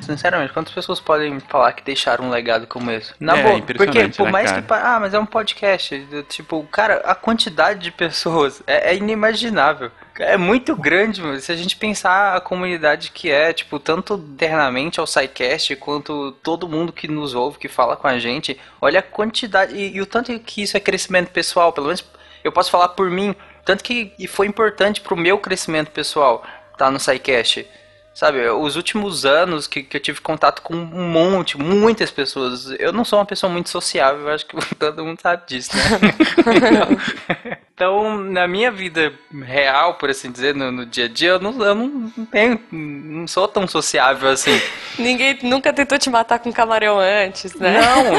[0.00, 3.12] Sinceramente, quantas pessoas podem falar que deixaram um legado como esse?
[3.18, 4.62] Na É, boa, porque por né, mais cara?
[4.62, 4.72] que.
[4.74, 6.06] Ah, mas é um podcast.
[6.28, 9.90] Tipo, cara, a quantidade de pessoas é, é inimaginável.
[10.18, 11.40] É muito grande, mano.
[11.40, 16.68] Se a gente pensar a comunidade que é, tipo, tanto internamente ao SciCast, quanto todo
[16.68, 19.74] mundo que nos ouve, que fala com a gente, olha a quantidade.
[19.74, 22.04] E, e o tanto que isso é crescimento pessoal, pelo menos
[22.44, 23.34] eu posso falar por mim.
[23.64, 26.44] Tanto que e foi importante pro meu crescimento pessoal
[26.76, 27.66] tá no SciCast.
[28.14, 32.70] Sabe, os últimos anos que, que eu tive contato com um monte, muitas pessoas.
[32.78, 37.58] Eu não sou uma pessoa muito sociável, acho que todo mundo sabe disso, né?
[37.74, 41.60] Então, na minha vida real, por assim dizer, no, no dia a dia, eu não,
[41.60, 44.60] eu não tenho, não sou tão sociável assim.
[44.96, 47.80] Ninguém nunca tentou te matar com camarão antes, né?
[47.80, 48.12] Não,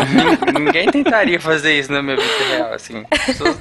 [0.53, 3.05] nin- ninguém tentaria fazer isso na minha vida real, assim.
[3.25, 3.57] Pessoas-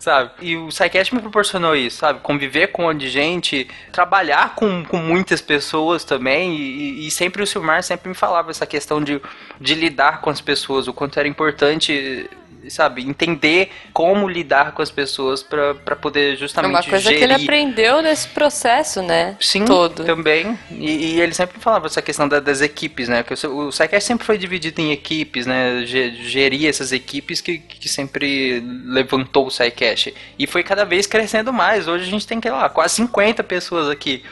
[0.00, 0.30] sabe?
[0.42, 2.18] E o SciCast me proporcionou isso, sabe?
[2.18, 7.40] Conviver com um monte de gente, trabalhar com, com muitas pessoas também, e, e sempre
[7.44, 9.22] o Silmar sempre me falava essa questão de,
[9.60, 12.28] de lidar com as pessoas, o quanto era importante,
[12.70, 13.02] sabe?
[13.02, 17.18] Entender como lidar com as pessoas pra poder É justamente uma coisa gerir.
[17.18, 19.36] que ele aprendeu nesse processo, né?
[19.40, 20.04] Sim, Todo.
[20.04, 20.58] também.
[20.70, 23.22] E, e ele sempre falava essa questão da- das equipes, né?
[23.22, 25.82] Que o, o SciCast sempre foi dividido em equipes, né?
[25.84, 30.14] Ge- Gerir essas equipes que, que sempre levantou o SciCast.
[30.38, 31.88] E foi cada vez crescendo mais.
[31.88, 34.22] Hoje a gente tem, sei lá, quase 50 pessoas aqui.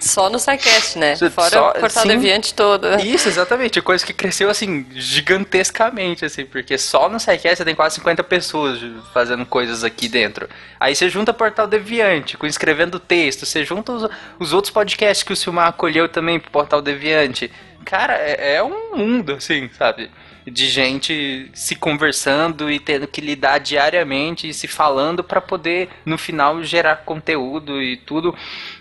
[0.00, 1.16] Só no SciCast, né?
[1.16, 2.08] Fora só- o Portal sim.
[2.08, 2.88] Deviante todo.
[3.00, 3.80] Isso, exatamente.
[3.80, 6.44] Coisa que cresceu, assim, gigantescamente, assim.
[6.44, 8.80] Porque só no SciCast você tem quase 50 pessoas
[9.12, 10.48] fazendo coisas aqui dentro.
[10.78, 13.44] Aí você junta Portal Deviante, com escrevendo texto.
[13.44, 17.50] Você junta os, os outros podcasts que o Silmar acolheu também pro Portal Deviante.
[17.84, 20.10] Cara, é, é um mundo, assim, sabe?
[20.50, 26.16] de gente se conversando e tendo que lidar diariamente e se falando para poder no
[26.16, 28.34] final gerar conteúdo e tudo.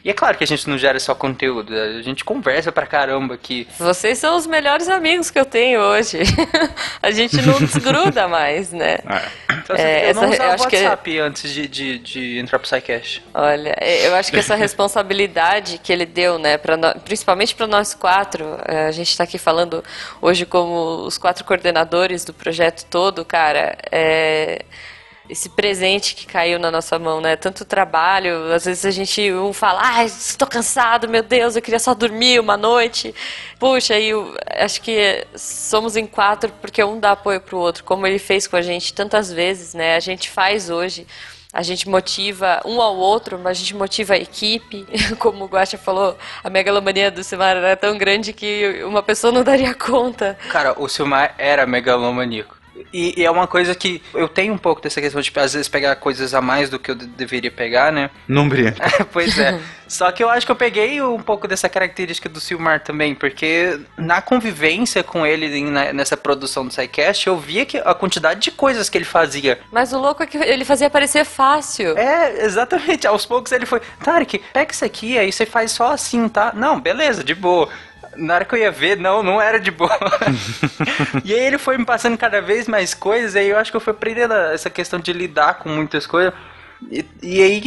[0.07, 3.33] E é claro que a gente não gera só conteúdo, a gente conversa pra caramba
[3.33, 3.67] aqui.
[3.77, 6.19] Vocês são os melhores amigos que eu tenho hoje.
[7.03, 8.99] a gente não desgruda mais, né?
[9.51, 12.57] Então, É, eu não essa- usava eu acho que- WhatsApp antes de, de, de entrar
[12.57, 13.21] pro SciCast.
[13.33, 13.75] Olha,
[14.05, 14.55] eu acho que essa
[15.01, 19.25] responsabilidade que ele deu, né, pra nó- principalmente para nós quatro, eh, a gente está
[19.25, 19.83] aqui falando
[20.21, 24.63] hoje como os quatro coordenadores do projeto todo, cara, é
[25.29, 27.35] esse presente que caiu na nossa mão, né?
[27.35, 31.79] Tanto trabalho, às vezes a gente um fala, ai, estou cansado, meu Deus, eu queria
[31.79, 33.13] só dormir uma noite.
[33.59, 34.11] Puxa, aí
[34.57, 38.55] acho que somos em quatro porque um dá apoio pro outro, como ele fez com
[38.55, 39.95] a gente tantas vezes, né?
[39.95, 41.05] A gente faz hoje.
[41.53, 44.85] A gente motiva um ao outro, mas a gente motiva a equipe.
[45.17, 49.43] Como o Guaxa falou, a megalomania do Silmar era tão grande que uma pessoa não
[49.43, 50.37] daria conta.
[50.49, 52.56] Cara, o Silmar era megalomaníaco.
[52.93, 55.67] E, e é uma coisa que eu tenho um pouco dessa questão de, às vezes,
[55.67, 58.09] pegar coisas a mais do que eu de- deveria pegar, né?
[58.27, 58.83] Não brinca.
[59.11, 59.59] pois é.
[59.87, 63.79] Só que eu acho que eu peguei um pouco dessa característica do Silmar também, porque
[63.97, 68.39] na convivência com ele em- na- nessa produção do SciCast, eu via que a quantidade
[68.41, 69.59] de coisas que ele fazia.
[69.71, 71.97] Mas o louco é que ele fazia parecer fácil.
[71.97, 73.07] É, exatamente.
[73.07, 76.51] Aos poucos ele foi, Tarek, pega isso aqui, aí você faz só assim, tá?
[76.53, 77.69] Não, beleza, de boa.
[78.17, 79.97] Na hora que eu ia ver, não, não era de boa.
[81.23, 83.77] e aí ele foi me passando cada vez mais coisas, e aí eu acho que
[83.77, 86.33] eu fui aprendendo essa questão de lidar com muitas coisas.
[86.91, 87.61] E, e aí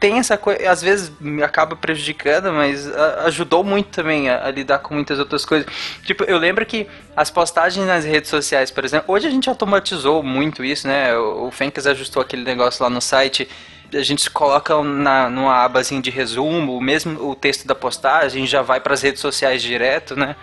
[0.00, 2.86] tem essa coisa, às vezes me acaba prejudicando, mas
[3.24, 5.66] ajudou muito também a, a lidar com muitas outras coisas.
[6.02, 10.22] Tipo, eu lembro que as postagens nas redes sociais, por exemplo, hoje a gente automatizou
[10.22, 11.16] muito isso, né?
[11.16, 13.48] O, o Fencas ajustou aquele negócio lá no site.
[13.94, 18.80] A gente coloca na, numa abazinha de resumo, mesmo o texto da postagem já vai
[18.80, 20.36] para as redes sociais direto, né?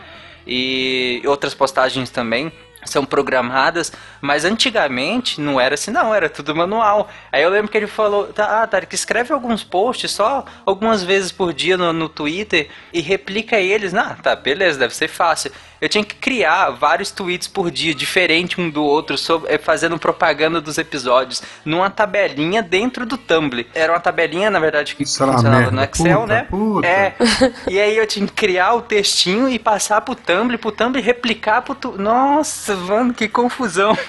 [0.46, 2.52] E outras postagens também
[2.86, 7.10] são programadas, mas antigamente não era assim, não, era tudo manual.
[7.32, 11.32] Aí eu lembro que ele falou, tá, ah, Tarek, escreve alguns posts só algumas vezes
[11.32, 13.94] por dia no, no Twitter e replica eles.
[13.94, 15.52] Ah, tá, beleza, deve ser fácil.
[15.82, 19.98] Eu tinha que criar vários tweets por dia, diferente um do outro, sobre, eh, fazendo
[19.98, 23.66] propaganda dos episódios, numa tabelinha dentro do Tumblr.
[23.74, 25.72] Era uma tabelinha, na verdade, que era funcionava merda.
[25.72, 26.48] no Excel, Puta, né?
[26.50, 26.88] puta.
[26.88, 27.16] É.
[27.68, 31.64] E aí eu tinha que criar o textinho e passar pro Tumblr, pro Tumblr replicar
[31.64, 31.94] pro tu...
[31.98, 33.94] Nossa, mano, que confusão.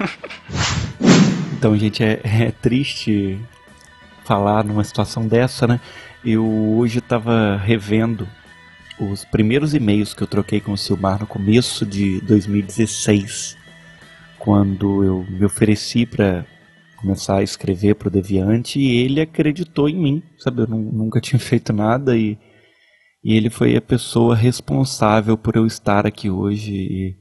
[1.54, 3.38] Então, gente, é, é triste
[4.24, 5.80] falar numa situação dessa, né?
[6.24, 8.28] Eu hoje estava revendo
[8.98, 13.56] os primeiros e-mails que eu troquei com o Silmar no começo de 2016,
[14.40, 16.44] quando eu me ofereci para
[16.96, 20.62] começar a escrever para o Deviante e ele acreditou em mim, sabe?
[20.62, 22.36] Eu nu- nunca tinha feito nada e,
[23.24, 27.16] e ele foi a pessoa responsável por eu estar aqui hoje e,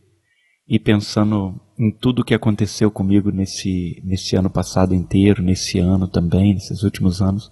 [0.67, 6.53] e pensando em tudo que aconteceu comigo nesse, nesse ano passado inteiro, nesse ano também,
[6.53, 7.49] nesses últimos anos,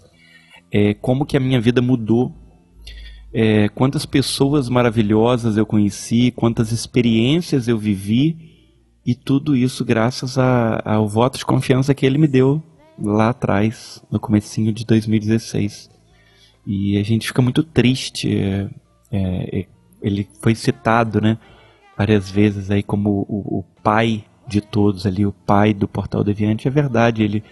[0.72, 2.34] é, como que a minha vida mudou,
[3.34, 8.50] é, quantas pessoas maravilhosas eu conheci, quantas experiências eu vivi,
[9.06, 12.62] e tudo isso graças a- ao voto de confiança que ele me deu
[13.02, 15.90] lá atrás, no comecinho de 2016.
[16.68, 18.38] E a gente fica muito triste.
[18.38, 18.70] é,
[19.12, 19.66] é, é,
[20.02, 21.38] ele foi citado, né,
[22.00, 26.66] várias vezes aí como o, o pai de todos ali, o pai do Portal Deviante.
[26.66, 27.44] É verdade, ele,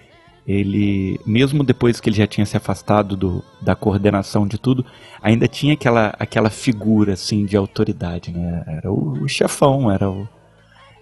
[0.48, 4.86] ele mesmo depois que ele já tinha se afastado do, da coordenação de tudo,
[5.22, 8.64] ainda tinha aquela, aquela figura assim de autoridade, né?
[8.65, 10.26] Era o, o chefão, era o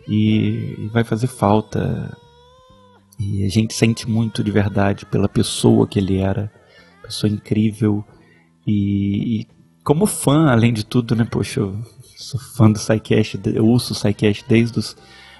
[0.07, 2.17] e, e vai fazer falta.
[3.19, 6.51] E a gente sente muito de verdade pela pessoa que ele era,
[7.03, 8.03] pessoa incrível.
[8.65, 9.47] E, e
[9.83, 11.27] como fã, além de tudo, né?
[11.29, 11.61] Poxa,
[12.15, 14.95] sou fã do SciCast, eu ouço o SciCast desde os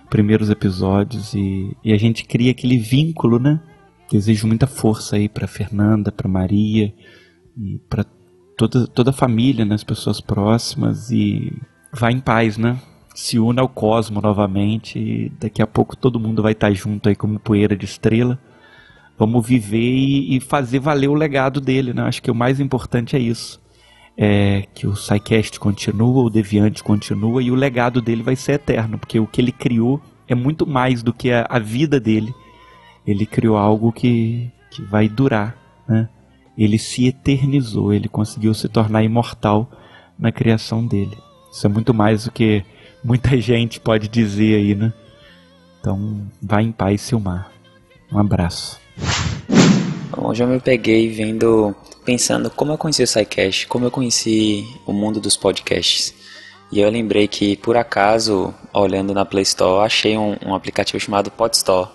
[0.09, 3.59] primeiros episódios e, e a gente cria aquele vínculo, né?
[4.11, 6.93] Desejo muita força aí pra Fernanda, pra Maria
[7.57, 8.05] e pra
[8.57, 9.73] toda, toda a família, né?
[9.73, 11.53] As pessoas próximas e
[11.91, 12.79] vá em paz, né?
[13.15, 17.15] Se una ao cosmo novamente e daqui a pouco todo mundo vai estar junto aí
[17.15, 18.37] como poeira de estrela.
[19.17, 22.03] Vamos viver e fazer valer o legado dele, né?
[22.03, 23.61] Acho que o mais importante é isso.
[24.17, 28.97] É que o SciCast continua, o Deviante continua e o legado dele vai ser eterno,
[28.97, 32.33] porque o que ele criou é muito mais do que a, a vida dele.
[33.05, 36.09] Ele criou algo que, que vai durar, né?
[36.57, 39.69] Ele se eternizou, ele conseguiu se tornar imortal
[40.17, 41.17] na criação dele.
[41.51, 42.63] Isso é muito mais do que
[43.03, 44.93] muita gente pode dizer aí, né?
[45.79, 47.51] Então, vá em paz, Silmar.
[48.11, 48.79] Um abraço.
[50.27, 54.91] Hoje eu me peguei vendo, pensando como eu conheci o SciCast, como eu conheci o
[54.91, 56.15] mundo dos podcasts.
[56.71, 61.29] E eu lembrei que, por acaso, olhando na Play Store, achei um, um aplicativo chamado
[61.29, 61.89] Podstore.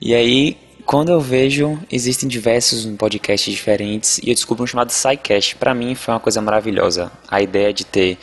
[0.00, 0.56] E aí,
[0.86, 5.56] quando eu vejo, existem diversos podcasts diferentes e eu descubro um chamado SciCast.
[5.56, 7.12] Para mim foi uma coisa maravilhosa.
[7.28, 8.16] A ideia de ter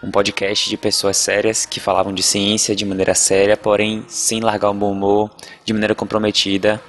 [0.00, 4.70] um podcast de pessoas sérias que falavam de ciência de maneira séria, porém sem largar
[4.70, 5.32] o bom humor,
[5.64, 6.80] de maneira comprometida.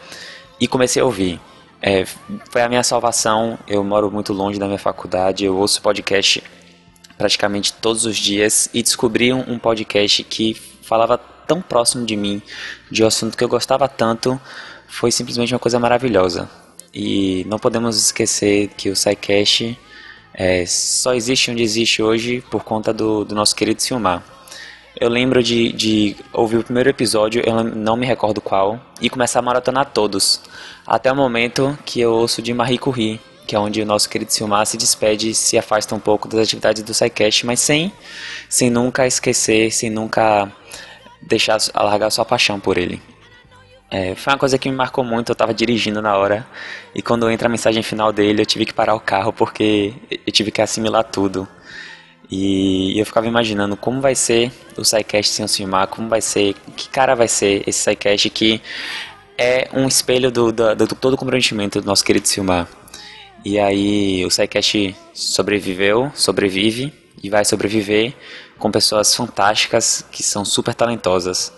[0.62, 1.42] E comecei a ouvir.
[1.86, 2.06] É,
[2.50, 3.60] foi a minha salvação.
[3.68, 6.42] Eu moro muito longe da minha faculdade, eu ouço podcast
[7.18, 12.42] praticamente todos os dias e descobri um, um podcast que falava tão próximo de mim,
[12.90, 14.40] de um assunto que eu gostava tanto,
[14.88, 16.50] foi simplesmente uma coisa maravilhosa.
[16.94, 19.78] E não podemos esquecer que o SciCast
[20.34, 24.24] é, só existe onde existe hoje por conta do, do nosso querido Silmar.
[24.96, 29.40] Eu lembro de, de ouvir o primeiro episódio, eu não me recordo qual, e começar
[29.40, 30.42] a maratonar todos,
[30.86, 34.32] até o momento que eu ouço de Marie Curie, que é onde o nosso querido
[34.32, 37.92] Silmar se despede se afasta um pouco das atividades do SciCast, mas sem,
[38.48, 40.52] sem nunca esquecer, sem nunca
[41.20, 43.02] deixar alargar sua paixão por ele.
[43.90, 46.46] É, foi uma coisa que me marcou muito, eu estava dirigindo na hora,
[46.94, 49.94] e quando entra a mensagem final dele, eu tive que parar o carro porque
[50.26, 51.48] eu tive que assimilar tudo.
[52.36, 56.56] E eu ficava imaginando como vai ser o SciCast sem o Silmar, como vai ser,
[56.76, 58.60] que cara vai ser esse SciCast que
[59.38, 62.68] é um espelho do, do, do todo o comprometimento do nosso querido Silmar.
[63.46, 66.92] E aí o SciCast sobreviveu, sobrevive
[67.22, 68.16] e vai sobreviver
[68.58, 71.54] com pessoas fantásticas que são super talentosas.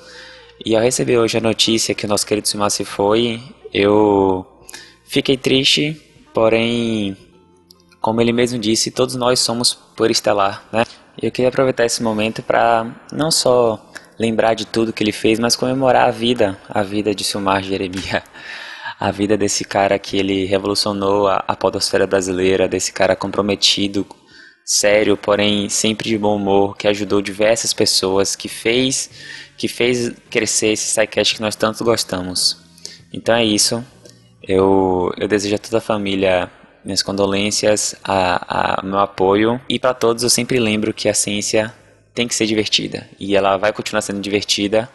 [0.65, 3.41] E ao receber hoje a notícia que o nosso querido Silmar se foi,
[3.73, 4.45] eu
[5.05, 5.95] fiquei triste,
[6.33, 7.15] porém,
[8.05, 10.85] como ele mesmo disse, todos nós somos por estelar, né?
[11.19, 13.83] Eu queria aproveitar esse momento para não só
[14.19, 18.21] lembrar de tudo que ele fez, mas comemorar a vida, a vida de Silmar Jeremias,
[18.99, 24.05] a vida desse cara que ele revolucionou a, a podosfera brasileira, desse cara comprometido,
[24.63, 29.09] sério, porém sempre de bom humor, que ajudou diversas pessoas, que fez
[29.57, 32.55] que fez crescer esse SciCast que nós tanto gostamos.
[33.11, 33.83] Então é isso.
[34.43, 36.51] Eu, eu desejo a toda a família
[36.85, 39.59] minhas condolências, a, a meu apoio.
[39.67, 41.73] E para todos eu sempre lembro que a ciência
[42.13, 43.07] tem que ser divertida.
[43.19, 44.87] E ela vai continuar sendo divertida.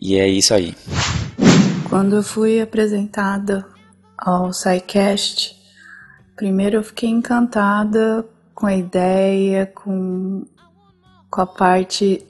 [0.00, 0.74] E é isso aí.
[1.90, 3.66] Quando eu fui apresentada
[4.16, 5.56] ao SciCast,
[6.36, 10.46] primeiro eu fiquei encantada com a ideia, com,
[11.28, 12.24] com a parte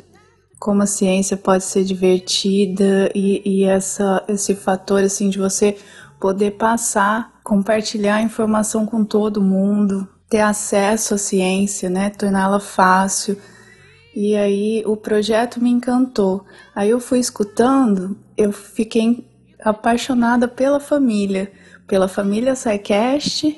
[0.64, 5.76] como a ciência pode ser divertida e, e essa, esse fator assim de você
[6.24, 13.36] poder passar, compartilhar informação com todo mundo, ter acesso à ciência, né, torná-la fácil.
[14.16, 16.46] E aí o projeto me encantou.
[16.74, 19.28] Aí eu fui escutando, eu fiquei
[19.62, 21.52] apaixonada pela família,
[21.86, 23.54] pela família SciCast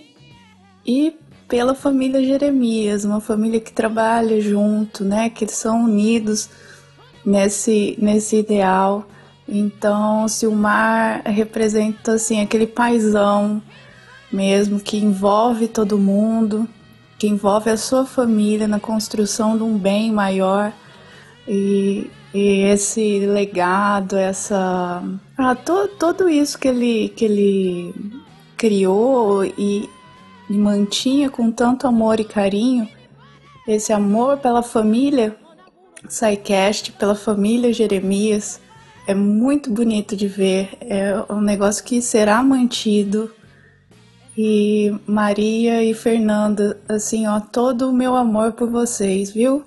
[0.84, 1.16] e
[1.46, 6.50] pela família Jeremias, uma família que trabalha junto, né, que são unidos
[7.24, 9.06] nesse, nesse ideal.
[9.48, 13.62] Então, Silmar representa assim aquele paisão
[14.32, 16.68] mesmo que envolve todo mundo,
[17.18, 20.72] que envolve a sua família na construção de um bem maior.
[21.48, 25.02] E, e esse legado, essa
[25.38, 27.94] ah, to, tudo isso que ele que ele
[28.56, 29.88] criou e,
[30.50, 32.88] e mantinha com tanto amor e carinho,
[33.66, 35.36] esse amor pela família
[36.08, 38.60] SciCast, pela família Jeremias.
[39.06, 43.30] É muito bonito de ver, é um negócio que será mantido.
[44.36, 49.64] E Maria e Fernanda, assim, ó, todo o meu amor por vocês, viu?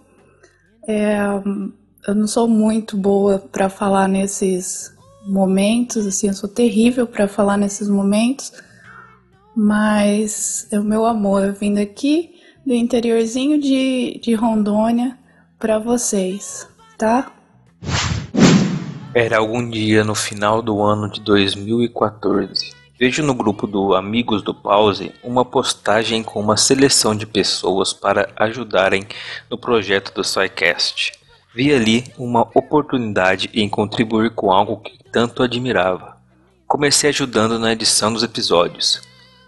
[0.86, 1.18] É,
[2.06, 4.94] eu não sou muito boa para falar nesses
[5.26, 8.52] momentos, assim, eu sou terrível para falar nesses momentos,
[9.56, 12.32] mas é o meu amor vindo aqui
[12.66, 15.18] do interiorzinho de, de Rondônia
[15.58, 16.68] para vocês,
[16.98, 17.39] tá?
[19.14, 22.74] Era algum dia no final do ano de 2014.
[23.00, 28.30] Vejo no grupo do Amigos do Pause uma postagem com uma seleção de pessoas para
[28.36, 29.08] ajudarem
[29.50, 31.14] no projeto do SciCast.
[31.56, 36.16] Vi ali uma oportunidade em contribuir com algo que tanto admirava.
[36.68, 39.02] Comecei ajudando na edição dos episódios.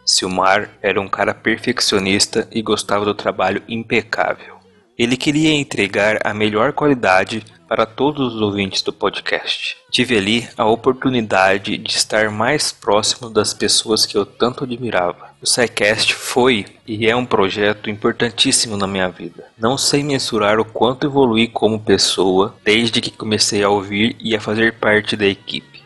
[0.04, 4.56] Silmar era um cara perfeccionista e gostava do trabalho impecável.
[4.98, 9.78] Ele queria entregar a melhor qualidade para todos os ouvintes do podcast.
[9.90, 15.30] Tive ali a oportunidade de estar mais próximo das pessoas que eu tanto admirava.
[15.42, 19.46] O SciCast foi e é um projeto importantíssimo na minha vida.
[19.58, 24.42] Não sei mensurar o quanto evolui como pessoa desde que comecei a ouvir e a
[24.42, 25.82] fazer parte da equipe.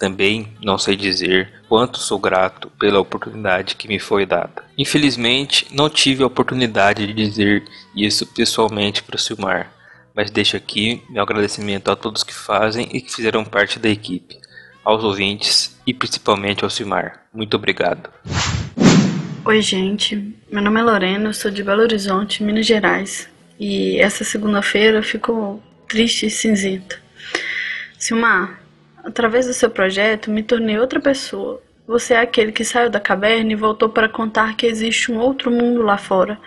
[0.00, 4.64] Também não sei dizer quanto sou grato pela oportunidade que me foi dada.
[4.76, 7.62] Infelizmente, não tive a oportunidade de dizer
[7.94, 9.70] isso pessoalmente para o Silmar,
[10.14, 14.38] mas deixo aqui meu agradecimento a todos que fazem e que fizeram parte da equipe,
[14.84, 17.26] aos ouvintes e principalmente ao Silmar.
[17.32, 18.10] Muito obrigado.
[19.44, 20.34] Oi, gente.
[20.50, 23.28] Meu nome é Lorena, sou de Belo Horizonte, Minas Gerais.
[23.58, 26.98] E essa segunda-feira ficou triste e cinzenta.
[27.98, 28.60] Silmar,
[29.04, 31.62] através do seu projeto, me tornei outra pessoa.
[31.90, 35.50] Você é aquele que saiu da caverna e voltou para contar que existe um outro
[35.50, 36.38] mundo lá fora.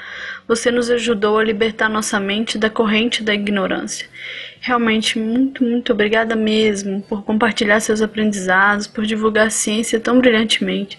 [0.47, 4.07] Você nos ajudou a libertar nossa mente da corrente da ignorância.
[4.61, 10.97] Realmente, muito, muito obrigada mesmo por compartilhar seus aprendizados, por divulgar a ciência tão brilhantemente.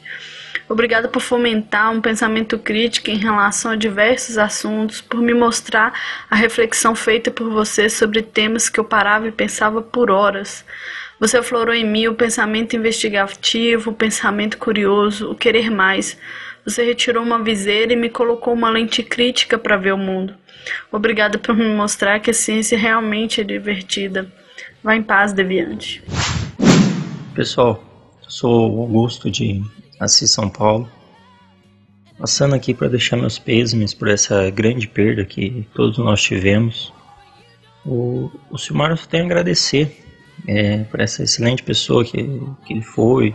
[0.68, 5.98] Obrigada por fomentar um pensamento crítico em relação a diversos assuntos, por me mostrar
[6.30, 10.66] a reflexão feita por você sobre temas que eu parava e pensava por horas.
[11.24, 16.18] Você aflorou em mim o pensamento investigativo, o pensamento curioso, o querer mais.
[16.66, 20.34] Você retirou uma viseira e me colocou uma lente crítica para ver o mundo.
[20.92, 24.30] Obrigada por me mostrar que a ciência realmente é divertida.
[24.82, 26.04] Vá em paz, deviante.
[27.34, 27.82] Pessoal,
[28.28, 29.62] sou Augusto de
[29.98, 30.86] Assis São Paulo.
[32.18, 36.92] Passando aqui para deixar meus pêsames por essa grande perda que todos nós tivemos.
[37.82, 40.03] O, o Silmar só tenho a agradecer
[40.46, 42.22] é, por essa excelente pessoa que,
[42.66, 43.34] que ele foi,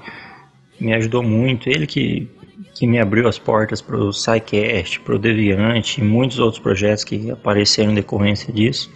[0.80, 1.70] me ajudou muito.
[1.70, 2.30] Ele que,
[2.74, 7.04] que me abriu as portas para o SciCast, para o Deviante e muitos outros projetos
[7.04, 8.92] que apareceram em decorrência disso.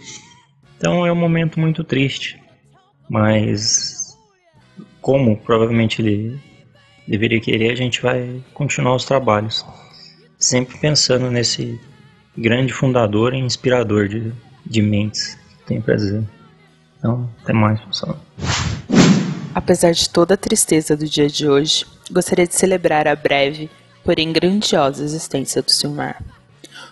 [0.76, 2.40] Então é um momento muito triste,
[3.08, 4.16] mas
[5.00, 6.40] como provavelmente ele
[7.06, 9.64] deveria querer, a gente vai continuar os trabalhos.
[10.38, 11.80] Sempre pensando nesse
[12.36, 14.32] grande fundador e inspirador de,
[14.66, 16.22] de mentes tem prazer.
[17.04, 18.18] Então, até mais, pessoal.
[19.54, 23.70] Apesar de toda a tristeza do dia de hoje, gostaria de celebrar a breve,
[24.02, 26.24] porém grandiosa existência do Silmar.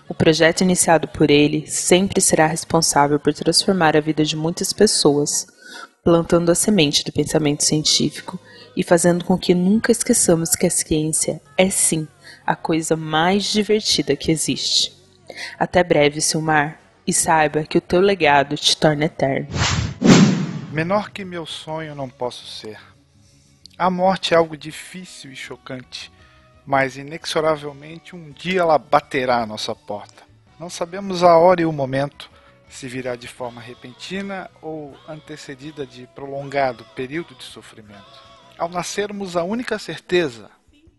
[0.07, 5.47] O projeto iniciado por ele sempre será responsável por transformar a vida de muitas pessoas,
[6.05, 8.39] plantando a semente do pensamento científico
[8.77, 12.07] e fazendo com que nunca esqueçamos que a ciência é sim
[12.47, 14.93] a coisa mais divertida que existe.
[15.59, 19.49] Até breve, Silmar, e saiba que o teu legado te torna eterno.
[20.73, 22.81] Menor que meu sonho não posso ser.
[23.77, 26.11] A morte é algo difícil e chocante,
[26.65, 30.23] mas inexoravelmente um dia ela baterá à nossa porta.
[30.59, 32.31] Não sabemos a hora e o momento,
[32.71, 38.23] se virá de forma repentina ou antecedida de prolongado período de sofrimento.
[38.57, 40.51] Ao nascermos, a única certeza,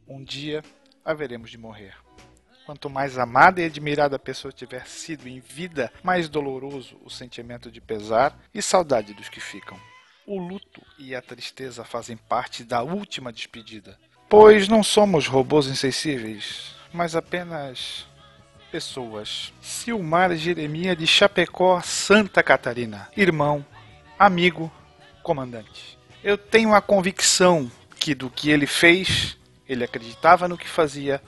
[0.07, 0.61] um dia
[1.03, 2.02] haveremos de morrer.
[2.65, 7.69] Quanto mais amada e admirada a pessoa tiver sido em vida, mais doloroso o sentimento
[7.69, 9.77] de pesar e saudade dos que ficam.
[10.25, 13.99] O luto e a tristeza fazem parte da última despedida,
[14.29, 18.07] pois não somos robôs insensíveis, mas apenas
[18.71, 19.53] pessoas.
[19.61, 23.65] Silmar Jeremia de Chapecó, Santa Catarina, irmão,
[24.17, 24.71] amigo,
[25.21, 25.99] comandante.
[26.23, 27.69] Eu tenho a convicção
[27.99, 29.37] que do que ele fez,
[29.67, 31.21] ele acreditava no que fazia,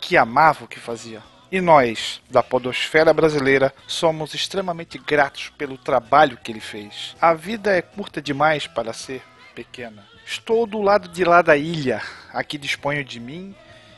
[0.00, 1.22] que amava o que fazia.
[1.50, 7.16] E nós, da Podosfera Brasileira, somos extremamente gratos pelo trabalho que ele fez.
[7.20, 9.22] A vida é curta demais para ser
[9.54, 10.06] pequena.
[10.26, 12.02] Estou do lado de lá da ilha,
[12.34, 13.54] aqui disponho de mim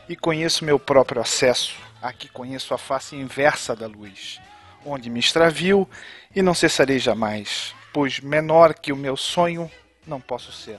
[0.09, 1.77] e conheço meu próprio acesso.
[2.01, 4.41] Aqui conheço a face inversa da luz,
[4.87, 5.89] onde me extravio
[6.35, 9.69] e não cessarei jamais, pois menor que o meu sonho
[10.07, 10.79] não posso ser.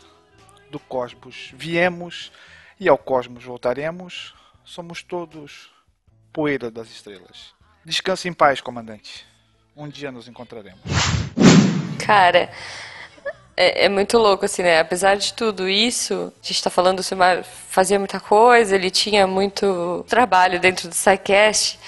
[0.72, 2.32] Do cosmos viemos
[2.80, 4.34] e ao cosmos voltaremos.
[4.64, 5.70] Somos todos
[6.32, 7.54] poeira das estrelas.
[7.84, 9.26] Descanse em paz, comandante.
[9.76, 10.82] Um dia nos encontraremos.
[12.06, 12.52] Cara,
[13.56, 14.80] é, é muito louco, assim, né?
[14.80, 19.28] Apesar de tudo isso, a gente tá falando, o Silmar fazia muita coisa, ele tinha
[19.28, 21.80] muito trabalho dentro do SciCast,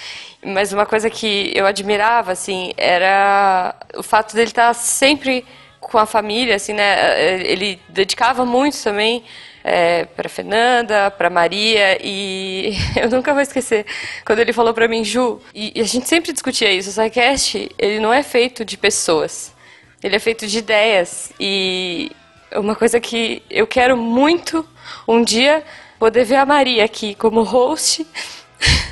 [0.44, 5.44] mas uma coisa que eu admirava, assim, era o fato dele estar sempre
[5.88, 7.42] com a família, assim, né?
[7.44, 9.24] Ele dedicava muito também
[9.64, 13.86] é, para Fernanda, para Maria e eu nunca vou esquecer
[14.24, 17.70] quando ele falou para mim, Ju, e, e, a gente sempre discutia isso, o SciCast,
[17.78, 19.54] ele não é feito de pessoas,
[20.02, 22.12] ele é feito de ideias e
[22.54, 24.68] uma coisa que eu quero muito
[25.08, 25.64] um dia
[25.98, 28.06] poder ver a Maria aqui como host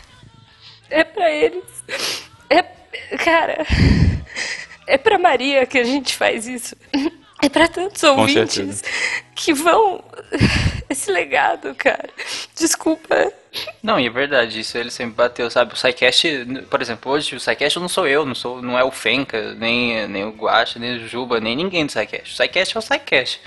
[0.89, 1.65] é para eles,
[2.49, 2.63] é
[3.19, 3.67] cara
[4.87, 6.77] é para Maria que a gente faz isso.
[7.43, 8.85] É para tantos ouvintes
[9.35, 10.05] que vão.
[10.89, 12.09] Esse legado, cara.
[12.55, 13.33] Desculpa.
[13.83, 15.75] Não, e é verdade, isso ele sempre bateu, sabe?
[15.75, 18.91] O SciCast, por exemplo, hoje o SciCast não sou eu, não, sou, não é o
[18.91, 22.33] Fenka, nem, nem o Guacha, nem o Juba, nem ninguém do SciCast.
[22.33, 23.41] O SciCast é o SciCast.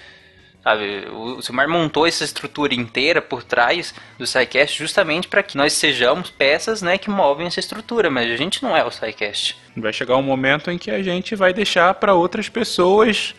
[0.63, 1.07] Sabe?
[1.11, 5.73] O o Silmar montou essa estrutura inteira por trás do SciCast justamente para que nós
[5.73, 9.57] sejamos peças né, que movem essa estrutura, mas a gente não é o SciCast.
[9.77, 13.35] Vai chegar um momento em que a gente vai deixar para outras pessoas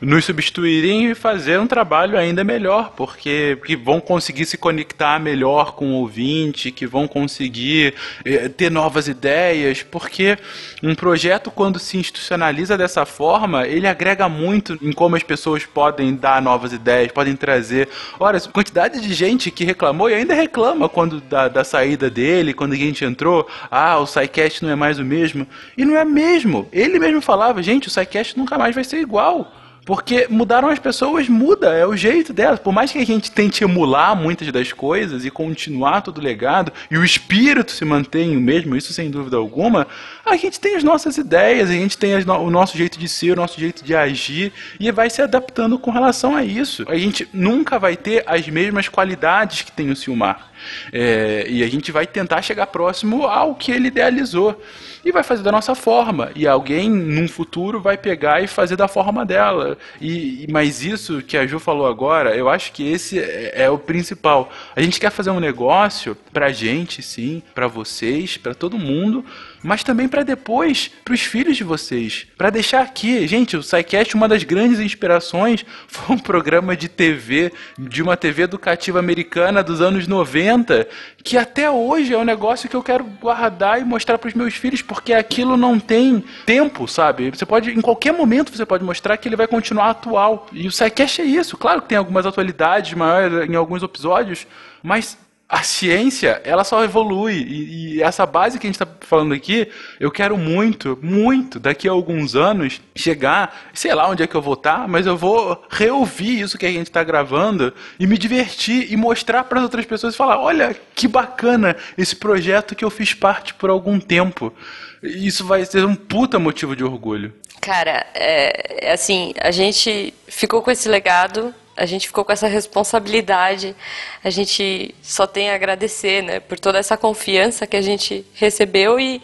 [0.00, 5.72] nos substituírem e fazer um trabalho ainda melhor, porque que vão conseguir se conectar melhor
[5.74, 7.94] com o ouvinte, que vão conseguir
[8.24, 10.38] eh, ter novas ideias, porque
[10.82, 16.14] um projeto quando se institucionaliza dessa forma, ele agrega muito em como as pessoas podem
[16.14, 17.88] dar novas ideias, podem trazer.
[18.18, 22.54] Olha, a quantidade de gente que reclamou e ainda reclama quando da, da saída dele,
[22.54, 25.46] quando a gente entrou, ah, o SciCast não é mais o mesmo.
[25.80, 26.68] E não é mesmo.
[26.70, 29.50] Ele mesmo falava, gente, o SciCast nunca mais vai ser igual.
[29.86, 32.60] Porque mudaram as pessoas, muda, é o jeito delas.
[32.60, 36.70] Por mais que a gente tente emular muitas das coisas e continuar todo o legado,
[36.90, 39.86] e o espírito se mantenha o mesmo, isso sem dúvida alguma,
[40.24, 43.36] a gente tem as nossas ideias, a gente tem o nosso jeito de ser, o
[43.36, 46.84] nosso jeito de agir, e vai se adaptando com relação a isso.
[46.88, 50.48] A gente nunca vai ter as mesmas qualidades que tem o Silmar.
[50.92, 54.60] É, e a gente vai tentar chegar próximo ao que ele idealizou.
[55.02, 56.30] E vai fazer da nossa forma.
[56.36, 59.78] E alguém, num futuro, vai pegar e fazer da forma dela.
[59.98, 63.78] E- mas isso que a Ju falou agora, eu acho que esse é, é o
[63.78, 64.52] principal.
[64.76, 69.24] A gente quer fazer um negócio pra gente, sim, pra vocês, pra todo mundo,
[69.62, 72.26] mas também pra depois, pros filhos de vocês.
[72.36, 77.52] Pra deixar aqui, gente, o SciCast, uma das grandes inspirações, foi um programa de TV,
[77.78, 80.88] de uma TV educativa americana dos anos 90,
[81.22, 84.82] que até hoje é um negócio que eu quero guardar e mostrar pros meus filhos,
[84.82, 87.30] porque aquilo não tem tempo, sabe?
[87.30, 90.46] Você pode, em qualquer momento, você pode mostrar que ele vai continuar atual.
[90.52, 91.56] E o SciCast é isso.
[91.56, 94.46] Claro que tem algumas atualidades maiores em alguns episódios,
[94.82, 95.18] mas
[95.50, 97.34] a ciência, ela só evolui.
[97.34, 99.68] E, e essa base que a gente está falando aqui,
[99.98, 104.40] eu quero muito, muito, daqui a alguns anos, chegar, sei lá onde é que eu
[104.40, 108.92] vou estar, mas eu vou reouvir isso que a gente está gravando e me divertir
[108.92, 112.90] e mostrar para as outras pessoas e falar: olha que bacana esse projeto que eu
[112.90, 114.54] fiz parte por algum tempo.
[115.02, 117.32] Isso vai ser um puta motivo de orgulho.
[117.60, 122.46] Cara, é, é assim, a gente ficou com esse legado, a gente ficou com essa
[122.46, 123.74] responsabilidade,
[124.22, 128.98] a gente só tem a agradecer, né, por toda essa confiança que a gente recebeu
[128.98, 129.22] e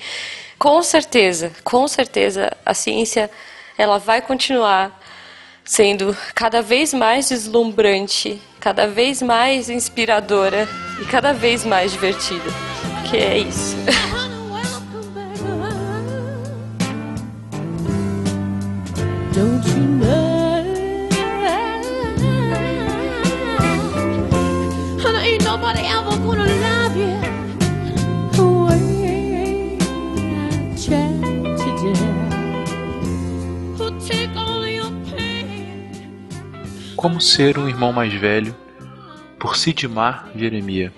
[0.58, 3.30] com certeza, com certeza a ciência
[3.76, 5.02] ela vai continuar
[5.64, 10.68] sendo cada vez mais deslumbrante, cada vez mais inspiradora
[11.02, 12.50] e cada vez mais divertida.
[13.10, 13.76] Que é isso.
[37.06, 38.52] Como ser um irmão mais velho,
[39.38, 40.92] por Sidmar Jeremia.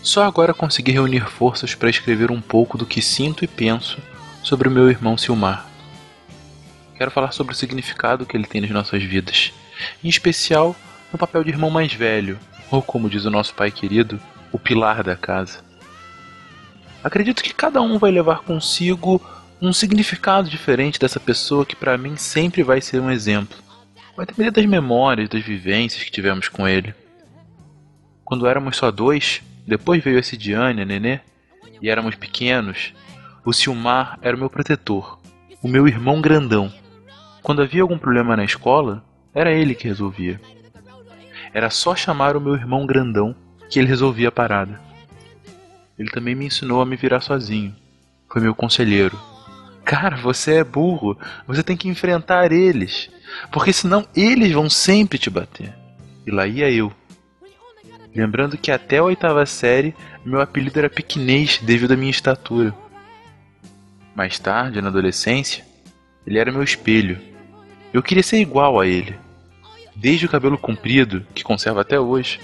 [0.00, 3.98] Só agora consegui reunir forças para escrever um pouco do que sinto e penso
[4.40, 5.66] sobre o meu irmão Silmar.
[6.96, 9.52] Quero falar sobre o significado que ele tem nas nossas vidas,
[10.04, 10.76] em especial
[11.12, 12.38] no papel de irmão mais velho,
[12.70, 14.20] ou como diz o nosso pai querido,
[14.52, 15.58] o pilar da casa.
[17.02, 19.20] Acredito que cada um vai levar consigo
[19.60, 23.65] um significado diferente dessa pessoa que para mim sempre vai ser um exemplo.
[24.16, 26.94] Vai depender das memórias, das vivências que tivemos com ele.
[28.24, 31.20] Quando éramos só dois, depois veio a Cidiane, a Nenê,
[31.82, 32.94] e éramos pequenos,
[33.44, 35.20] o Silmar era o meu protetor,
[35.62, 36.72] o meu irmão grandão.
[37.42, 40.40] Quando havia algum problema na escola, era ele que resolvia.
[41.52, 43.36] Era só chamar o meu irmão grandão
[43.70, 44.80] que ele resolvia a parada.
[45.98, 47.74] Ele também me ensinou a me virar sozinho.
[48.28, 49.18] Foi meu conselheiro.
[49.86, 51.16] Cara, você é burro.
[51.46, 53.08] Você tem que enfrentar eles.
[53.52, 55.72] Porque senão eles vão sempre te bater.
[56.26, 56.92] E lá ia eu.
[58.12, 59.94] Lembrando que até a oitava série
[60.24, 62.74] meu apelido era Piquenês devido à minha estatura.
[64.12, 65.64] Mais tarde, na adolescência,
[66.26, 67.20] ele era meu espelho.
[67.92, 69.14] Eu queria ser igual a ele.
[69.94, 72.40] Desde o cabelo comprido, que conservo até hoje,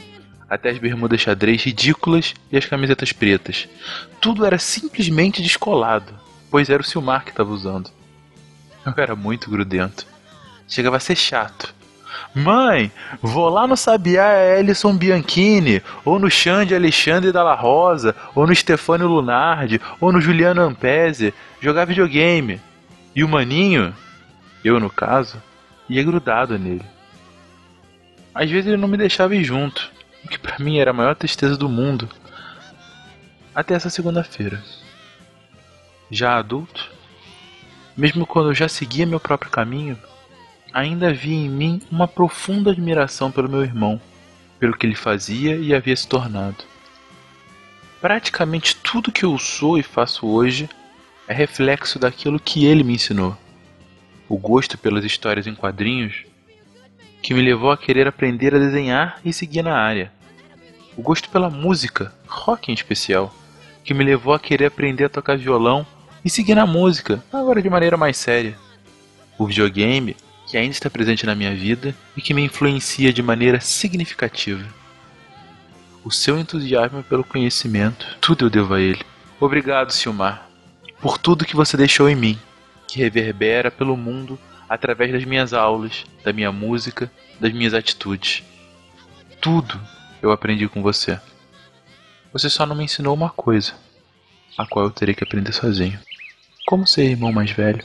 [0.49, 3.69] até as bermudas xadrez ridículas e as camisetas pretas.
[4.21, 6.22] Tudo era simplesmente descolado,
[6.53, 7.91] pois era o Silmar que estava usando.
[8.85, 10.07] Eu era muito grudento.
[10.69, 11.75] Chegava a ser chato.
[12.35, 12.93] Mãe,
[13.23, 19.09] vou lá no Sabiá Ellison Bianchini, ou no Xande Alexandre Dalla Rosa, ou no Stefano
[19.09, 22.61] Lunardi, ou no Juliano Ampese, jogar videogame.
[23.17, 23.95] E o maninho,
[24.63, 25.43] eu no caso,
[25.89, 26.85] ia grudado nele.
[28.35, 29.91] Às vezes ele não me deixava ir junto,
[30.23, 32.09] o que pra mim era a maior tristeza do mundo.
[33.55, 34.63] Até essa segunda-feira.
[36.15, 36.91] Já adulto,
[37.97, 39.99] mesmo quando eu já seguia meu próprio caminho,
[40.71, 43.99] ainda vi em mim uma profunda admiração pelo meu irmão,
[44.61, 46.65] pelo que ele fazia e havia se tornado.
[47.99, 50.69] Praticamente tudo que eu sou e faço hoje
[51.27, 53.35] é reflexo daquilo que ele me ensinou.
[54.29, 56.27] O gosto pelas histórias em quadrinhos
[57.23, 60.13] que me levou a querer aprender a desenhar e seguir na área.
[60.95, 63.35] O gosto pela música, rock em especial,
[63.83, 65.87] que me levou a querer aprender a tocar violão
[66.25, 68.57] e seguir na música, agora de maneira mais séria.
[69.39, 70.17] O videogame,
[70.47, 74.65] que ainda está presente na minha vida e que me influencia de maneira significativa.
[76.05, 79.05] O seu entusiasmo pelo conhecimento, tudo eu devo a ele.
[79.41, 80.49] Obrigado, Silmar,
[81.01, 82.39] por tudo que você deixou em mim,
[82.87, 84.39] que reverbera pelo mundo
[84.69, 88.43] através das minhas aulas, da minha música, das minhas atitudes.
[89.41, 89.81] Tudo
[90.23, 91.21] eu aprendi com você.
[92.33, 93.75] Você só não me ensinou uma coisa,
[94.57, 95.99] a qual eu terei que aprender sozinho.
[96.67, 97.85] Como ser irmão mais velho?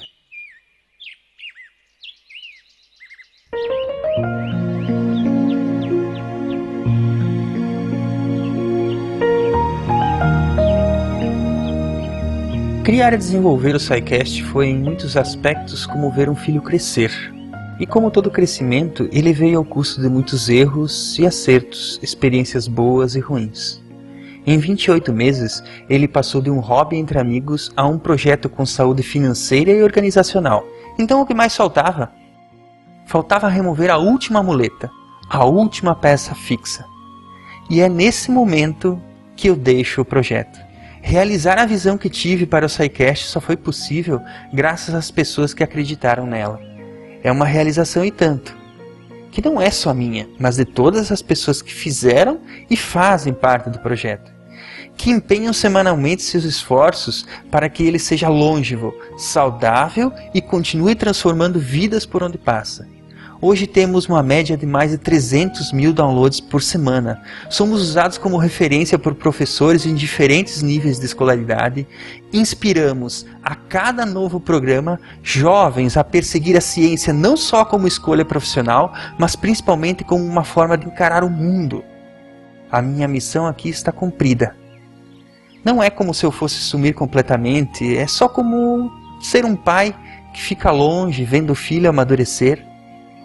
[12.87, 17.11] Criar e desenvolver o SciCast foi em muitos aspectos como ver um filho crescer.
[17.79, 23.15] E como todo crescimento, ele veio ao custo de muitos erros e acertos, experiências boas
[23.15, 23.83] e ruins.
[24.49, 29.03] Em 28 meses, ele passou de um hobby entre amigos a um projeto com saúde
[29.03, 30.65] financeira e organizacional.
[30.97, 32.13] Então o que mais faltava?
[33.05, 34.89] Faltava remover a última muleta,
[35.29, 36.85] a última peça fixa.
[37.69, 38.97] E é nesse momento
[39.35, 40.57] que eu deixo o projeto.
[41.01, 44.21] Realizar a visão que tive para o SciCast só foi possível
[44.53, 46.61] graças às pessoas que acreditaram nela.
[47.21, 48.55] É uma realização e tanto,
[49.29, 53.69] que não é só minha, mas de todas as pessoas que fizeram e fazem parte
[53.69, 54.36] do projeto,
[54.97, 62.05] que empenham semanalmente seus esforços para que ele seja longevo, saudável e continue transformando vidas
[62.05, 62.87] por onde passa.
[63.39, 67.21] Hoje temos uma média de mais de 300 mil downloads por semana.
[67.51, 71.87] Somos usados como referência por professores em diferentes níveis de escolaridade.
[72.33, 78.91] Inspiramos a cada novo programa jovens a perseguir a ciência não só como escolha profissional,
[79.19, 81.83] mas principalmente como uma forma de encarar o mundo.
[82.71, 84.55] A minha missão aqui está cumprida.
[85.67, 88.89] Não é como se eu fosse sumir completamente, é só como
[89.19, 89.93] ser um pai
[90.33, 92.65] que fica longe vendo o filho amadurecer.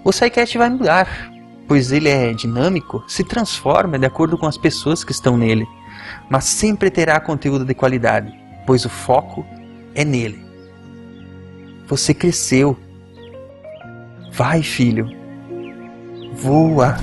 [0.02, 1.30] O SciCast vai mudar,
[1.68, 5.64] pois ele é dinâmico, se transforma de acordo com as pessoas que estão nele,
[6.28, 8.36] mas sempre terá conteúdo de qualidade,
[8.66, 9.46] pois o foco
[9.94, 10.44] é nele.
[11.86, 12.76] Você cresceu.
[14.32, 15.08] Vai, filho.
[16.34, 16.96] Voa.